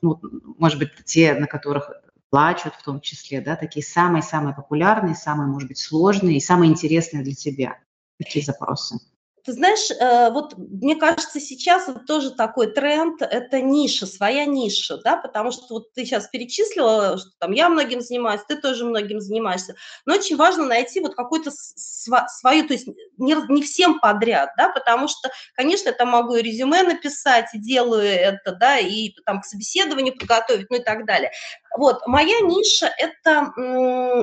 ну, 0.01 0.21
может 0.57 0.79
быть, 0.79 0.91
те, 1.03 1.33
на 1.33 1.47
которых 1.47 1.91
плачут 2.29 2.73
в 2.73 2.83
том 2.83 3.01
числе, 3.01 3.41
да, 3.41 3.57
такие 3.57 3.85
самые-самые 3.85 4.55
популярные, 4.55 5.13
самые, 5.13 5.47
может 5.47 5.67
быть, 5.67 5.77
сложные 5.77 6.37
и 6.37 6.39
самые 6.39 6.71
интересные 6.71 7.21
для 7.21 7.35
тебя? 7.35 7.79
Какие 8.17 8.43
запросы? 8.43 8.95
Ты 9.43 9.51
знаешь, 9.51 9.91
э, 9.91 10.31
вот 10.31 10.57
мне 10.57 10.95
кажется, 10.95 11.39
сейчас 11.39 11.89
тоже 12.07 12.31
такой 12.31 12.67
тренд, 12.67 13.21
это 13.21 13.61
ниша, 13.61 14.05
своя 14.05 14.45
ниша, 14.45 14.97
да, 15.03 15.17
потому 15.17 15.51
что 15.51 15.65
вот 15.69 15.93
ты 15.93 16.05
сейчас 16.05 16.27
перечислила, 16.27 17.17
что 17.17 17.29
там 17.39 17.51
я 17.51 17.67
многим 17.67 17.99
занимаюсь, 17.99 18.41
ты 18.47 18.55
тоже 18.55 18.85
многим 18.85 19.19
занимаешься, 19.19 19.75
но 20.05 20.13
очень 20.13 20.37
важно 20.37 20.65
найти 20.65 21.01
вот 21.01 21.15
какую-то 21.15 21.51
свою, 21.51 22.67
то 22.67 22.73
есть 22.73 22.87
не, 23.17 23.35
не 23.49 23.61
всем 23.61 23.99
подряд, 23.99 24.51
да, 24.57 24.69
потому 24.69 25.09
что, 25.09 25.29
конечно, 25.55 25.89
я 25.89 25.95
там 25.95 26.09
могу 26.09 26.35
и 26.35 26.41
резюме 26.41 26.83
написать, 26.83 27.47
и 27.53 27.59
делаю 27.59 28.03
это, 28.03 28.53
да, 28.53 28.79
и 28.79 29.09
там 29.25 29.41
к 29.41 29.45
собеседованию 29.45 30.17
подготовить, 30.17 30.69
ну 30.69 30.77
и 30.77 30.83
так 30.83 31.05
далее. 31.05 31.31
Вот, 31.77 32.05
моя 32.07 32.39
ниша– 32.41 32.93
это, 32.97 33.51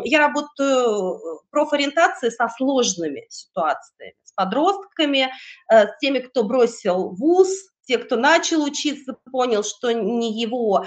я 0.04 0.18
работаю 0.18 1.40
профориентацией 1.50 2.32
со 2.32 2.48
сложными 2.56 3.26
ситуациями, 3.28 4.14
с 4.22 4.32
подростками, 4.32 5.09
э, 5.18 5.86
с 5.86 5.98
теми, 6.00 6.18
кто 6.20 6.44
бросил 6.44 7.10
вуз, 7.10 7.48
те, 7.84 7.98
кто 7.98 8.16
начал 8.16 8.62
учиться, 8.62 9.16
понял, 9.30 9.64
что 9.64 9.90
не 9.92 10.40
его. 10.40 10.86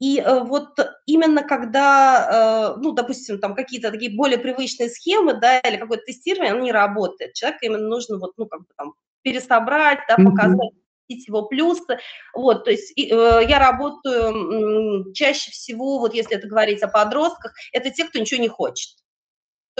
И 0.00 0.20
э, 0.20 0.40
вот 0.40 0.78
именно 1.06 1.42
когда, 1.42 2.74
э, 2.76 2.80
ну, 2.80 2.92
допустим, 2.92 3.38
там 3.38 3.54
какие-то 3.54 3.90
такие 3.90 4.14
более 4.14 4.38
привычные 4.38 4.88
схемы, 4.88 5.34
да, 5.34 5.58
или 5.60 5.76
какое-то 5.76 6.04
тестирование, 6.04 6.52
оно 6.52 6.62
не 6.62 6.72
работает. 6.72 7.34
Человеку 7.34 7.60
именно 7.62 7.88
нужно 7.88 8.18
вот, 8.18 8.32
ну, 8.36 8.46
как 8.46 8.60
бы 8.60 8.66
там 8.76 8.94
пересобрать, 9.22 10.00
да, 10.08 10.16
показать 10.16 10.72
его 11.08 11.42
плюсы. 11.42 11.98
Вот, 12.34 12.64
то 12.64 12.70
есть 12.70 12.92
э, 12.98 13.40
я 13.48 13.58
работаю 13.58 15.12
чаще 15.12 15.50
всего, 15.50 15.98
вот 15.98 16.14
если 16.14 16.36
это 16.36 16.46
говорить 16.46 16.82
о 16.82 16.88
подростках, 16.88 17.52
это 17.72 17.90
те, 17.90 18.04
кто 18.04 18.18
ничего 18.18 18.40
не 18.40 18.48
хочет 18.48 18.96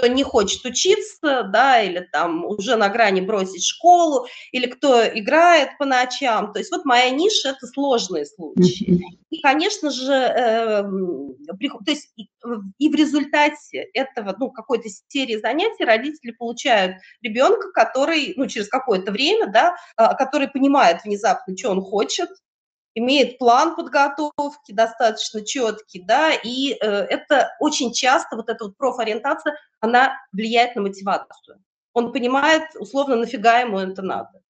кто 0.05 0.12
не 0.12 0.22
хочет 0.22 0.64
учиться, 0.64 1.44
да, 1.44 1.80
или 1.80 2.00
там 2.12 2.44
уже 2.44 2.76
на 2.76 2.88
грани 2.88 3.20
бросить 3.20 3.64
школу, 3.64 4.26
или 4.52 4.66
кто 4.66 5.07
играет 5.07 5.78
по 5.78 5.86
ночам. 5.86 6.52
То 6.52 6.59
есть 6.59 6.70
вот 6.70 6.84
моя 6.84 7.11
ниша– 7.11 7.48
это 7.57 7.66
сложные 7.66 8.26
случаи. 8.26 9.02
И, 9.30 9.40
конечно 9.40 9.90
же, 9.90 10.12
э, 10.12 10.82
то 10.82 11.90
есть 11.90 12.12
и, 12.78 12.88
в 12.88 12.94
результате 12.94 13.88
этого, 13.94 14.36
ну, 14.38 14.50
какой-то 14.50 14.88
серии 15.09 15.36
занятий 15.38 15.84
родители 15.84 16.32
получают 16.32 16.96
ребенка, 17.22 17.72
который, 17.72 18.34
ну, 18.36 18.46
через 18.46 18.68
какое-то 18.68 19.11
время, 19.11 19.46
да, 19.46 19.74
э, 19.96 20.07
который 20.18 20.48
понимает 20.48 21.02
внезапно, 21.05 21.57
что 21.57 21.70
он 21.70 21.80
хочет, 21.80 22.28
имеет 22.95 23.38
план 23.38 23.74
подготовки 23.76 24.72
достаточно 24.72 25.45
четкий, 25.45 26.01
да, 26.01 26.32
и 26.32 26.72
э, 26.72 26.76
это 26.86 27.51
очень 27.61 27.92
часто, 27.92 28.36
вот 28.36 28.49
эта 28.49 28.64
вот 28.64 28.76
профориентация, 28.76 29.57
она 29.80 30.14
влияет 30.32 30.76
на 30.76 30.82
мотивацию. 30.82 31.62
Он 31.92 32.12
понимает, 32.12 32.62
условно, 32.78 33.16
нафига 33.16 33.61
ему 33.61 33.78
это 33.78 34.03
надо. 34.03 34.42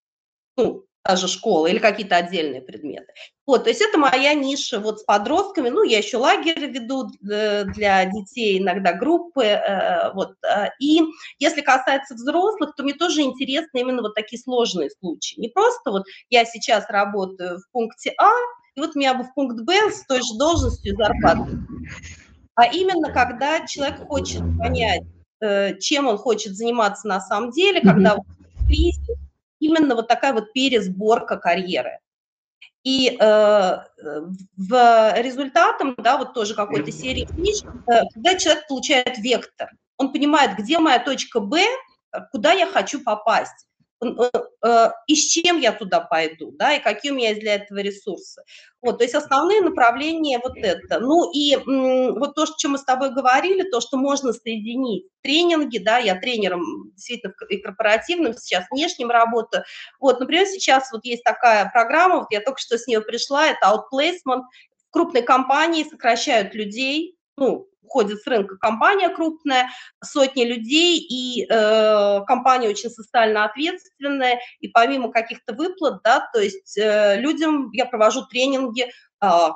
Ну, 0.57 0.84
та 1.05 1.16
же 1.16 1.28
школа 1.28 1.66
или 1.66 1.78
какие-то 1.78 2.16
отдельные 2.16 2.62
предметы. 2.62 3.12
Вот, 3.46 3.64
то 3.64 3.68
есть 3.68 3.82
это 3.82 3.98
моя 3.98 4.32
ниша 4.32 4.80
вот 4.80 5.00
с 5.00 5.02
подростками. 5.05 5.68
Ну, 5.68 5.82
я 5.82 5.98
еще 5.98 6.16
лагерь 6.16 6.66
веду 6.66 7.11
э, 7.30 7.64
для 7.64 8.07
детей, 8.07 8.59
иногда 8.59 8.94
группы. 8.94 9.44
Э, 9.44 10.12
вот. 10.14 10.36
Э, 10.42 10.68
и 10.80 11.02
если 11.38 11.61
касается 11.61 12.14
взрослых, 12.14 12.74
то 12.74 12.82
мне 12.82 12.94
тоже 12.94 13.20
интересны 13.20 13.80
именно 13.80 14.00
вот 14.00 14.14
такие 14.14 14.40
сложные 14.40 14.88
случаи. 14.98 15.38
Не 15.38 15.48
просто 15.48 15.90
вот 15.90 16.05
я 16.30 16.46
сейчас 16.46 16.88
работаю 16.88 17.59
в 17.59 17.70
пункте 17.70 18.14
А, 18.18 18.30
и 18.74 18.80
вот 18.80 18.94
меня 18.94 19.12
бы 19.12 19.24
в 19.24 19.34
пункт 19.34 19.61
Б 19.61 19.90
с 19.90 20.07
той 20.07 20.22
же 20.22 20.38
должностью 20.38 20.94
и 20.94 20.96
зарплатой. 20.96 21.59
А 22.55 22.64
именно 22.64 23.12
когда 23.12 23.66
человек 23.66 24.07
хочет 24.07 24.40
понять, 24.59 25.02
чем 25.80 26.07
он 26.07 26.16
хочет 26.16 26.57
заниматься 26.57 27.07
на 27.09 27.20
самом 27.20 27.50
деле, 27.50 27.82
когда 27.82 28.16
кризис, 28.66 29.18
именно 29.64 29.94
вот 29.94 30.08
такая 30.08 30.32
вот 30.32 30.52
пересборка 30.52 31.36
карьеры. 31.36 31.98
И 32.82 33.16
э, 33.18 33.78
в 34.56 35.14
результатом, 35.16 35.94
да, 35.96 36.18
вот 36.18 36.34
тоже 36.34 36.54
какой-то 36.54 36.92
серии 36.92 37.24
книж, 37.24 37.62
э, 37.90 38.02
когда 38.12 38.34
человек 38.36 38.66
получает 38.68 39.18
вектор, 39.18 39.70
он 39.96 40.12
понимает, 40.12 40.58
где 40.58 40.78
моя 40.78 40.98
точка 40.98 41.40
Б, 41.40 41.64
куда 42.30 42.52
я 42.52 42.66
хочу 42.66 43.02
попасть. 43.02 43.66
Э, 44.05 44.30
э, 44.62 44.90
и 45.07 45.14
с 45.14 45.32
чем 45.32 45.59
я 45.59 45.72
туда 45.72 46.00
пойду, 46.00 46.52
да, 46.52 46.74
и 46.74 46.82
какие 46.82 47.12
у 47.12 47.14
меня 47.14 47.30
есть 47.30 47.40
для 47.40 47.55
этого 47.57 47.78
ресурсы. 47.78 48.42
Вот, 48.82 48.98
то 48.98 49.05
есть 49.05 49.14
основные 49.14 49.61
направления 49.62 50.40
вот 50.42 50.57
это. 50.57 51.00
Ну 51.00 51.30
и 51.32 51.57
вот 51.57 52.34
то, 52.34 52.42
о 52.42 52.59
чем 52.59 52.72
мы 52.72 52.78
с 52.78 52.84
тобой 52.84 53.14
говорили, 53.14 53.62
то, 53.62 53.80
что 53.80 53.96
можно 53.96 54.32
соединить 54.32 55.07
тренинги, 55.22 55.78
да, 55.78 55.98
я 55.98 56.16
тренером 56.16 56.90
действительно 56.94 57.34
и 57.48 57.57
корпоративным, 57.59 58.34
сейчас 58.34 58.66
внешним 58.70 59.11
работаю. 59.11 59.64
Вот, 60.00 60.20
например, 60.20 60.46
сейчас 60.46 60.92
вот 60.92 61.05
есть 61.05 61.24
такая 61.24 61.70
программа, 61.72 62.20
вот 62.20 62.28
я 62.30 62.40
только 62.40 62.61
что 62.61 62.76
с 62.78 62.86
нее 62.86 63.00
пришла, 63.00 63.46
это 63.48 63.66
outplacement. 63.66 64.42
Крупные 64.90 65.22
компании 65.22 65.84
сокращают 65.84 66.55
людей, 66.55 67.16
ну, 67.36 67.68
уходит 67.85 68.20
с 68.20 68.26
рынка 68.26 68.57
компания 68.57 69.09
крупная, 69.09 69.68
сотни 70.03 70.45
людей, 70.45 70.99
и 70.99 71.47
э, 71.49 72.20
компания 72.26 72.68
очень 72.68 72.91
социально 72.91 73.45
ответственная, 73.45 74.41
и 74.61 74.68
помимо 74.68 75.12
каких-то 75.12 75.55
выплат, 75.55 76.01
да, 76.03 76.28
то 76.32 76.41
есть 76.41 76.76
э, 76.78 77.20
людям 77.20 77.70
я 77.72 77.87
провожу 77.87 78.26
тренинги 78.26 78.91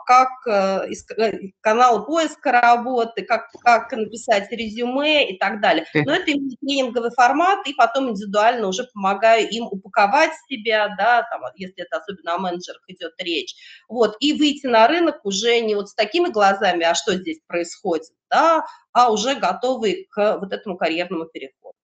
как 0.07 0.29
э, 0.47 0.89
э, 1.17 1.33
канал 1.61 2.07
поиска 2.07 2.53
работы, 2.53 3.23
как, 3.23 3.51
как 3.63 3.93
написать 3.93 4.51
резюме 4.51 5.31
и 5.31 5.39
так 5.39 5.61
далее. 5.61 5.87
Но 5.95 6.13
это 6.13 6.31
именно 6.31 6.55
тренинговый 6.61 7.11
формат, 7.11 7.67
и 7.67 7.75
потом 7.75 8.11
индивидуально 8.11 8.69
уже 8.69 8.85
помогаю 8.93 9.49
им 9.49 9.65
упаковать 9.65 10.33
себя, 10.49 10.95
да, 10.99 11.27
там, 11.31 11.43
если 11.57 11.85
это 11.85 11.99
особенно 11.99 12.35
о 12.35 12.39
менеджерах 12.39 12.83
идет 12.89 13.13
речь, 13.19 13.55
вот, 13.89 14.17
и 14.21 14.33
выйти 14.33 14.67
на 14.67 14.87
рынок 14.87 15.25
уже 15.25 15.61
не 15.61 15.75
вот 15.75 15.89
с 15.89 15.95
такими 15.95 16.29
глазами, 16.29 16.85
а 16.85 16.95
что 16.95 17.15
здесь 17.15 17.41
происходит, 17.47 18.09
да, 18.31 18.65
а 18.93 19.13
уже 19.13 19.35
готовы 19.35 20.07
к 20.11 20.39
вот 20.39 20.53
этому 20.53 20.77
карьерному 20.77 21.27
переходу. 21.27 21.78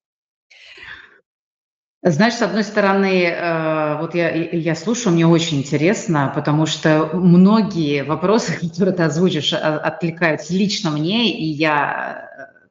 Знаешь, 2.07 2.35
с 2.35 2.43
одной 2.43 2.65
стороны, 2.65 3.25
э, 3.25 3.99
вот 3.99 4.15
я, 4.15 4.31
я 4.31 4.75
слушаю, 4.75 5.15
мне 5.15 5.27
очень 5.27 5.61
интересно, 5.61 6.31
потому 6.35 6.67
что 6.67 7.09
многие 7.15 8.05
вопросы, 8.05 8.53
которые 8.61 8.95
ты 8.95 9.05
озвучишь, 9.05 9.55
а, 9.55 9.79
откликаются 9.79 10.53
лично 10.53 10.91
мне, 10.91 11.33
и 11.33 11.47
я 11.47 12.29
э, 12.29 12.67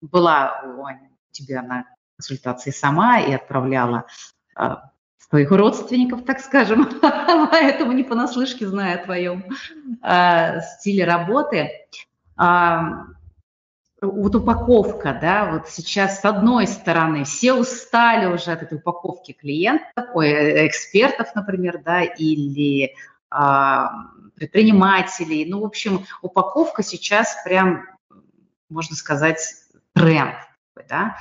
была 0.00 0.62
у 0.64 0.86
тебя 1.32 1.60
на 1.60 1.84
консультации 2.16 2.70
сама 2.70 3.20
и 3.20 3.30
отправляла 3.30 4.06
э, 4.58 4.76
своих 5.18 5.50
родственников, 5.50 6.24
так 6.24 6.40
скажем, 6.40 6.88
поэтому 7.02 7.92
не 7.92 8.04
понаслышке 8.04 8.66
знаю 8.66 9.02
о 9.02 9.04
твоем 9.04 9.44
стиле 10.78 11.04
работы 11.04 11.72
вот 14.00 14.34
упаковка, 14.34 15.18
да, 15.20 15.50
вот 15.52 15.68
сейчас 15.68 16.20
с 16.20 16.24
одной 16.24 16.66
стороны 16.66 17.24
все 17.24 17.54
устали 17.54 18.26
уже 18.26 18.52
от 18.52 18.62
этой 18.62 18.78
упаковки 18.78 19.32
клиентов, 19.32 20.06
ой, 20.14 20.28
э, 20.28 20.66
экспертов, 20.68 21.34
например, 21.34 21.82
да, 21.84 22.02
или 22.02 22.94
а, 23.30 23.90
предпринимателей. 24.36 25.44
Ну, 25.46 25.60
в 25.60 25.64
общем, 25.64 26.04
упаковка 26.22 26.82
сейчас 26.82 27.36
прям, 27.44 27.86
можно 28.70 28.94
сказать, 28.94 29.40
тренд, 29.94 30.36
да. 30.88 31.16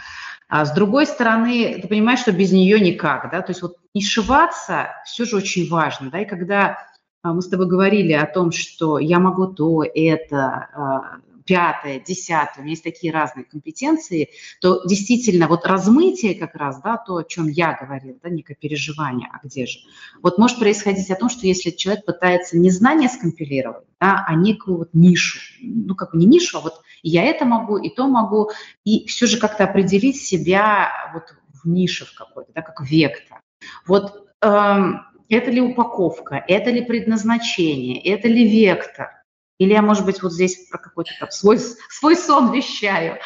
А 0.48 0.64
с 0.64 0.72
другой 0.72 1.08
стороны, 1.08 1.80
ты 1.82 1.88
понимаешь, 1.88 2.20
что 2.20 2.32
без 2.32 2.52
нее 2.52 2.80
никак, 2.80 3.30
да, 3.32 3.42
то 3.42 3.52
есть 3.52 3.62
вот 3.62 3.76
не 3.94 4.02
шиваться 4.02 4.90
все 5.06 5.26
же 5.26 5.36
очень 5.36 5.68
важно, 5.70 6.10
да, 6.10 6.22
и 6.22 6.26
когда 6.26 6.78
а, 7.22 7.34
мы 7.34 7.42
с 7.42 7.50
тобой 7.50 7.68
говорили 7.68 8.14
о 8.14 8.26
том, 8.26 8.52
что 8.52 8.98
я 9.00 9.20
могу 9.20 9.48
то, 9.48 9.84
это, 9.84 10.70
а, 10.74 11.18
пятое, 11.48 12.00
десятое, 12.00 12.60
у 12.60 12.62
меня 12.62 12.72
есть 12.72 12.84
такие 12.84 13.12
разные 13.12 13.46
компетенции, 13.46 14.30
то 14.62 14.86
действительно 14.86 15.48
вот 15.48 15.66
размытие 15.66 16.36
как 16.36 16.54
раз, 16.56 16.82
да, 16.82 16.98
то, 16.98 17.16
о 17.16 17.24
чем 17.24 17.48
я 17.48 17.78
говорила, 17.80 18.18
да, 18.22 18.30
некое 18.30 18.56
переживание, 18.56 19.30
а 19.32 19.40
где 19.46 19.66
же? 19.66 19.80
Вот 20.22 20.38
может 20.38 20.60
происходить 20.60 21.10
о 21.10 21.16
том, 21.16 21.30
что 21.30 21.48
если 21.48 21.72
человек 21.72 22.06
пытается 22.06 22.58
не 22.58 22.70
знание 22.70 23.10
скомпилировать, 23.10 23.86
да, 24.00 24.26
а 24.28 24.36
некую 24.36 24.78
вот 24.78 24.90
нишу, 24.94 25.40
ну 25.62 25.96
как 25.96 26.12
бы 26.12 26.20
не 26.20 26.26
нишу, 26.26 26.58
а 26.58 26.62
вот 26.62 26.82
я 27.02 27.24
это 27.24 27.46
могу, 27.46 27.78
и 27.78 27.90
то 27.90 28.08
могу, 28.08 28.52
и 28.84 29.08
все 29.08 29.26
же 29.26 29.40
как-то 29.40 29.64
определить 29.64 30.22
себя 30.22 30.92
вот 31.14 31.34
в 31.64 31.68
нише 31.68 32.06
в 32.06 32.14
какой-то, 32.14 32.52
да, 32.54 32.62
как 32.62 32.82
вектор. 32.82 33.42
Вот 33.86 34.28
эм, 34.42 35.02
это 35.30 35.52
ли 35.52 35.62
упаковка, 35.62 36.44
это 36.48 36.72
ли 36.72 36.82
предназначение, 36.84 38.02
это 38.04 38.28
ли 38.28 38.48
вектор? 38.48 39.17
Или 39.60 39.74
я, 39.74 39.82
может 39.82 40.06
быть, 40.06 40.22
вот 40.22 40.34
здесь 40.34 40.68
про 40.70 40.78
какой-то 40.78 41.12
там 41.20 41.32
свой, 41.32 41.60
свой 41.90 42.16
сон 42.16 42.54
вещаю? 42.54 43.20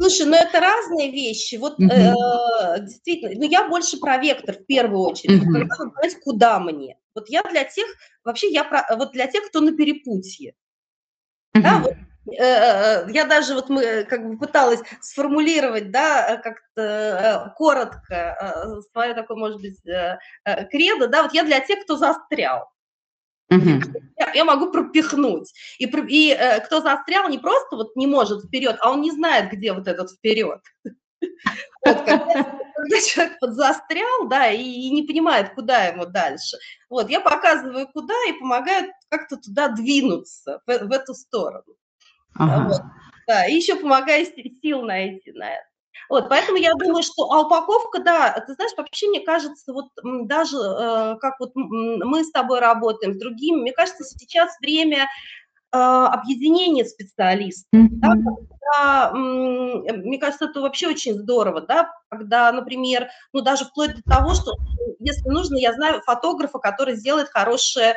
Слушай, 0.00 0.26
ну 0.26 0.34
это 0.36 0.60
разные 0.60 1.10
вещи. 1.10 1.56
Вот 1.56 1.74
угу. 1.78 1.88
э, 1.88 2.80
действительно, 2.80 3.34
ну 3.36 3.44
я 3.44 3.68
больше 3.68 3.98
про 3.98 4.18
вектор 4.18 4.56
в 4.56 4.66
первую 4.66 5.00
очередь. 5.00 5.42
Угу. 5.42 5.52
Когда 5.52 5.76
понять, 5.76 6.20
куда 6.20 6.58
мне. 6.60 6.98
Вот 7.14 7.28
я 7.28 7.42
для 7.42 7.64
тех, 7.64 7.86
вообще 8.24 8.50
я 8.50 8.64
про, 8.64 8.84
вот 8.96 9.12
для 9.12 9.26
тех, 9.26 9.46
кто 9.48 9.60
на 9.60 9.72
перепутье. 9.72 10.54
Угу. 11.54 11.62
Да, 11.62 11.78
вот 11.78 11.94
я 12.26 13.26
даже 13.28 13.54
вот 13.54 13.68
мы 13.68 14.04
как 14.04 14.26
бы 14.26 14.38
пыталась 14.38 14.80
сформулировать, 15.00 15.90
да, 15.90 16.40
как-то 16.42 17.52
коротко 17.56 18.82
свое 18.90 19.12
такое, 19.12 19.36
может 19.36 19.60
быть, 19.60 19.78
кредо, 20.70 21.06
да, 21.08 21.22
вот 21.22 21.34
я 21.34 21.42
для 21.42 21.60
тех, 21.60 21.84
кто 21.84 21.96
застрял. 21.98 22.70
Угу. 23.50 24.02
Я, 24.18 24.32
я 24.34 24.44
могу 24.44 24.70
пропихнуть. 24.70 25.52
И, 25.78 25.84
и 25.84 26.30
э, 26.30 26.60
кто 26.60 26.80
застрял, 26.80 27.28
не 27.28 27.38
просто 27.38 27.76
вот 27.76 27.96
не 27.96 28.06
может 28.06 28.44
вперед, 28.44 28.76
а 28.80 28.90
он 28.90 29.02
не 29.02 29.10
знает, 29.10 29.52
где 29.52 29.72
вот 29.72 29.88
этот 29.88 30.10
вперед. 30.10 30.60
Вот, 31.86 31.98
когда, 31.98 32.16
когда 32.76 33.00
человек 33.00 33.36
вот 33.40 33.52
застрял, 33.52 34.28
да, 34.28 34.48
и, 34.48 34.62
и 34.62 34.90
не 34.90 35.02
понимает, 35.02 35.54
куда 35.54 35.84
ему 35.84 36.06
дальше. 36.06 36.56
Вот, 36.88 37.10
я 37.10 37.20
показываю, 37.20 37.88
куда, 37.88 38.14
и 38.28 38.32
помогаю 38.32 38.90
как-то 39.10 39.36
туда 39.36 39.68
двинуться, 39.68 40.60
в, 40.66 40.78
в 40.78 40.92
эту 40.92 41.14
сторону. 41.14 41.76
Ага. 42.34 42.68
Вот, 42.68 42.82
да, 43.26 43.46
и 43.46 43.54
еще 43.54 43.76
помогаю 43.76 44.26
сил 44.26 44.82
найти 44.82 45.32
на 45.32 45.50
это. 45.50 45.66
Вот, 46.08 46.28
поэтому 46.28 46.58
я 46.58 46.72
думаю, 46.74 47.02
что 47.02 47.30
а 47.30 47.42
упаковка, 47.42 48.00
да, 48.00 48.44
ты 48.46 48.54
знаешь, 48.54 48.72
вообще 48.76 49.08
мне 49.08 49.20
кажется, 49.20 49.72
вот 49.72 49.86
даже 50.02 50.56
э, 50.56 51.16
как 51.20 51.40
вот 51.40 51.52
мы 51.54 52.24
с 52.24 52.30
тобой 52.30 52.60
работаем 52.60 53.14
с 53.14 53.18
другими, 53.18 53.60
мне 53.60 53.72
кажется, 53.72 54.04
сейчас 54.04 54.56
время 54.60 55.04
э, 55.72 55.76
объединения 55.76 56.84
специалистов, 56.84 57.68
mm-hmm. 57.74 57.88
да, 57.92 58.08
когда, 58.10 59.12
мне 59.14 60.18
кажется, 60.18 60.46
это 60.46 60.60
вообще 60.60 60.88
очень 60.88 61.14
здорово, 61.14 61.62
да, 61.62 61.90
когда, 62.08 62.52
например, 62.52 63.08
ну 63.32 63.40
даже 63.40 63.64
вплоть 63.64 63.94
до 63.94 64.02
того, 64.02 64.34
что 64.34 64.52
если 64.98 65.28
нужно, 65.28 65.56
я 65.56 65.72
знаю 65.72 66.02
фотографа, 66.02 66.58
который 66.58 66.96
сделает 66.96 67.28
хорошее, 67.28 67.96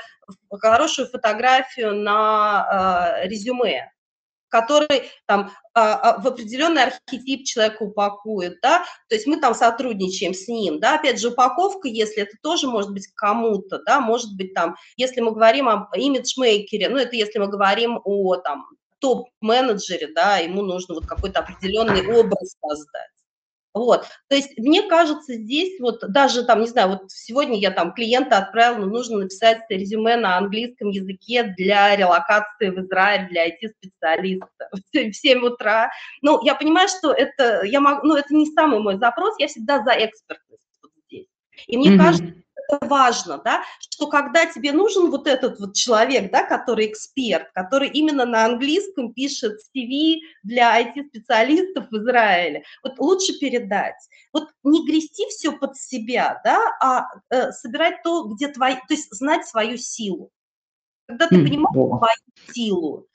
хорошую 0.52 1.08
фотографию 1.10 1.94
на 1.96 3.20
э, 3.22 3.28
резюме, 3.28 3.92
который 4.50 5.12
там 5.26 5.52
а, 5.74 5.94
а, 5.96 6.22
в 6.22 6.28
определенный 6.28 6.84
архетип 6.84 7.46
человека 7.46 7.84
упакует, 7.84 8.60
да, 8.62 8.86
то 9.10 9.16
есть 9.16 9.28
мы 9.28 9.40
там 9.40 9.54
сотрудничаем 9.54 10.34
с 10.34 10.48
ним, 10.48 10.80
да, 10.80 10.96
опять 10.96 11.20
же, 11.20 11.30
упаковка, 11.30 11.88
если 11.88 12.24
это 12.24 12.36
тоже 12.42 12.68
может 12.68 12.92
быть 12.92 13.08
кому-то, 13.16 13.82
да, 13.86 14.00
может 14.00 14.36
быть 14.36 14.54
там, 14.54 14.76
если 14.96 15.22
мы 15.22 15.32
говорим 15.32 15.70
об 15.70 15.94
имиджмейкере, 15.96 16.90
ну, 16.90 16.98
это 16.98 17.16
если 17.16 17.40
мы 17.40 17.48
говорим 17.48 18.00
о 18.04 18.38
там 18.38 18.66
топ-менеджере, 19.00 20.08
да, 20.14 20.38
ему 20.38 20.62
нужно 20.64 20.96
вот 20.96 21.06
какой-то 21.06 21.40
определенный 21.40 22.08
образ 22.20 22.56
создать. 22.60 23.17
Вот, 23.78 24.06
то 24.28 24.36
есть 24.36 24.58
мне 24.58 24.84
кажется, 24.84 25.34
здесь 25.34 25.80
вот 25.80 26.00
даже 26.10 26.44
там, 26.44 26.62
не 26.62 26.68
знаю, 26.68 26.90
вот 26.90 27.12
сегодня 27.12 27.58
я 27.58 27.72
там 27.72 27.94
клиента 27.94 28.38
отправила, 28.38 28.86
ну, 28.86 28.92
нужно 28.92 29.20
написать 29.20 29.60
резюме 29.70 30.18
на 30.18 30.38
английском 30.38 30.90
языке 30.90 31.44
для 31.58 31.96
релокации 31.96 32.70
в 32.70 32.80
Израиль 32.80 33.28
для 33.30 33.48
IT-специалиста 33.48 34.70
в 34.72 35.14
7 35.14 35.46
утра. 35.46 35.90
Ну, 36.22 36.44
я 36.44 36.56
понимаю, 36.56 36.88
что 36.88 37.12
это, 37.12 37.64
я 37.64 37.80
могу, 37.80 38.08
ну, 38.08 38.16
это 38.16 38.34
не 38.34 38.46
самый 38.48 38.80
мой 38.80 38.98
запрос, 38.98 39.36
я 39.40 39.48
всегда 39.48 39.84
за 39.84 39.92
экспертность 39.92 40.64
вот 40.82 40.92
здесь. 41.08 41.28
И 41.68 41.78
мне 41.78 41.92
mm-hmm. 41.92 41.98
кажется, 41.98 42.34
это 42.68 42.86
важно, 42.88 43.42
да, 43.44 43.64
что 43.80 44.08
когда 44.08 44.46
тебе 44.46 44.72
нужен 44.72 45.10
вот 45.10 45.28
этот 45.28 45.60
вот 45.60 45.76
человек, 45.76 46.32
да, 46.32 46.44
который 46.44 46.88
эксперт, 46.88 47.52
который 47.54 47.90
именно 47.90 48.26
на 48.26 48.46
английском 48.46 49.14
пишет 49.14 49.60
CV 49.76 50.18
для 50.44 50.82
IT-специалистов 50.82 51.88
в 51.90 51.98
Израиле, 51.98 52.64
вот 52.84 53.00
лучше 53.00 53.38
передать. 53.40 53.96
Вот 54.34 54.50
не 54.64 54.86
грести 54.86 55.26
все 55.30 55.52
под 55.52 55.78
себя, 55.78 56.42
да, 56.44 56.60
а 56.82 57.08
э, 57.30 57.52
собирать 57.52 58.04
то, 58.04 58.24
где 58.26 58.48
твои, 58.50 58.76
то 58.76 58.94
есть 58.94 59.14
знать 59.14 59.48
свою 59.48 59.78
силу. 59.78 60.32
Когда 61.08 61.28
ты 61.28 61.36
понимаешь 61.42 61.78
свою 61.78 62.54
силу, 62.54 63.08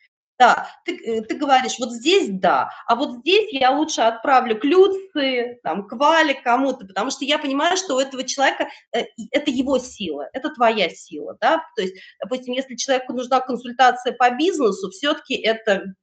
да, 0.43 0.67
ты, 0.85 0.97
э, 0.97 1.23
ты 1.23 1.37
говоришь, 1.37 1.79
вот 1.79 1.93
здесь 1.93 2.29
да, 2.29 2.73
а 2.89 2.97
вот 2.97 3.19
здесь 3.19 3.53
я 3.53 3.71
лучше 3.71 4.01
отправлю 4.01 4.59
к 4.59 4.65
Люции, 4.65 5.61
там, 5.63 5.87
к 5.87 5.93
Вале, 5.93 6.35
кому-то, 6.35 6.85
потому 6.85 7.13
что 7.13 7.25
я 7.25 7.39
понимаю, 7.39 7.77
что 7.77 7.95
у 7.95 8.01
этого 8.01 8.25
человека 8.25 8.67
э, 8.93 9.05
это 9.31 9.53
его 9.53 9.79
сила, 9.79 10.29
это 10.33 10.51
твоя 10.51 10.91
сила, 10.91 11.37
да, 11.41 11.65
то 11.77 11.83
есть, 11.83 11.95
допустим, 12.21 12.55
если 12.55 12.75
человеку 12.75 13.13
нужна 13.13 13.39
консультация 13.39 14.15
по 14.15 14.31
бизнесу, 14.31 14.91
все-таки 14.91 15.35
это 15.35 15.95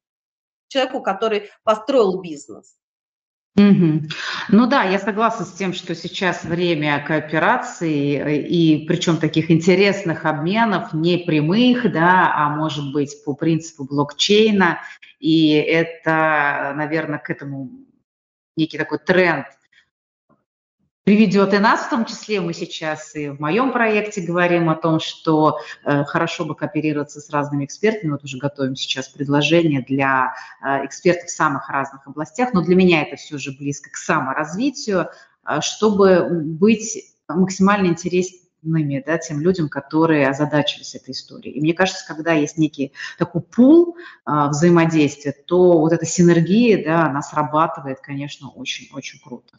человеку, 0.70 1.02
который 1.02 1.50
построил 1.66 2.22
бизнес. 2.22 2.79
Угу. 3.60 4.04
Ну 4.50 4.68
да, 4.68 4.84
я 4.84 5.00
согласна 5.00 5.46
с 5.46 5.52
тем, 5.52 5.74
что 5.74 5.94
сейчас 5.94 6.46
время 6.46 7.04
кооперации, 7.06 8.48
и 8.48 8.86
причем 8.88 9.18
таких 9.18 9.52
интересных 9.52 10.24
обменов, 10.26 10.94
не 10.94 11.18
прямых, 11.18 11.92
да, 11.92 12.32
а 12.34 12.50
может 12.56 12.94
быть 12.94 13.22
по 13.26 13.34
принципу 13.34 13.84
блокчейна, 13.84 14.80
и 15.20 15.52
это, 15.52 16.72
наверное, 16.78 17.20
к 17.20 17.30
этому 17.30 17.70
некий 18.56 18.78
такой 18.78 19.00
тренд 19.00 19.46
приведет 21.10 21.56
и 21.56 21.58
нас 21.58 21.88
в 21.88 21.90
том 21.90 22.06
числе. 22.06 22.40
Мы 22.40 22.54
сейчас 22.54 23.16
и 23.16 23.30
в 23.30 23.40
моем 23.40 23.72
проекте 23.72 24.22
говорим 24.22 24.70
о 24.70 24.76
том, 24.76 25.00
что 25.00 25.58
э, 25.84 26.04
хорошо 26.04 26.46
бы 26.46 26.54
кооперироваться 26.54 27.20
с 27.20 27.32
разными 27.32 27.66
экспертами. 27.66 28.12
Вот 28.12 28.24
уже 28.24 28.38
готовим 28.38 28.76
сейчас 28.76 29.08
предложение 29.08 29.82
для 29.82 30.36
э, 30.62 30.86
экспертов 30.86 31.26
в 31.26 31.32
самых 31.32 31.68
разных 31.68 32.06
областях, 32.06 32.54
но 32.54 32.62
для 32.62 32.76
меня 32.76 33.02
это 33.02 33.16
все 33.16 33.40
же 33.40 33.50
близко 33.58 33.90
к 33.90 33.96
саморазвитию, 33.96 35.08
э, 35.48 35.62
чтобы 35.62 36.30
быть 36.30 37.16
максимально 37.28 37.88
интереснее 37.88 38.44
нами, 38.62 39.04
да, 39.06 39.18
тем 39.18 39.42
людям, 39.42 39.70
которые 39.70 40.28
озадачились 40.28 40.96
этой 40.96 41.12
историей. 41.12 41.54
И 41.56 41.62
мне 41.62 41.74
кажется, 41.74 42.06
когда 42.08 42.34
есть 42.34 42.58
некий 42.58 42.94
такой 43.18 43.42
пул 43.42 43.98
а, 44.26 44.50
взаимодействия, 44.50 45.32
то 45.32 45.80
вот 45.80 45.94
эта 45.94 46.06
синергия, 46.06 46.84
да, 46.84 47.06
она 47.06 47.22
срабатывает, 47.22 48.00
конечно, 48.02 48.50
очень-очень 48.50 49.20
круто. 49.20 49.58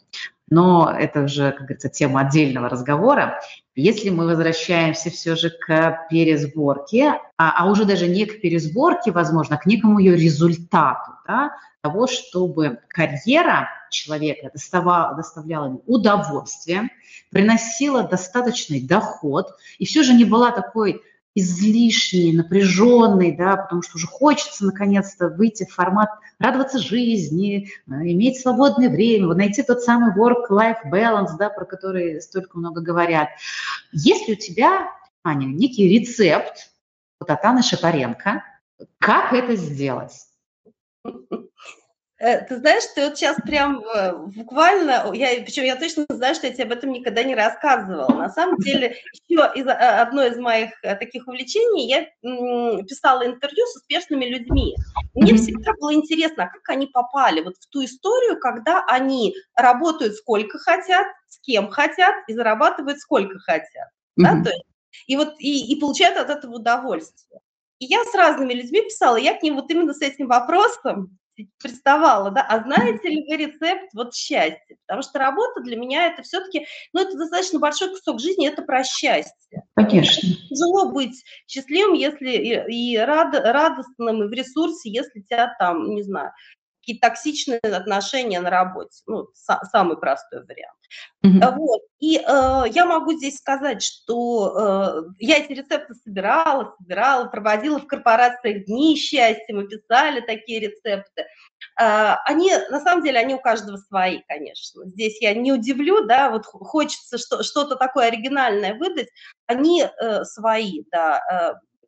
Но 0.49 0.93
это 0.97 1.23
уже, 1.23 1.51
как 1.51 1.61
говорится, 1.61 1.89
тема 1.89 2.21
отдельного 2.21 2.67
разговора. 2.67 3.39
Если 3.73 4.09
мы 4.09 4.25
возвращаемся 4.27 5.09
все 5.09 5.35
же 5.35 5.49
к 5.49 6.07
пересборке, 6.09 7.13
а, 7.37 7.53
а 7.57 7.71
уже 7.71 7.85
даже 7.85 8.07
не 8.07 8.25
к 8.25 8.41
пересборке, 8.41 9.11
возможно, 9.11 9.55
а 9.55 9.59
к 9.59 9.65
некому 9.65 9.99
ее 9.99 10.15
результату, 10.15 11.13
да, 11.25 11.51
того, 11.81 12.07
чтобы 12.07 12.79
карьера 12.89 13.69
человека 13.91 14.49
доставала, 14.51 15.15
доставляла 15.15 15.65
ему 15.65 15.83
удовольствие, 15.85 16.89
приносила 17.29 18.03
достаточный 18.03 18.81
доход 18.81 19.55
и 19.77 19.85
все 19.85 20.03
же 20.03 20.13
не 20.13 20.25
была 20.25 20.51
такой 20.51 21.01
излишней, 21.33 22.35
напряженной, 22.35 23.35
да, 23.35 23.55
потому 23.55 23.81
что 23.81 23.95
уже 23.95 24.07
хочется 24.07 24.65
наконец-то 24.65 25.29
выйти 25.29 25.63
в 25.65 25.73
формат 25.73 26.09
радоваться 26.39 26.77
жизни, 26.79 27.69
э, 27.69 27.91
иметь 27.91 28.41
свободное 28.41 28.89
время, 28.89 29.27
вот 29.27 29.37
найти 29.37 29.63
тот 29.63 29.81
самый 29.81 30.13
work-life 30.13 30.91
balance, 30.91 31.37
да, 31.37 31.49
про 31.49 31.65
который 31.65 32.21
столько 32.21 32.57
много 32.57 32.81
говорят. 32.81 33.29
Если 33.93 34.33
у 34.33 34.35
тебя, 34.35 34.91
Аня, 35.23 35.45
некий 35.45 35.87
рецепт 35.87 36.71
вот 37.19 37.29
от 37.29 37.45
Анны 37.45 37.61
Шапаренко, 37.61 38.43
как 38.99 39.31
это 39.31 39.55
сделать? 39.55 40.13
Э, 42.21 42.45
ты 42.45 42.57
знаешь, 42.57 42.83
ты 42.93 43.03
вот 43.03 43.17
сейчас 43.17 43.35
прям 43.41 43.83
э, 43.83 44.15
буквально, 44.15 45.11
я, 45.11 45.41
причем 45.43 45.63
я 45.63 45.75
точно 45.75 46.05
знаю, 46.07 46.35
что 46.35 46.45
я 46.45 46.53
тебе 46.53 46.65
об 46.65 46.71
этом 46.71 46.91
никогда 46.91 47.23
не 47.23 47.33
рассказывала. 47.33 48.13
На 48.13 48.29
самом 48.29 48.59
деле, 48.59 48.95
еще 49.11 49.51
из, 49.55 49.65
э, 49.65 49.71
одно 49.71 50.23
из 50.23 50.37
моих 50.37 50.69
таких 50.81 51.27
увлечений, 51.27 51.87
я 51.87 52.03
писала 52.83 53.25
интервью 53.25 53.65
с 53.65 53.77
успешными 53.77 54.25
людьми. 54.25 54.75
Мне 55.15 55.33
всегда 55.33 55.71
было 55.79 55.95
интересно, 55.95 56.43
а 56.43 56.49
как 56.49 56.69
они 56.69 56.85
попали 56.85 57.41
вот 57.41 57.55
в 57.57 57.67
ту 57.69 57.83
историю, 57.83 58.39
когда 58.39 58.85
они 58.87 59.33
работают 59.55 60.15
сколько 60.15 60.59
хотят, 60.59 61.07
с 61.27 61.39
кем 61.39 61.69
хотят 61.69 62.13
и 62.27 62.35
зарабатывают 62.35 62.99
сколько 62.99 63.39
хотят. 63.39 63.89
Да? 64.15 64.43
То 64.43 64.51
есть, 64.51 64.65
и 65.07 65.17
вот 65.17 65.33
и, 65.39 65.73
и 65.73 65.79
получают 65.79 66.17
от 66.17 66.29
этого 66.29 66.57
удовольствие. 66.57 67.39
И 67.79 67.85
я 67.85 68.03
с 68.03 68.13
разными 68.13 68.53
людьми 68.53 68.83
писала, 68.83 69.15
я 69.15 69.33
к 69.33 69.41
ним 69.41 69.55
вот 69.55 69.71
именно 69.71 69.95
с 69.95 70.01
этим 70.01 70.27
вопросом 70.27 71.17
приставала, 71.61 72.31
да, 72.31 72.41
а 72.41 72.61
знаете 72.63 73.09
ли 73.09 73.25
вы 73.27 73.37
рецепт 73.37 73.93
вот 73.93 74.15
счастья? 74.15 74.77
Потому 74.85 75.01
что 75.01 75.19
работа 75.19 75.61
для 75.61 75.77
меня 75.77 76.07
это 76.07 76.23
все-таки, 76.23 76.65
ну, 76.93 77.01
это 77.01 77.17
достаточно 77.17 77.59
большой 77.59 77.89
кусок 77.89 78.19
жизни, 78.19 78.47
это 78.47 78.61
про 78.61 78.83
счастье. 78.83 79.63
Конечно. 79.75 80.29
Тяжело 80.49 80.91
быть 80.91 81.23
счастливым, 81.47 81.93
если 81.93 82.31
и, 82.31 82.93
и 82.93 82.97
рад, 82.97 83.33
радостным, 83.33 84.23
и 84.23 84.27
в 84.27 84.31
ресурсе, 84.31 84.89
если 84.89 85.21
тебя 85.21 85.55
там, 85.59 85.95
не 85.95 86.03
знаю, 86.03 86.31
какие-то 86.81 87.07
токсичные 87.07 87.59
отношения 87.59 88.39
на 88.39 88.49
работе. 88.49 89.01
Ну, 89.07 89.27
самый 89.33 89.97
простой 89.97 90.43
вариант. 90.45 90.77
Mm-hmm. 91.25 91.55
Вот. 91.55 91.81
И 91.99 92.17
э, 92.17 92.63
я 92.71 92.85
могу 92.85 93.13
здесь 93.13 93.37
сказать, 93.37 93.81
что 93.81 95.05
э, 95.07 95.13
я 95.19 95.37
эти 95.37 95.53
рецепты 95.53 95.93
собирала, 95.93 96.75
собирала, 96.79 97.25
проводила 97.25 97.79
в 97.79 97.87
корпорациях 97.87 98.65
дни 98.65 98.95
счастья, 98.97 99.53
мы 99.53 99.67
писали 99.67 100.21
такие 100.21 100.59
рецепты. 100.59 101.25
Э, 101.79 102.15
они, 102.25 102.51
на 102.69 102.81
самом 102.81 103.03
деле, 103.03 103.19
они 103.19 103.35
у 103.35 103.39
каждого 103.39 103.77
свои, 103.77 104.21
конечно. 104.27 104.85
Здесь 104.87 105.21
я 105.21 105.33
не 105.33 105.53
удивлю, 105.53 106.05
да, 106.05 106.31
вот 106.31 106.45
хочется 106.45 107.17
что, 107.17 107.43
что-то 107.43 107.75
такое 107.75 108.07
оригинальное 108.07 108.73
выдать, 108.73 109.07
они 109.45 109.83
э, 109.83 110.23
свои, 110.25 110.83
да. 110.91 111.21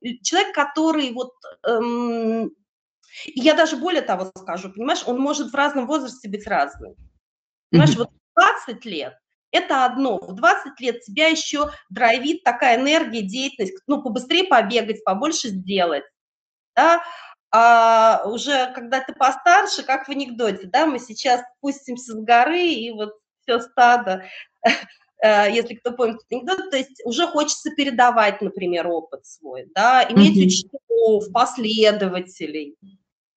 Э, 0.03 0.07
человек, 0.21 0.53
который 0.53 1.11
вот... 1.11 1.31
Эм, 1.65 2.51
И 3.25 3.39
я 3.39 3.53
даже 3.53 3.77
более 3.77 4.01
того 4.01 4.31
скажу, 4.37 4.71
понимаешь, 4.71 5.03
он 5.05 5.19
может 5.19 5.51
в 5.51 5.55
разном 5.55 5.87
возрасте 5.87 6.29
быть 6.29 6.47
разным. 6.47 6.95
Понимаешь, 7.69 7.95
mm-hmm. 7.95 8.09
вот 8.35 8.65
20 8.65 8.85
лет 8.85 9.13
это 9.53 9.85
одно. 9.85 10.17
В 10.17 10.33
20 10.33 10.79
лет 10.81 11.01
тебя 11.01 11.27
еще 11.27 11.69
драйвит 11.89 12.43
такая 12.43 12.77
энергия, 12.77 13.21
деятельность, 13.21 13.77
ну, 13.87 14.01
побыстрее 14.01 14.45
побегать, 14.45 15.03
побольше 15.03 15.49
сделать, 15.49 16.03
да, 16.75 17.03
а 17.51 18.23
уже 18.25 18.73
когда 18.73 18.99
ты 19.01 19.13
постарше, 19.13 19.83
как 19.83 20.07
в 20.07 20.09
анекдоте, 20.09 20.65
да, 20.65 20.87
мы 20.87 20.97
сейчас 20.97 21.41
спустимся 21.57 22.13
с 22.13 22.23
горы, 22.23 22.65
и 22.65 22.91
вот 22.91 23.13
все 23.43 23.59
стадо, 23.59 24.23
э, 25.23 25.51
если 25.51 25.75
кто 25.75 25.91
помнит 25.91 26.21
анекдот, 26.31 26.71
то 26.71 26.77
есть 26.77 26.99
уже 27.05 27.27
хочется 27.27 27.69
передавать, 27.69 28.41
например, 28.41 28.87
опыт 28.87 29.27
свой, 29.27 29.67
да, 29.75 30.03
иметь 30.09 30.35
mm-hmm. 30.35 30.47
учеников, 30.47 31.31
последователей, 31.31 32.75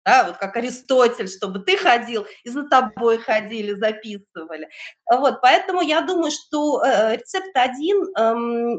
да, 0.07 0.25
вот 0.29 0.37
как 0.37 0.57
Аристотель, 0.57 1.29
чтобы 1.29 1.59
ты 1.59 1.77
ходил, 1.77 2.27
и 2.45 2.49
за 2.49 2.63
тобой 2.69 3.19
ходили, 3.19 3.73
записывали. 3.75 4.69
Вот, 5.11 5.41
поэтому 5.43 5.83
я 5.83 6.01
думаю, 6.01 6.31
что 6.31 6.81
э, 6.85 7.17
рецепт 7.17 7.51
один 7.55 8.05
э, 8.17 8.35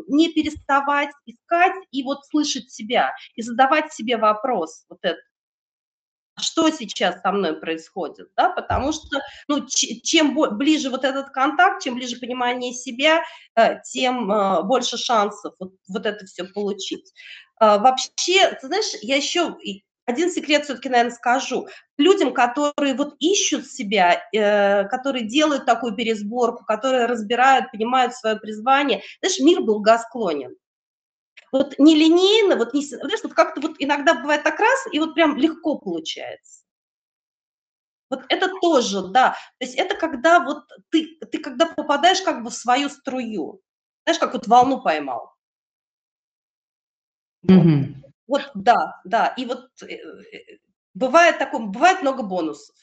не 0.08 0.32
переставать 0.32 1.10
искать 1.26 1.76
и 1.92 2.04
вот 2.04 2.26
слышать 2.28 2.72
себя, 2.72 3.14
и 3.36 3.42
задавать 3.42 3.92
себе 3.92 4.16
вопрос 4.16 4.86
вот 4.88 5.00
этот, 5.02 5.20
что 6.40 6.70
сейчас 6.70 7.20
со 7.22 7.34
мной 7.34 7.60
происходит, 7.60 8.30
да, 8.38 8.50
потому 8.50 8.94
что, 8.94 9.20
ну, 9.50 9.66
чем 9.68 10.34
ближе 10.58 10.90
вот 10.90 11.04
этот 11.04 11.32
контакт, 11.32 11.84
чем 11.84 11.96
ближе 11.96 12.18
понимание 12.22 12.72
себя, 12.72 13.22
э, 13.56 13.82
тем 13.84 14.32
э, 14.32 14.64
больше 14.64 14.98
шансов 14.98 15.56
вот, 15.60 15.74
вот 15.90 16.06
это 16.06 16.26
все 16.26 16.46
получить. 16.46 17.12
А, 17.60 17.80
вообще, 17.80 18.52
ты 18.62 18.68
знаешь, 18.68 18.94
я 19.02 19.16
еще 19.16 19.56
один 20.08 20.32
секрет 20.32 20.64
все-таки, 20.64 20.88
наверное, 20.88 21.14
скажу. 21.14 21.68
Людям, 21.98 22.34
которые 22.34 22.96
вот 22.96 23.16
ищут 23.20 23.68
себя, 23.68 24.24
э, 24.34 24.86
которые 24.86 25.28
делают 25.28 25.66
такую 25.66 25.96
пересборку, 25.96 26.64
которые 26.64 27.08
разбирают, 27.08 27.72
понимают 27.72 28.16
свое 28.16 28.38
призвание, 28.38 29.04
знаешь, 29.20 29.40
мир 29.40 29.62
благосклонен. 29.62 30.56
Вот 31.52 31.78
не 31.78 31.94
линейно, 31.96 32.56
вот, 32.56 32.74
не, 32.74 32.86
знаешь, 32.86 33.20
вот 33.22 33.34
как-то 33.34 33.60
вот 33.60 33.76
иногда 33.80 34.14
бывает 34.14 34.44
так 34.44 34.58
раз, 34.60 34.88
и 34.94 35.00
вот 35.00 35.14
прям 35.14 35.36
легко 35.36 35.78
получается. 35.78 36.64
Вот 38.10 38.22
это 38.30 38.50
тоже, 38.62 39.10
да. 39.10 39.32
То 39.60 39.66
есть 39.66 39.76
это 39.76 39.94
когда 39.96 40.40
вот 40.40 40.64
ты, 40.90 41.18
ты 41.30 41.40
когда 41.40 41.66
попадаешь 41.66 42.22
как 42.22 42.44
бы 42.44 42.50
в 42.50 42.54
свою 42.54 42.88
струю. 42.88 43.62
Знаешь, 44.06 44.20
как 44.20 44.34
вот 44.34 44.48
волну 44.48 44.82
поймал. 44.82 45.34
Mm-hmm. 47.46 48.07
Вот, 48.28 48.52
да, 48.54 49.02
да. 49.06 49.28
И 49.38 49.46
вот 49.46 49.70
э, 49.84 49.98
бывает 50.94 51.40
такое, 51.40 51.66
бывает 51.66 52.02
много 52.02 52.24
бонусов. 52.24 52.76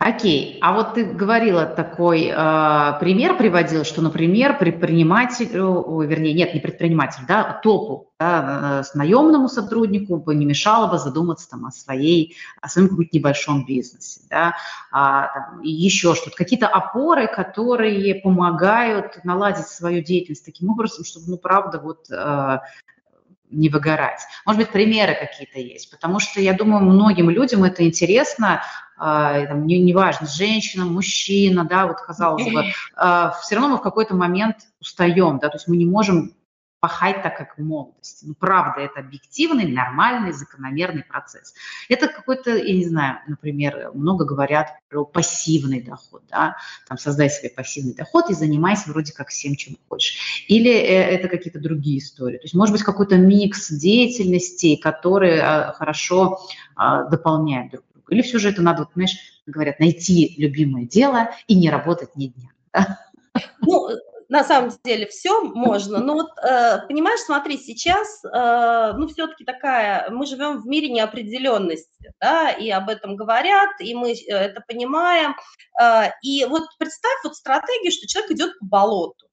Окей, 0.00 0.58
а 0.62 0.74
вот 0.74 0.94
ты 0.94 1.04
говорила 1.04 1.66
такой 1.66 2.26
э, 2.26 2.92
пример, 3.00 3.36
приводил, 3.36 3.82
что, 3.82 4.00
например, 4.00 4.56
предприниматель, 4.56 5.58
о, 5.58 6.02
вернее, 6.04 6.34
нет, 6.34 6.54
не 6.54 6.60
предприниматель, 6.60 7.24
да, 7.26 7.58
топу, 7.64 8.12
да, 8.20 8.78
э, 8.78 8.84
с 8.84 8.94
наемному 8.94 9.48
сотруднику 9.48 10.18
бы 10.18 10.36
не 10.36 10.46
мешало 10.46 10.88
бы 10.88 11.00
задуматься 11.00 11.50
там 11.50 11.66
о 11.66 11.72
своей, 11.72 12.36
о 12.62 12.68
своем 12.68 12.90
каком-то 12.90 13.10
небольшом 13.12 13.66
бизнесе, 13.66 14.20
да, 14.30 14.54
а, 14.92 15.32
там, 15.34 15.62
еще 15.62 16.14
что-то, 16.14 16.36
какие-то 16.36 16.68
опоры, 16.68 17.26
которые 17.26 18.14
помогают 18.22 19.24
наладить 19.24 19.66
свою 19.66 20.00
деятельность 20.00 20.44
таким 20.44 20.70
образом, 20.70 21.04
чтобы, 21.04 21.24
ну, 21.26 21.38
правда, 21.38 21.80
вот 21.80 22.08
э, 22.08 22.60
не 23.50 23.68
выгорать. 23.68 24.20
Может 24.46 24.62
быть, 24.62 24.70
примеры 24.70 25.14
какие-то 25.14 25.58
есть, 25.58 25.90
потому 25.90 26.20
что 26.20 26.40
я 26.40 26.52
думаю, 26.52 26.84
многим 26.84 27.30
людям 27.30 27.64
это 27.64 27.84
интересно, 27.86 28.62
э, 28.96 29.46
там, 29.48 29.66
не, 29.66 29.78
неважно, 29.80 30.26
женщина, 30.26 30.84
мужчина, 30.84 31.64
да, 31.64 31.86
вот 31.86 32.00
казалось 32.00 32.44
бы, 32.44 32.64
э, 32.64 33.30
все 33.42 33.54
равно 33.54 33.70
мы 33.70 33.76
в 33.78 33.82
какой-то 33.82 34.14
момент 34.14 34.56
устаем, 34.80 35.38
да, 35.38 35.48
то 35.48 35.56
есть 35.56 35.68
мы 35.68 35.76
не 35.76 35.86
можем 35.86 36.34
пахать 36.80 37.22
так, 37.22 37.36
как 37.36 37.58
в 37.58 37.62
молодости. 37.62 38.24
Ну, 38.24 38.34
правда, 38.34 38.80
это 38.80 39.00
объективный, 39.00 39.66
нормальный, 39.66 40.32
закономерный 40.32 41.02
процесс. 41.02 41.54
Это 41.88 42.08
какой-то, 42.08 42.56
я 42.56 42.74
не 42.74 42.84
знаю, 42.84 43.18
например, 43.26 43.90
много 43.94 44.24
говорят 44.24 44.68
про 44.88 45.04
пассивный 45.04 45.82
доход, 45.82 46.22
да, 46.30 46.56
там, 46.88 46.98
создай 46.98 47.30
себе 47.30 47.50
пассивный 47.50 47.94
доход 47.94 48.30
и 48.30 48.34
занимайся 48.34 48.90
вроде 48.90 49.12
как 49.12 49.28
всем, 49.28 49.56
чем 49.56 49.76
хочешь. 49.88 50.44
Или 50.48 50.70
э, 50.70 51.16
это 51.16 51.28
какие-то 51.28 51.58
другие 51.60 51.98
истории. 51.98 52.38
То 52.38 52.44
есть, 52.44 52.54
может 52.54 52.72
быть, 52.72 52.84
какой-то 52.84 53.16
микс 53.16 53.70
деятельностей, 53.70 54.76
которые 54.76 55.42
а, 55.42 55.72
хорошо 55.72 56.40
а, 56.76 57.04
дополняют 57.04 57.72
друг 57.72 57.84
друга. 57.92 58.14
Или 58.14 58.22
все 58.22 58.38
же 58.38 58.50
это 58.50 58.62
надо, 58.62 58.80
вот, 58.80 58.90
знаешь, 58.94 59.42
говорят, 59.46 59.80
найти 59.80 60.34
любимое 60.38 60.86
дело 60.86 61.30
и 61.48 61.56
не 61.56 61.70
работать 61.70 62.14
ни 62.14 62.28
дня. 62.28 62.50
Да? 62.72 62.98
Ну, 63.60 63.88
на 64.28 64.44
самом 64.44 64.70
деле 64.84 65.06
все 65.06 65.42
можно, 65.42 66.00
но 66.00 66.14
вот, 66.14 66.30
э, 66.38 66.86
понимаешь, 66.86 67.20
смотри, 67.20 67.56
сейчас, 67.56 68.22
э, 68.24 68.92
ну, 68.96 69.08
все-таки 69.08 69.44
такая, 69.44 70.10
мы 70.10 70.26
живем 70.26 70.60
в 70.60 70.66
мире 70.66 70.90
неопределенности, 70.90 72.12
да, 72.20 72.50
и 72.50 72.68
об 72.70 72.90
этом 72.90 73.16
говорят, 73.16 73.70
и 73.80 73.94
мы 73.94 74.12
э, 74.12 74.16
это 74.28 74.62
понимаем, 74.66 75.34
и 76.22 76.44
вот 76.44 76.64
представь 76.78 77.18
вот 77.24 77.36
стратегию, 77.36 77.92
что 77.92 78.06
человек 78.06 78.32
идет 78.32 78.58
по 78.58 78.66
болоту, 78.66 79.28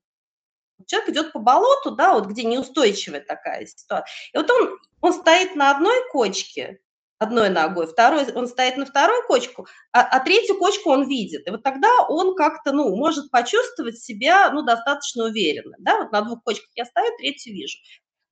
человек 0.86 1.10
идет 1.10 1.34
по 1.34 1.40
болоту, 1.40 1.92
да, 1.92 2.14
вот 2.14 2.28
где 2.28 2.44
неустойчивая 2.44 3.22
такая 3.22 3.66
ситуация, 3.66 4.06
и 4.34 4.38
вот 4.38 4.50
он, 4.50 4.80
он 5.02 5.14
стоит 5.14 5.56
на 5.56 5.72
одной 5.72 5.96
кочке, 6.12 6.80
одной 7.20 7.50
ногой, 7.50 7.88
второй, 7.88 8.32
он 8.34 8.48
стоит 8.48 8.78
на 8.78 8.86
второй 8.86 9.26
кочку, 9.28 9.68
а, 9.92 10.02
а 10.02 10.20
третью 10.20 10.58
кочку 10.58 10.92
он 10.92 11.08
видит. 11.08 11.48
И 11.48 11.52
вот 11.52 11.64
тогда 11.64 11.90
он 12.10 12.36
как-то, 12.36 12.72
ну, 12.72 12.96
может 12.96 13.32
почувствовать 13.32 14.00
себя, 14.00 14.52
ну, 14.52 14.64
достаточно 14.64 15.26
уверенно, 15.26 15.76
да, 15.80 16.00
вот 16.00 16.12
на 16.12 16.22
двух 16.22 16.44
кочках 16.44 16.70
я 16.76 16.86
стою, 16.86 17.16
третью 17.18 17.54
вижу. 17.54 17.78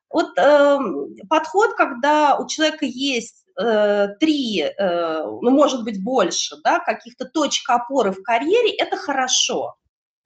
Вот 0.10 0.38
э, 0.38 0.78
подход, 1.28 1.74
когда 1.74 2.38
у 2.38 2.48
человека 2.48 2.86
есть 2.86 3.46
э, 3.60 4.10
три, 4.20 4.62
э, 4.62 5.24
ну, 5.24 5.50
может 5.50 5.84
быть, 5.84 6.04
больше, 6.04 6.58
да, 6.64 6.80
каких-то 6.80 7.26
точек 7.26 7.70
опоры 7.70 8.12
в 8.12 8.22
карьере, 8.22 8.76
это 8.76 8.96
хорошо. 8.98 9.76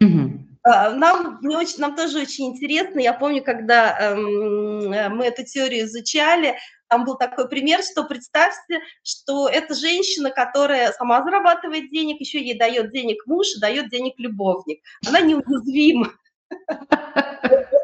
Mm-hmm. 0.04 0.48
Нам, 0.96 1.40
мне 1.42 1.58
очень, 1.58 1.80
нам 1.80 1.96
тоже 1.96 2.20
очень 2.20 2.48
интересно, 2.48 3.00
я 3.00 3.14
помню, 3.14 3.42
когда 3.42 3.98
эм, 3.98 4.92
э, 4.92 5.08
мы 5.08 5.26
эту 5.26 5.46
теорию 5.46 5.86
изучали, 5.86 6.58
там 6.90 7.06
был 7.06 7.16
такой 7.18 7.48
пример, 7.48 7.82
что 7.84 8.04
представьте, 8.04 8.80
что 9.04 9.48
это 9.48 9.74
женщина, 9.74 10.32
которая 10.32 10.92
сама 10.94 11.24
зарабатывает 11.24 11.90
денег, 11.92 12.20
еще 12.20 12.40
ей 12.40 12.58
дает 12.58 12.92
денег 12.92 13.26
муж, 13.26 13.48
дает 13.60 13.90
денег 13.90 14.16
любовник. 14.18 14.82
Она 15.08 15.22
неуязвима. 15.22 16.12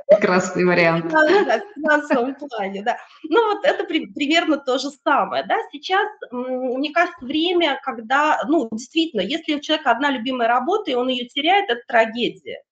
Прекрасный 0.07 0.63
вариант. 0.63 1.09
Да, 1.09 1.43
да, 1.43 1.59
в 1.59 1.73
финансовом 1.73 2.35
плане, 2.35 2.83
да. 2.83 2.97
Ну 3.23 3.53
вот 3.53 3.65
это 3.65 3.83
при, 3.83 4.05
примерно 4.05 4.57
то 4.57 4.77
же 4.77 4.89
самое, 5.03 5.43
да. 5.45 5.57
Сейчас, 5.71 6.07
мне 6.31 6.91
кажется, 6.91 7.25
время, 7.25 7.79
когда, 7.83 8.41
ну, 8.47 8.69
действительно, 8.71 9.21
если 9.21 9.55
у 9.55 9.59
человека 9.59 9.91
одна 9.91 10.11
любимая 10.11 10.47
работа, 10.47 10.91
и 10.91 10.95
он 10.95 11.09
ее 11.09 11.27
теряет, 11.27 11.69
это 11.69 11.81
трагедия. 11.87 12.63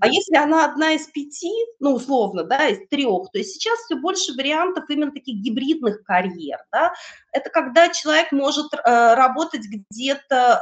А 0.00 0.06
если 0.06 0.36
она 0.36 0.64
одна 0.64 0.92
из 0.92 1.06
пяти, 1.06 1.52
ну, 1.80 1.94
условно, 1.94 2.44
да, 2.44 2.68
из 2.68 2.86
трех, 2.88 3.30
то 3.30 3.38
есть 3.38 3.54
сейчас 3.54 3.78
все 3.80 3.96
больше 3.96 4.32
вариантов 4.34 4.84
именно 4.88 5.12
таких 5.12 5.36
гибридных 5.42 6.02
карьер, 6.04 6.58
да. 6.72 6.92
Это 7.32 7.50
когда 7.50 7.88
человек 7.88 8.32
может 8.32 8.72
э, 8.72 9.14
работать 9.14 9.62
где-то 9.66 10.60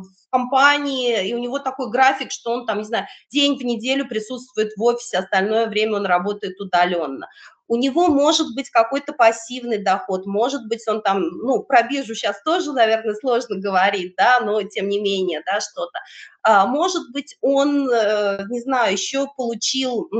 э, 0.00 0.02
в 0.02 0.30
компании, 0.30 1.28
и 1.28 1.34
у 1.34 1.38
него 1.38 1.58
такой 1.58 1.90
график, 1.90 2.32
что 2.32 2.52
он 2.52 2.66
там, 2.66 2.78
не 2.78 2.84
знаю, 2.84 3.06
день 3.30 3.56
в 3.58 3.64
неделю 3.64 4.06
присутствует 4.08 4.72
в 4.76 4.82
офисе, 4.82 5.18
остальное 5.18 5.66
время 5.66 5.96
он 5.96 6.06
работает 6.06 6.60
удаленно 6.60 7.28
у 7.66 7.76
него 7.76 8.08
может 8.08 8.54
быть 8.54 8.70
какой-то 8.70 9.12
пассивный 9.12 9.78
доход, 9.78 10.26
может 10.26 10.66
быть, 10.68 10.86
он 10.86 11.02
там, 11.02 11.22
ну, 11.22 11.62
про 11.62 11.82
биржу 11.82 12.14
сейчас 12.14 12.42
тоже, 12.42 12.72
наверное, 12.72 13.14
сложно 13.14 13.56
говорить, 13.56 14.14
да, 14.16 14.40
но 14.40 14.62
тем 14.62 14.88
не 14.88 15.00
менее, 15.00 15.42
да, 15.46 15.60
что-то. 15.60 15.98
А, 16.42 16.66
может 16.66 17.10
быть, 17.12 17.36
он, 17.40 17.88
э, 17.90 18.44
не 18.50 18.60
знаю, 18.60 18.92
еще 18.92 19.28
получил 19.36 20.10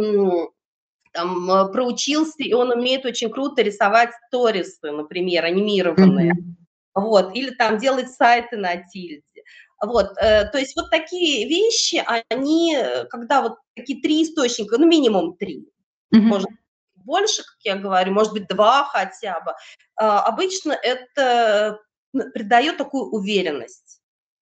там, 1.12 1.50
э, 1.50 1.72
проучился, 1.72 2.42
и 2.42 2.52
он 2.54 2.70
умеет 2.70 3.04
очень 3.04 3.30
круто 3.30 3.62
рисовать 3.62 4.10
сторисы, 4.28 4.90
например, 4.90 5.44
анимированные. 5.44 6.32
Mm-hmm. 6.32 7.02
Вот, 7.02 7.34
или 7.34 7.50
там 7.50 7.78
делать 7.78 8.10
сайты 8.10 8.56
на 8.56 8.76
тильде. 8.76 9.22
Вот, 9.84 10.16
э, 10.16 10.48
то 10.48 10.58
есть 10.58 10.74
вот 10.76 10.90
такие 10.90 11.46
вещи, 11.46 12.02
они, 12.30 12.76
когда 13.10 13.42
вот 13.42 13.58
такие 13.76 14.00
три 14.00 14.22
источника, 14.22 14.78
ну, 14.78 14.86
минимум 14.86 15.36
три, 15.36 15.68
mm-hmm. 16.14 16.20
может 16.20 16.48
больше, 17.04 17.42
как 17.42 17.56
я 17.60 17.76
говорю, 17.76 18.12
может 18.12 18.32
быть, 18.32 18.48
два 18.48 18.84
хотя 18.84 19.40
бы, 19.40 19.52
а, 19.96 20.22
обычно 20.22 20.72
это 20.72 21.78
придает 22.32 22.76
такую 22.76 23.10
уверенность. 23.10 24.00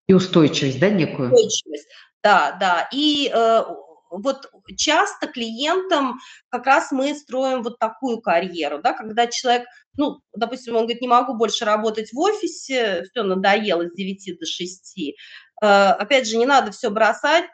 И 0.09 0.15
устойчивость, 0.15 0.81
да, 0.81 0.91
некую? 0.91 1.33
Устойчивость, 1.33 1.89
да, 2.23 2.57
да. 2.59 2.89
И 2.93 3.31
э, 3.33 3.65
вот 4.13 4.51
часто 4.77 5.27
клиентам 5.27 6.19
как 6.49 6.67
раз 6.67 6.93
мы 6.93 7.15
строим 7.15 7.63
вот 7.63 7.79
такую 7.79 8.21
карьеру, 8.21 8.81
да, 8.83 8.93
когда 8.93 9.27
человек, 9.27 9.67
ну, 9.97 10.21
допустим, 10.37 10.77
он 10.77 10.83
говорит, 10.83 11.01
не 11.01 11.09
могу 11.09 11.35
больше 11.35 11.65
работать 11.65 12.13
в 12.13 12.19
офисе, 12.19 13.05
все 13.11 13.23
надоело 13.23 13.89
с 13.89 13.95
9 13.95 14.39
до 14.39 14.47
6. 14.47 15.15
Э, 15.63 15.91
опять 15.91 16.29
же, 16.29 16.37
не 16.37 16.47
надо 16.47 16.73
все 16.73 16.91
бросать, 16.91 17.47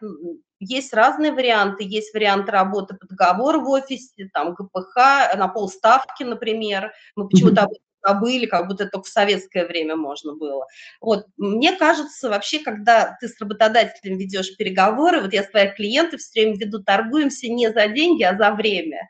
есть 0.60 0.92
разные 0.92 1.32
варианты. 1.32 1.84
Есть 1.84 2.12
вариант 2.12 2.48
работы 2.48 2.94
по 2.96 3.06
договору 3.06 3.60
в 3.60 3.68
офисе, 3.68 4.28
там 4.32 4.54
ГПХ 4.54 5.36
на 5.36 5.48
полставки, 5.48 6.24
например. 6.24 6.92
Мы 7.14 7.28
почему-то 7.28 7.62
об 7.62 7.70
забыли, 8.08 8.46
как 8.46 8.66
будто 8.66 8.86
только 8.86 9.06
в 9.06 9.12
советское 9.12 9.66
время 9.66 9.96
можно 9.96 10.34
было. 10.34 10.66
Вот, 11.00 11.26
мне 11.36 11.76
кажется, 11.76 12.28
вообще, 12.28 12.60
когда 12.60 13.16
ты 13.20 13.28
с 13.28 13.40
работодателем 13.40 14.18
ведешь 14.18 14.56
переговоры, 14.56 15.20
вот 15.20 15.32
я 15.32 15.42
с 15.42 15.50
твоих 15.50 15.74
клиентов 15.74 16.20
все 16.20 16.42
время 16.42 16.56
веду, 16.58 16.82
торгуемся 16.82 17.48
не 17.48 17.70
за 17.72 17.88
деньги, 17.88 18.22
а 18.22 18.36
за 18.36 18.52
время. 18.52 19.08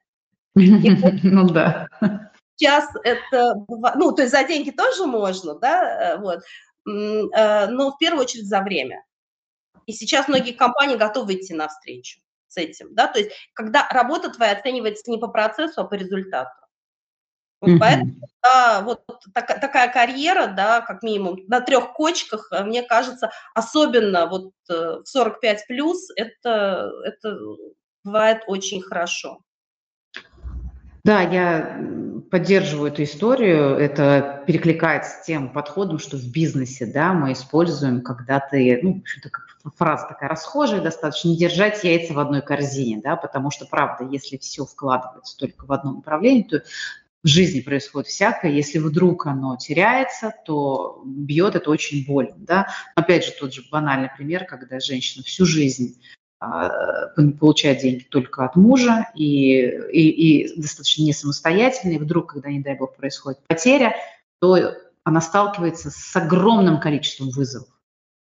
Ну 1.22 1.48
да. 1.50 1.88
Сейчас 2.56 2.88
это, 3.04 3.54
ну, 3.68 4.12
то 4.12 4.22
есть 4.22 4.34
за 4.34 4.42
деньги 4.42 4.70
тоже 4.70 5.06
можно, 5.06 5.54
да, 5.54 6.14
э, 6.14 6.18
вот, 6.18 6.40
э, 6.86 7.66
но 7.68 7.92
в 7.92 7.98
первую 7.98 8.22
очередь 8.22 8.48
за 8.48 8.62
время. 8.62 9.04
И 9.86 9.92
сейчас 9.92 10.26
многие 10.26 10.52
компании 10.52 10.96
готовы 10.96 11.34
идти 11.34 11.54
навстречу 11.54 12.18
с 12.48 12.56
этим, 12.56 12.94
да, 12.94 13.06
то 13.06 13.20
есть 13.20 13.30
когда 13.52 13.86
работа 13.90 14.30
твоя 14.30 14.52
оценивается 14.52 15.08
не 15.08 15.18
по 15.18 15.28
процессу, 15.28 15.82
а 15.82 15.84
по 15.84 15.94
результату. 15.94 16.50
Вот 17.60 17.70
mm-hmm. 17.70 17.78
поэтому, 17.80 18.14
да, 18.42 18.82
вот 18.82 19.02
так, 19.34 19.60
такая 19.60 19.92
карьера, 19.92 20.46
да, 20.46 20.80
как 20.80 21.02
минимум 21.02 21.40
на 21.48 21.60
трех 21.60 21.92
кочках, 21.92 22.48
э, 22.52 22.62
мне 22.62 22.82
кажется, 22.82 23.30
особенно 23.54 24.26
вот 24.26 24.52
э, 24.70 25.00
в 25.02 25.04
45 25.04 25.66
плюс, 25.66 26.08
это, 26.14 26.92
это 27.04 27.36
бывает 28.04 28.42
очень 28.46 28.80
хорошо. 28.80 29.40
Да, 31.04 31.22
я 31.22 31.80
поддерживаю 32.30 32.92
эту 32.92 33.02
историю. 33.04 33.76
Это 33.76 34.44
перекликается 34.46 35.22
с 35.22 35.24
тем 35.24 35.52
подходом, 35.52 35.98
что 35.98 36.16
в 36.16 36.30
бизнесе 36.30 36.86
да, 36.86 37.12
мы 37.12 37.32
используем, 37.32 38.02
когда 38.02 38.40
ты, 38.40 38.78
ну, 38.82 39.02
в 39.64 39.70
фраза 39.70 40.06
такая 40.08 40.28
расхожая 40.28 40.80
достаточно, 40.80 41.28
не 41.28 41.36
держать 41.36 41.82
яйца 41.84 42.14
в 42.14 42.18
одной 42.18 42.42
корзине, 42.42 43.00
да, 43.02 43.16
потому 43.16 43.50
что, 43.50 43.66
правда, 43.66 44.04
если 44.04 44.36
все 44.36 44.64
вкладывается 44.64 45.36
только 45.38 45.64
в 45.64 45.72
одно 45.72 45.92
направление, 45.92 46.44
то 46.44 46.62
в 47.24 47.28
жизни 47.28 47.60
происходит 47.60 48.08
всякое. 48.08 48.52
Если 48.52 48.78
вдруг 48.78 49.26
оно 49.26 49.56
теряется, 49.56 50.32
то 50.44 51.02
бьет 51.04 51.56
это 51.56 51.70
очень 51.70 52.06
больно. 52.06 52.36
Да? 52.38 52.68
Опять 52.94 53.24
же, 53.24 53.32
тот 53.32 53.52
же 53.52 53.64
банальный 53.70 54.10
пример, 54.16 54.44
когда 54.44 54.78
женщина 54.80 55.24
всю 55.24 55.44
жизнь 55.44 56.00
а, 56.40 57.08
получает 57.40 57.80
деньги 57.80 58.04
только 58.04 58.44
от 58.44 58.54
мужа 58.54 59.10
и, 59.14 59.60
и, 59.60 60.42
и 60.44 60.60
достаточно 60.60 61.02
не 61.02 61.12
самостоятельно, 61.12 61.98
вдруг, 61.98 62.30
когда, 62.32 62.50
не 62.50 62.60
дай 62.60 62.76
бог, 62.76 62.94
происходит 62.94 63.40
потеря, 63.48 63.96
то 64.40 64.74
она 65.02 65.20
сталкивается 65.20 65.90
с 65.90 66.14
огромным 66.14 66.78
количеством 66.78 67.30
вызовов, 67.30 67.68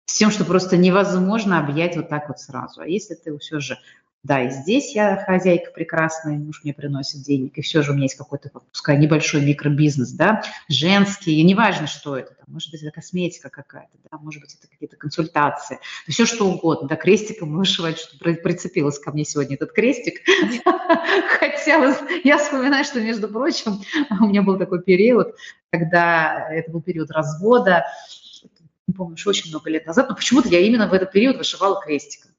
с 0.06 0.16
тем, 0.16 0.30
что 0.30 0.46
просто 0.46 0.78
невозможно 0.78 1.58
объять 1.58 1.96
вот 1.96 2.08
так 2.08 2.28
вот 2.28 2.38
сразу. 2.38 2.80
А 2.80 2.86
если 2.86 3.14
ты 3.14 3.36
все 3.38 3.60
же 3.60 3.78
да, 4.22 4.42
и 4.42 4.50
здесь 4.50 4.94
я 4.94 5.24
хозяйка 5.24 5.70
прекрасная, 5.70 6.36
муж 6.36 6.62
мне 6.64 6.74
приносит 6.74 7.22
денег, 7.22 7.56
и 7.58 7.62
все 7.62 7.82
же 7.82 7.92
у 7.92 7.94
меня 7.94 8.04
есть 8.04 8.16
какой-то, 8.16 8.50
пускай 8.72 8.98
небольшой 8.98 9.44
микробизнес, 9.44 10.10
да, 10.12 10.42
женский, 10.68 11.38
и 11.38 11.44
неважно, 11.44 11.86
что 11.86 12.16
это, 12.16 12.34
там, 12.34 12.46
может 12.48 12.72
быть, 12.72 12.82
это 12.82 12.90
косметика 12.90 13.50
какая-то, 13.50 13.96
да, 14.10 14.18
может 14.18 14.42
быть, 14.42 14.56
это 14.58 14.66
какие-то 14.68 14.96
консультации, 14.96 15.78
все 16.08 16.26
что 16.26 16.48
угодно, 16.48 16.88
да, 16.88 16.96
крестиком 16.96 17.56
вышивать, 17.56 17.98
что 17.98 18.18
прицепилась 18.18 18.98
ко 18.98 19.12
мне 19.12 19.24
сегодня 19.24 19.54
этот 19.54 19.72
крестик, 19.72 20.20
хотелось, 21.38 21.98
я 22.24 22.38
вспоминаю, 22.38 22.84
что, 22.84 23.00
между 23.00 23.28
прочим, 23.28 23.80
у 24.20 24.26
меня 24.26 24.42
был 24.42 24.58
такой 24.58 24.82
период, 24.82 25.36
когда 25.70 26.48
это 26.50 26.70
был 26.72 26.82
период 26.82 27.12
развода, 27.12 27.84
не 28.88 28.94
помню, 28.94 29.14
уж 29.14 29.26
очень 29.26 29.50
много 29.50 29.70
лет 29.70 29.86
назад, 29.86 30.08
но 30.08 30.16
почему-то 30.16 30.48
я 30.48 30.60
именно 30.60 30.88
в 30.88 30.92
этот 30.92 31.12
период 31.12 31.36
вышивала 31.36 31.80
крестиком. 31.80 32.30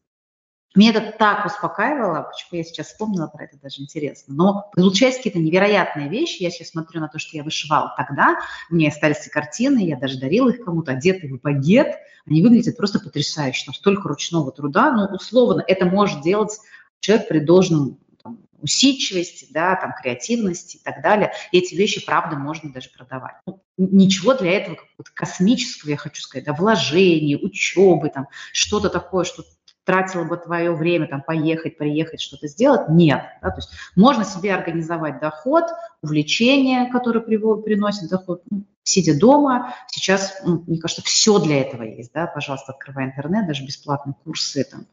Мне 0.76 0.92
это 0.92 1.14
так 1.18 1.46
успокаивало, 1.46 2.24
почему 2.24 2.60
я 2.60 2.64
сейчас 2.64 2.88
вспомнила 2.88 3.28
про 3.28 3.46
это, 3.46 3.58
даже 3.58 3.82
интересно. 3.82 4.34
Но 4.36 4.70
получались 4.74 5.18
какие-то 5.18 5.40
невероятные 5.40 6.10
вещи. 6.10 6.44
Я 6.44 6.52
сейчас 6.52 6.70
смотрю 6.70 7.02
на 7.02 7.08
то, 7.08 7.20
что 7.20 7.36
я 7.36 7.44
вышивала 7.44 7.94
тогда. 7.98 8.38
У 8.70 8.76
меня 8.76 8.90
остались 8.90 9.22
эти 9.22 9.30
картины, 9.30 9.80
я 9.80 9.98
даже 9.98 10.20
дарила 10.20 10.50
их 10.50 10.64
кому-то, 10.64 10.92
одетые 10.92 11.34
в 11.34 11.42
багет. 11.42 11.96
Они 12.28 12.44
выглядят 12.44 12.78
просто 12.78 13.00
потрясающе. 13.00 13.66
Там 13.66 13.74
столько 13.74 14.10
ручного 14.10 14.52
труда. 14.52 14.92
Ну, 14.92 15.16
условно, 15.16 15.64
это 15.66 15.86
может 15.86 16.22
делать 16.22 16.52
человек 17.00 17.28
при 17.28 17.40
должном 17.40 17.98
там, 18.22 18.40
усидчивости, 18.62 19.48
да, 19.52 19.76
там, 19.76 19.94
креативности 20.00 20.78
и 20.78 20.80
так 20.84 21.02
далее. 21.02 21.32
И 21.52 21.60
эти 21.60 21.74
вещи, 21.74 22.06
правда, 22.06 22.36
можно 22.36 22.72
даже 22.72 22.90
продавать. 22.90 23.36
Ну, 23.46 23.64
ничего 23.78 24.34
для 24.34 24.52
этого 24.52 24.78
космического, 25.14 25.92
я 25.92 25.98
хочу 25.98 26.22
сказать, 26.22 26.46
да, 26.46 26.54
вложений, 26.54 27.40
учебы, 27.42 28.10
там, 28.10 28.28
что-то 28.52 28.90
такое, 28.90 29.24
что 29.24 29.44
тратила 29.88 30.26
бы 30.26 30.36
твое 30.36 30.76
время 30.76 31.08
там 31.08 31.22
поехать, 31.22 31.78
приехать, 31.78 32.20
что-то 32.20 32.50
сделать. 32.50 32.90
Нет. 32.90 33.22
Да? 33.42 33.52
То 33.52 33.60
есть 33.60 33.70
можно 33.96 34.26
себе 34.26 34.54
организовать 34.54 35.22
доход, 35.22 35.64
увлечение, 36.02 36.92
которое 36.92 37.22
приносит 37.22 38.10
доход, 38.10 38.44
ну, 38.52 38.66
сидя 38.84 39.18
дома. 39.18 39.74
Сейчас, 39.88 40.42
ну, 40.44 40.62
мне 40.68 40.78
кажется, 40.78 41.02
все 41.04 41.40
для 41.40 41.62
этого 41.62 41.84
есть. 41.84 42.12
Да? 42.14 42.28
Пожалуйста, 42.28 42.74
открывай 42.74 43.06
интернет, 43.06 43.48
даже 43.48 43.66
бесплатные 43.66 44.14
курсы 44.26 44.66
там, 44.70 44.88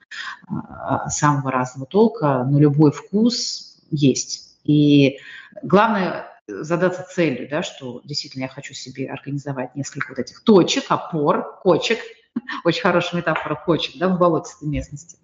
а, 0.48 1.10
самого 1.10 1.50
разного 1.50 1.86
толка, 1.88 2.44
на 2.44 2.58
любой 2.58 2.92
вкус 2.92 3.80
есть. 3.90 4.56
И 4.62 5.18
главное 5.60 6.26
задаться 6.46 7.02
целью, 7.02 7.48
да, 7.48 7.64
что 7.64 8.00
действительно 8.04 8.42
я 8.44 8.48
хочу 8.48 8.74
себе 8.74 9.10
организовать 9.10 9.74
несколько 9.74 10.10
вот 10.10 10.20
этих 10.20 10.44
точек, 10.44 10.84
опор, 10.88 11.58
кочек, 11.62 11.98
очень 12.64 12.82
хорошая 12.82 13.20
метафора 13.20 13.54
кочек, 13.54 13.96
да, 13.98 14.08
в 14.08 14.18
болотистой 14.18 14.68
местности. 14.68 15.18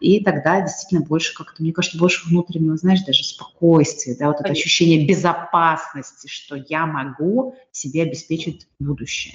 И 0.00 0.22
тогда 0.24 0.60
действительно 0.62 1.02
больше 1.02 1.34
как-то, 1.34 1.62
мне 1.62 1.72
кажется, 1.72 1.98
больше 1.98 2.26
внутреннего, 2.28 2.76
знаешь, 2.76 3.02
даже 3.02 3.24
спокойствия, 3.24 4.16
да, 4.18 4.28
вот 4.28 4.40
это 4.40 4.50
ощущение 4.50 5.06
безопасности, 5.06 6.26
что 6.28 6.56
я 6.56 6.86
могу 6.86 7.56
себе 7.72 8.02
обеспечить 8.02 8.66
будущее. 8.78 9.34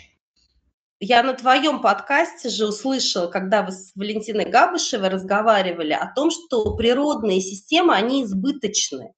Я 1.00 1.24
на 1.24 1.34
твоем 1.34 1.82
подкасте 1.82 2.50
же 2.50 2.68
услышала, 2.68 3.28
когда 3.28 3.64
вы 3.64 3.74
с 3.74 3.92
Валентиной 3.96 4.46
Габышевой 4.46 5.10
разговаривали 5.10 5.92
о 5.92 6.08
том, 6.08 6.32
что 6.32 6.76
природные 6.76 7.42
системы, 7.42 7.94
они 7.94 8.24
избыточны 8.24 9.14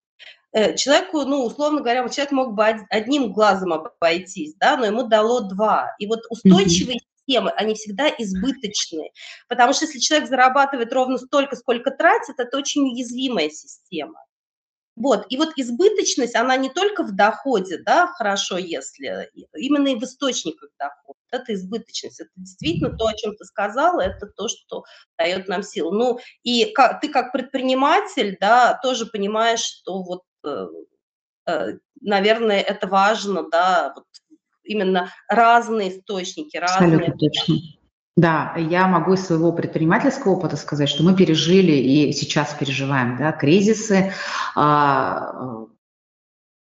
э, 0.54 0.76
человеку, 0.76 1.22
ну, 1.22 1.46
условно 1.46 1.82
говоря, 1.82 2.10
человек 2.10 2.32
мог 2.32 2.56
бы 2.56 2.66
одним 2.90 3.32
глазом 3.32 3.74
обойтись, 3.74 4.56
да, 4.60 4.76
но 4.76 4.86
ему 4.86 5.04
дало 5.04 5.42
два. 5.42 5.96
И 6.00 6.08
вот 6.08 6.22
устойчивые 6.32 7.00
системы, 7.28 7.52
они 7.52 7.76
всегда 7.76 8.10
избыточные. 8.10 9.12
Потому 9.48 9.74
что 9.74 9.86
если 9.86 10.00
человек 10.00 10.30
зарабатывает 10.30 10.92
ровно 10.94 11.18
столько, 11.18 11.56
сколько 11.56 11.92
тратит, 11.92 12.36
это 12.40 12.58
очень 12.58 12.84
уязвимая 12.84 13.50
система. 13.50 14.20
Вот, 14.96 15.28
и 15.30 15.38
вот 15.38 15.50
избыточность, 15.56 16.34
она 16.34 16.58
не 16.58 16.72
только 16.72 17.04
в 17.04 17.16
доходе, 17.16 17.78
да, 17.86 18.08
хорошо, 18.08 18.58
если, 18.58 19.30
именно 19.54 19.90
и 19.90 19.96
в 19.96 20.02
источниках 20.02 20.72
дохода, 20.80 21.20
это 21.30 21.54
избыточность, 21.54 22.20
это 22.20 22.32
действительно 22.36 22.98
то, 22.98 23.06
о 23.06 23.14
чем 23.14 23.36
ты 23.36 23.46
сказала, 23.46 24.02
это 24.02 24.26
то, 24.26 24.48
что 24.48 24.86
дает 25.16 25.48
нам 25.48 25.62
силу. 25.62 25.92
Ну, 25.92 26.18
и 26.42 26.66
как, 26.74 27.00
ты 27.00 27.10
как 27.10 27.32
предприниматель, 27.32 28.38
да, 28.42 28.80
тоже 28.82 29.06
понимаешь, 29.06 29.60
что 29.60 30.02
вот, 30.02 30.24
э, 30.44 30.66
э, 31.46 31.74
наверное, 32.02 32.62
это 32.62 32.88
важно, 32.88 33.48
да, 33.52 33.94
вот 33.96 34.06
именно 34.68 35.12
разные 35.30 35.98
источники, 35.98 36.58
разные... 36.58 36.96
Абсолютно 36.96 37.18
точно. 37.18 37.56
Да, 38.18 38.56
я 38.58 38.88
могу 38.88 39.14
из 39.14 39.26
своего 39.26 39.52
предпринимательского 39.52 40.34
опыта 40.34 40.58
сказать, 40.58 40.90
что 40.90 41.04
мы 41.04 41.16
пережили 41.16 41.74
и 41.74 42.12
сейчас 42.14 42.56
переживаем 42.56 43.16
да, 43.16 43.32
кризисы, 43.32 44.12
а, 44.56 45.68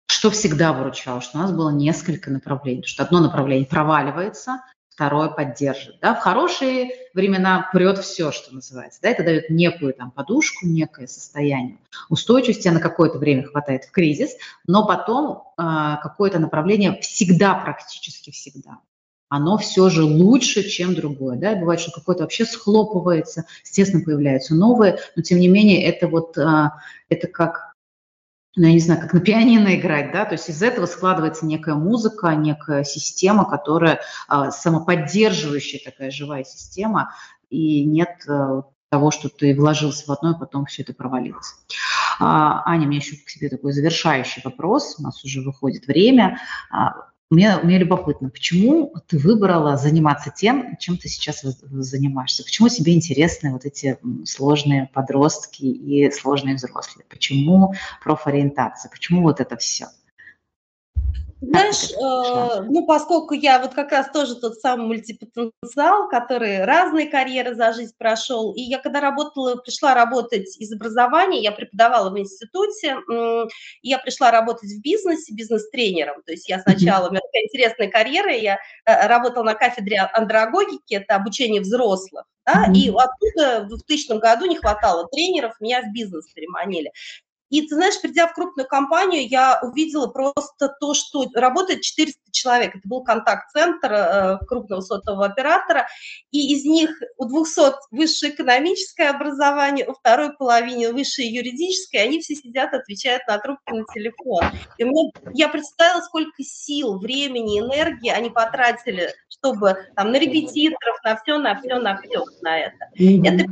что 0.06 0.30
всегда 0.30 0.72
выручало, 0.72 1.20
что 1.20 1.38
у 1.38 1.40
нас 1.40 1.50
было 1.50 1.70
несколько 1.70 2.30
направлений, 2.30 2.84
что 2.84 3.02
одно 3.02 3.18
направление 3.18 3.66
проваливается, 3.66 4.62
второе 4.94 5.28
поддержит. 5.28 5.98
Да? 6.00 6.14
В 6.14 6.20
хорошие 6.20 6.90
времена 7.14 7.68
прет 7.72 7.98
все, 7.98 8.30
что 8.30 8.54
называется. 8.54 9.00
Да? 9.02 9.08
Это 9.08 9.22
дает 9.22 9.50
некую 9.50 9.94
там, 9.94 10.10
подушку, 10.10 10.66
некое 10.66 11.06
состояние 11.06 11.78
устойчивости, 12.08 12.68
на 12.68 12.80
какое-то 12.80 13.18
время 13.18 13.44
хватает 13.44 13.84
в 13.84 13.90
кризис, 13.90 14.36
но 14.66 14.86
потом 14.86 15.44
э, 15.58 15.96
какое-то 16.02 16.38
направление 16.38 17.00
всегда, 17.00 17.54
практически 17.54 18.30
всегда, 18.30 18.78
оно 19.28 19.56
все 19.56 19.88
же 19.88 20.04
лучше, 20.04 20.62
чем 20.62 20.94
другое. 20.94 21.36
Да? 21.38 21.56
бывает, 21.56 21.80
что 21.80 21.90
какое-то 21.90 22.22
вообще 22.22 22.44
схлопывается, 22.44 23.46
естественно, 23.64 24.04
появляются 24.04 24.54
новые, 24.54 24.98
но 25.16 25.22
тем 25.22 25.38
не 25.38 25.48
менее 25.48 25.84
это 25.84 26.06
вот, 26.06 26.36
э, 26.36 26.70
это 27.08 27.28
как 27.28 27.71
ну, 28.54 28.66
я 28.66 28.72
не 28.72 28.80
знаю, 28.80 29.00
как 29.00 29.14
на 29.14 29.20
пианино 29.20 29.74
играть, 29.76 30.12
да, 30.12 30.24
то 30.24 30.32
есть 30.32 30.48
из 30.50 30.62
этого 30.62 30.86
складывается 30.86 31.46
некая 31.46 31.74
музыка, 31.74 32.34
некая 32.34 32.84
система, 32.84 33.48
которая 33.48 34.00
а, 34.28 34.50
самоподдерживающая 34.50 35.80
такая 35.82 36.10
живая 36.10 36.44
система, 36.44 37.14
и 37.48 37.84
нет 37.84 38.10
а, 38.28 38.64
того, 38.90 39.10
что 39.10 39.30
ты 39.30 39.54
вложился 39.54 40.04
в 40.06 40.10
одно, 40.10 40.32
и 40.32 40.38
потом 40.38 40.66
все 40.66 40.82
это 40.82 40.92
провалилось. 40.92 41.54
А, 42.20 42.62
Аня, 42.66 42.84
у 42.86 42.90
меня 42.90 42.98
еще 42.98 43.16
к 43.16 43.24
тебе 43.24 43.48
такой 43.48 43.72
завершающий 43.72 44.42
вопрос. 44.44 44.96
У 44.98 45.02
нас 45.02 45.24
уже 45.24 45.40
выходит 45.40 45.86
время. 45.86 46.38
А, 46.70 47.11
мне, 47.32 47.56
мне 47.62 47.78
любопытно, 47.78 48.28
почему 48.28 48.94
ты 49.06 49.18
выбрала 49.18 49.78
заниматься 49.78 50.30
тем, 50.30 50.76
чем 50.78 50.98
ты 50.98 51.08
сейчас 51.08 51.40
занимаешься? 51.40 52.44
Почему 52.44 52.68
тебе 52.68 52.94
интересны 52.94 53.52
вот 53.52 53.64
эти 53.64 53.98
сложные 54.24 54.90
подростки 54.92 55.64
и 55.64 56.10
сложные 56.10 56.56
взрослые? 56.56 57.06
Почему 57.08 57.72
профориентация? 58.04 58.90
Почему 58.90 59.22
вот 59.22 59.40
это 59.40 59.56
все? 59.56 59.86
Знаешь, 61.42 61.90
э, 61.90 62.62
ну, 62.70 62.86
поскольку 62.86 63.34
я 63.34 63.58
вот 63.58 63.74
как 63.74 63.90
раз 63.90 64.08
тоже 64.12 64.36
тот 64.36 64.60
самый 64.60 64.86
мультипотенциал, 64.86 66.08
который 66.08 66.64
разные 66.64 67.06
карьеры 67.06 67.56
за 67.56 67.72
жизнь 67.72 67.94
прошел, 67.98 68.52
и 68.54 68.60
я 68.60 68.78
когда 68.78 69.00
работала, 69.00 69.56
пришла 69.56 69.92
работать 69.92 70.56
из 70.58 70.72
образования, 70.72 71.42
я 71.42 71.50
преподавала 71.50 72.10
в 72.10 72.18
институте, 72.18 72.96
и 73.82 73.88
я 73.88 73.98
пришла 73.98 74.30
работать 74.30 74.70
в 74.70 74.80
бизнесе, 74.82 75.34
бизнес-тренером, 75.34 76.22
то 76.24 76.30
есть 76.30 76.48
я 76.48 76.60
сначала, 76.60 77.08
у 77.08 77.10
меня 77.10 77.20
такая 77.20 77.42
интересная 77.42 77.90
карьера, 77.90 78.32
я 78.32 78.58
э, 78.84 79.08
работала 79.08 79.42
на 79.42 79.54
кафедре 79.54 79.98
андрогогики, 79.98 80.94
это 80.94 81.16
обучение 81.16 81.60
взрослых, 81.60 82.24
да, 82.46 82.66
и 82.72 82.88
оттуда 82.88 83.64
в 83.64 83.68
2000 83.68 84.20
году 84.20 84.46
не 84.46 84.58
хватало 84.58 85.08
тренеров, 85.08 85.54
меня 85.58 85.82
в 85.82 85.92
бизнес 85.92 86.26
переманили. 86.32 86.92
И 87.52 87.60
ты 87.68 87.74
знаешь, 87.74 88.00
придя 88.00 88.26
в 88.28 88.32
крупную 88.32 88.66
компанию, 88.66 89.28
я 89.28 89.60
увидела 89.62 90.06
просто 90.06 90.74
то, 90.80 90.94
что 90.94 91.26
работает 91.34 91.82
400 91.82 92.18
человек. 92.30 92.76
Это 92.76 92.88
был 92.88 93.04
контакт-центр 93.04 93.92
э, 93.92 94.38
крупного 94.46 94.80
сотового 94.80 95.26
оператора, 95.26 95.86
и 96.30 96.54
из 96.54 96.64
них 96.64 96.90
у 97.18 97.26
200 97.26 97.74
высшее 97.90 98.32
экономическое 98.32 99.10
образование, 99.10 99.86
у 99.86 99.92
второй 99.92 100.34
половины 100.34 100.94
высшее 100.94 101.28
юридическое, 101.28 102.04
они 102.04 102.20
все 102.20 102.36
сидят, 102.36 102.72
отвечают 102.72 103.22
на 103.28 103.36
трубку 103.36 103.76
на 103.76 103.84
телефон. 103.92 104.44
И 104.78 104.84
мне, 104.84 105.12
я 105.34 105.50
представила, 105.50 106.00
сколько 106.00 106.42
сил, 106.42 106.98
времени, 107.00 107.60
энергии 107.60 108.08
они 108.08 108.30
потратили, 108.30 109.12
чтобы 109.28 109.76
там 109.94 110.10
на 110.10 110.18
репетиторов, 110.18 110.96
на 111.04 111.16
все, 111.16 111.36
на 111.36 111.60
все, 111.60 111.78
на 111.78 112.00
все, 112.00 112.24
на 112.40 112.58
это. 112.60 112.76
Это 112.96 113.44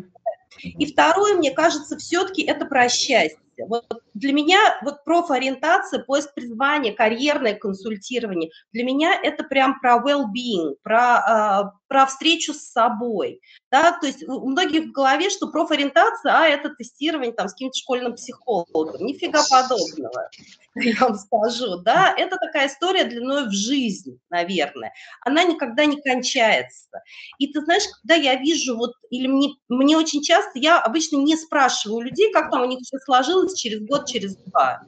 и 0.62 0.86
второе, 0.86 1.34
мне 1.34 1.51
кажется, 1.51 1.96
все-таки 1.96 2.42
это 2.42 2.66
про 2.66 2.88
счастье. 2.88 3.38
Вот 3.66 3.84
для 4.14 4.32
меня 4.32 4.58
вот 4.82 5.04
профориентация, 5.04 6.02
поиск 6.02 6.34
призвания, 6.34 6.94
карьерное 6.94 7.54
консультирование, 7.54 8.50
для 8.72 8.84
меня 8.84 9.14
это 9.22 9.44
прям 9.44 9.80
про 9.80 9.96
well-being, 9.96 10.76
про, 10.82 11.16
а, 11.18 11.72
про 11.91 12.07
встречу 12.07 12.55
с 12.55 12.70
собой. 12.70 13.41
Да? 13.68 13.99
То 14.01 14.07
есть 14.07 14.22
у 14.22 14.49
многих 14.49 14.84
в 14.84 14.93
голове, 14.93 15.28
что 15.28 15.49
профориентация, 15.49 16.32
а 16.32 16.47
это 16.47 16.70
тестирование 16.70 17.32
там 17.32 17.49
с 17.49 17.53
каким-то 17.53 17.76
школьным 17.76 18.14
психологом. 18.14 19.05
Нифига 19.05 19.43
подобного, 19.51 20.30
я 20.76 20.95
вам 21.01 21.16
скажу. 21.16 21.78
Да? 21.78 22.14
Это 22.16 22.36
такая 22.36 22.68
история 22.68 23.03
длиной 23.03 23.49
в 23.49 23.51
жизнь, 23.51 24.20
наверное. 24.30 24.93
Она 25.26 25.43
никогда 25.43 25.84
не 25.84 26.01
кончается. 26.01 27.03
И 27.38 27.53
ты 27.53 27.61
знаешь, 27.62 27.82
когда 28.01 28.14
я 28.14 28.36
вижу, 28.36 28.76
вот, 28.76 28.93
или 29.11 29.26
мне, 29.26 29.49
мне 29.68 29.97
очень 29.97 30.22
часто, 30.22 30.61
я 30.61 30.80
обычно 30.80 31.16
не 31.16 31.36
спрашиваю 31.36 32.03
людей, 32.03 32.32
как 32.32 32.53
там 32.53 32.62
у 32.62 32.66
них 32.66 32.78
все 32.82 32.99
сложилось 33.01 33.59
через 33.59 33.80
год, 33.80 34.07
через 34.07 34.36
два. 34.36 34.82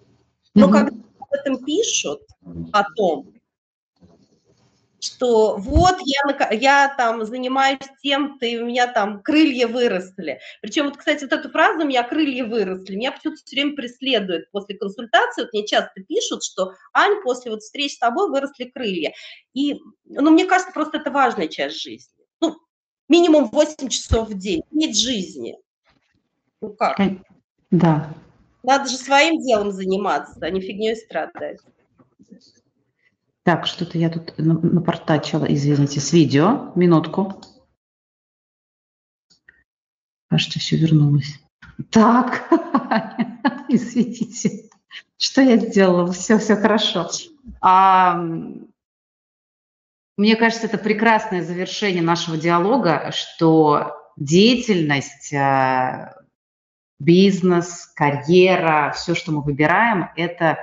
Но 0.55 0.69
mm-hmm. 0.69 0.73
когда 0.73 0.97
об 1.19 1.33
этом 1.33 1.65
пишут 1.65 2.21
потом, 2.73 3.35
что 5.03 5.57
вот 5.57 5.97
я, 6.05 6.51
я 6.53 6.95
там 6.97 7.25
занимаюсь 7.25 7.81
тем-то, 8.03 8.47
и 8.47 8.59
у 8.59 8.67
меня 8.67 8.87
там 8.87 9.21
крылья 9.21 9.67
выросли. 9.67 10.39
Причем, 10.61 10.85
вот, 10.85 10.97
кстати, 10.97 11.25
вот 11.25 11.33
эту 11.33 11.51
фразу 11.51 11.81
«у 11.81 11.89
меня 11.89 12.05
крылья 12.05 12.45
выросли» 12.45 12.95
меня 12.95 13.11
почему-то 13.11 13.43
все 13.45 13.57
время 13.57 13.75
преследует 13.75 14.49
после 14.53 14.77
консультации. 14.77 15.43
Вот 15.43 15.53
мне 15.53 15.67
часто 15.67 16.03
пишут, 16.07 16.45
что 16.45 16.75
«Ань, 16.93 17.21
после 17.25 17.51
вот 17.51 17.63
встреч 17.63 17.95
с 17.95 17.99
тобой 17.99 18.31
выросли 18.31 18.65
крылья». 18.65 19.13
И, 19.55 19.81
ну, 20.05 20.31
мне 20.31 20.45
кажется, 20.45 20.73
просто 20.73 20.99
это 20.99 21.11
важная 21.11 21.49
часть 21.49 21.83
жизни. 21.83 22.25
Ну, 22.41 22.57
минимум 23.09 23.49
8 23.51 23.89
часов 23.89 24.29
в 24.29 24.39
день, 24.39 24.63
иметь 24.71 24.97
жизни. 24.97 25.59
Ну 26.61 26.75
как? 26.75 26.97
Да. 27.73 28.15
Надо 28.63 28.89
же 28.89 28.97
своим 28.97 29.41
делом 29.41 29.73
заниматься, 29.73 30.39
а 30.41 30.51
не 30.51 30.61
фигней 30.61 30.95
страдать. 30.95 31.59
Так, 33.45 33.67
что-то 33.67 33.99
я 33.99 34.09
тут 34.09 34.35
напортачила, 34.39 35.47
извините, 35.47 36.01
с 36.01 36.13
видео. 36.13 36.73
Минутку. 36.77 37.43
Кажется, 40.29 40.61
все 40.61 40.77
вернулось. 40.77 41.41
Так, 41.91 42.49
извините, 43.69 44.71
что 45.19 45.43
я 45.43 45.57
сделала? 45.57 46.13
Все, 46.13 46.39
все 46.39 46.57
хорошо. 46.57 47.09
А, 47.61 48.15
мне 50.17 50.37
кажется, 50.37 50.67
это 50.67 50.79
прекрасное 50.79 51.43
завершение 51.43 52.03
нашего 52.03 52.37
диалога, 52.37 53.11
что 53.13 53.97
деятельность, 54.17 55.35
а, 55.35 56.15
бизнес, 57.01 57.87
карьера, 57.97 58.93
все, 58.95 59.15
что 59.15 59.33
мы 59.33 59.43
выбираем, 59.43 60.11
это 60.17 60.59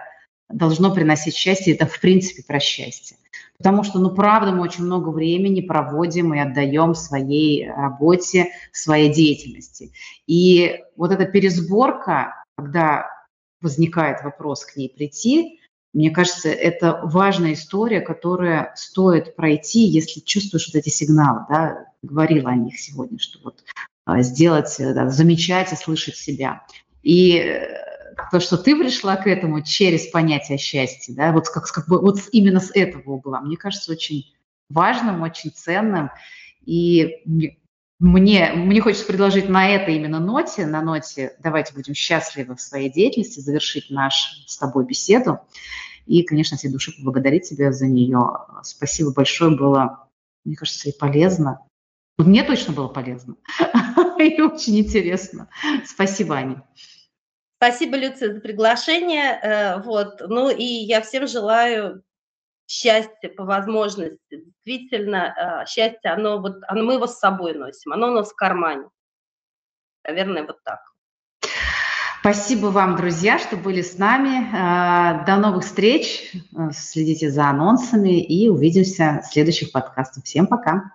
должно 0.49 0.93
приносить 0.93 1.35
счастье, 1.35 1.73
это 1.73 1.85
в 1.85 1.99
принципе 1.99 2.43
про 2.43 2.59
счастье. 2.59 3.17
Потому 3.57 3.83
что, 3.83 3.99
ну, 3.99 4.11
правда, 4.11 4.51
мы 4.51 4.61
очень 4.61 4.85
много 4.85 5.09
времени 5.09 5.61
проводим 5.61 6.33
и 6.33 6.39
отдаем 6.39 6.95
своей 6.95 7.69
работе, 7.69 8.51
своей 8.71 9.13
деятельности. 9.13 9.91
И 10.27 10.79
вот 10.95 11.11
эта 11.11 11.25
пересборка, 11.25 12.43
когда 12.57 13.07
возникает 13.61 14.23
вопрос 14.23 14.65
к 14.65 14.77
ней 14.77 14.89
прийти, 14.89 15.59
мне 15.93 16.11
кажется, 16.11 16.49
это 16.49 17.01
важная 17.03 17.53
история, 17.53 17.99
которая 17.99 18.71
стоит 18.75 19.35
пройти, 19.35 19.79
если 19.79 20.19
чувствуешь 20.19 20.67
вот 20.67 20.75
эти 20.75 20.89
сигналы, 20.89 21.45
да, 21.49 21.85
говорила 22.03 22.51
о 22.51 22.55
них 22.55 22.79
сегодня, 22.79 23.17
что 23.17 23.39
вот 23.43 23.63
а, 24.05 24.21
сделать, 24.21 24.75
да, 24.77 25.09
замечать 25.09 25.73
и 25.73 25.75
слышать 25.75 26.15
себя. 26.15 26.63
И 27.01 27.59
то, 28.31 28.39
что 28.39 28.57
ты 28.57 28.75
пришла 28.75 29.15
к 29.15 29.27
этому 29.27 29.61
через 29.61 30.07
понятие 30.07 30.57
счастья, 30.57 31.13
да, 31.13 31.31
вот, 31.31 31.49
как, 31.49 31.65
как 31.65 31.87
бы, 31.87 31.99
вот 31.99 32.19
именно 32.31 32.59
с 32.59 32.71
этого 32.73 33.11
угла, 33.11 33.41
мне 33.41 33.57
кажется, 33.57 33.91
очень 33.91 34.33
важным, 34.69 35.21
очень 35.21 35.51
ценным. 35.51 36.11
И 36.65 37.23
мне, 37.99 38.53
мне 38.53 38.81
хочется 38.81 39.05
предложить 39.05 39.49
на 39.49 39.69
этой 39.69 39.95
именно 39.95 40.19
ноте, 40.19 40.65
на 40.65 40.81
ноте 40.81 41.35
«давайте 41.39 41.73
будем 41.73 41.93
счастливы 41.93 42.55
в 42.55 42.61
своей 42.61 42.89
деятельности», 42.89 43.39
завершить 43.39 43.89
наш 43.89 44.45
с 44.47 44.57
тобой 44.57 44.85
беседу. 44.85 45.39
И, 46.05 46.23
конечно, 46.23 46.57
всей 46.57 46.71
души 46.71 46.91
поблагодарить 46.95 47.49
тебя 47.49 47.71
за 47.71 47.87
нее. 47.87 48.19
Спасибо 48.63 49.11
большое, 49.13 49.55
было, 49.55 50.07
мне 50.45 50.55
кажется, 50.55 50.89
и 50.89 50.97
полезно. 50.97 51.59
Мне 52.17 52.43
точно 52.43 52.73
было 52.73 52.87
полезно 52.87 53.35
и 54.19 54.41
очень 54.41 54.79
интересно. 54.79 55.47
Спасибо, 55.85 56.35
Аня. 56.35 56.63
Спасибо, 57.61 57.97
Люция, 57.97 58.33
за 58.33 58.39
приглашение. 58.39 59.37
Э, 59.41 59.81
вот. 59.81 60.21
Ну 60.21 60.49
и 60.49 60.63
я 60.63 61.01
всем 61.01 61.27
желаю 61.27 62.03
счастья 62.67 63.27
по 63.35 63.43
возможности. 63.43 64.45
Действительно, 64.63 65.63
э, 65.63 65.65
счастье, 65.65 66.11
оно 66.11 66.39
вот, 66.39 66.59
оно, 66.69 66.85
мы 66.85 66.93
его 66.93 67.05
с 67.05 67.19
собой 67.19 67.55
носим, 67.55 67.91
оно 67.91 68.07
у 68.07 68.13
нас 68.13 68.31
в 68.31 68.35
кармане. 68.35 68.87
Наверное, 70.07 70.45
вот 70.45 70.63
так. 70.63 70.79
Спасибо 72.21 72.67
вам, 72.67 72.95
друзья, 72.95 73.37
что 73.39 73.57
были 73.57 73.81
с 73.81 73.97
нами. 73.97 74.55
Э, 74.55 75.25
до 75.25 75.35
новых 75.35 75.65
встреч. 75.65 76.31
Следите 76.71 77.29
за 77.29 77.49
анонсами 77.49 78.21
и 78.25 78.47
увидимся 78.47 79.21
в 79.21 79.33
следующих 79.33 79.73
подкастах. 79.73 80.23
Всем 80.23 80.47
пока. 80.47 80.93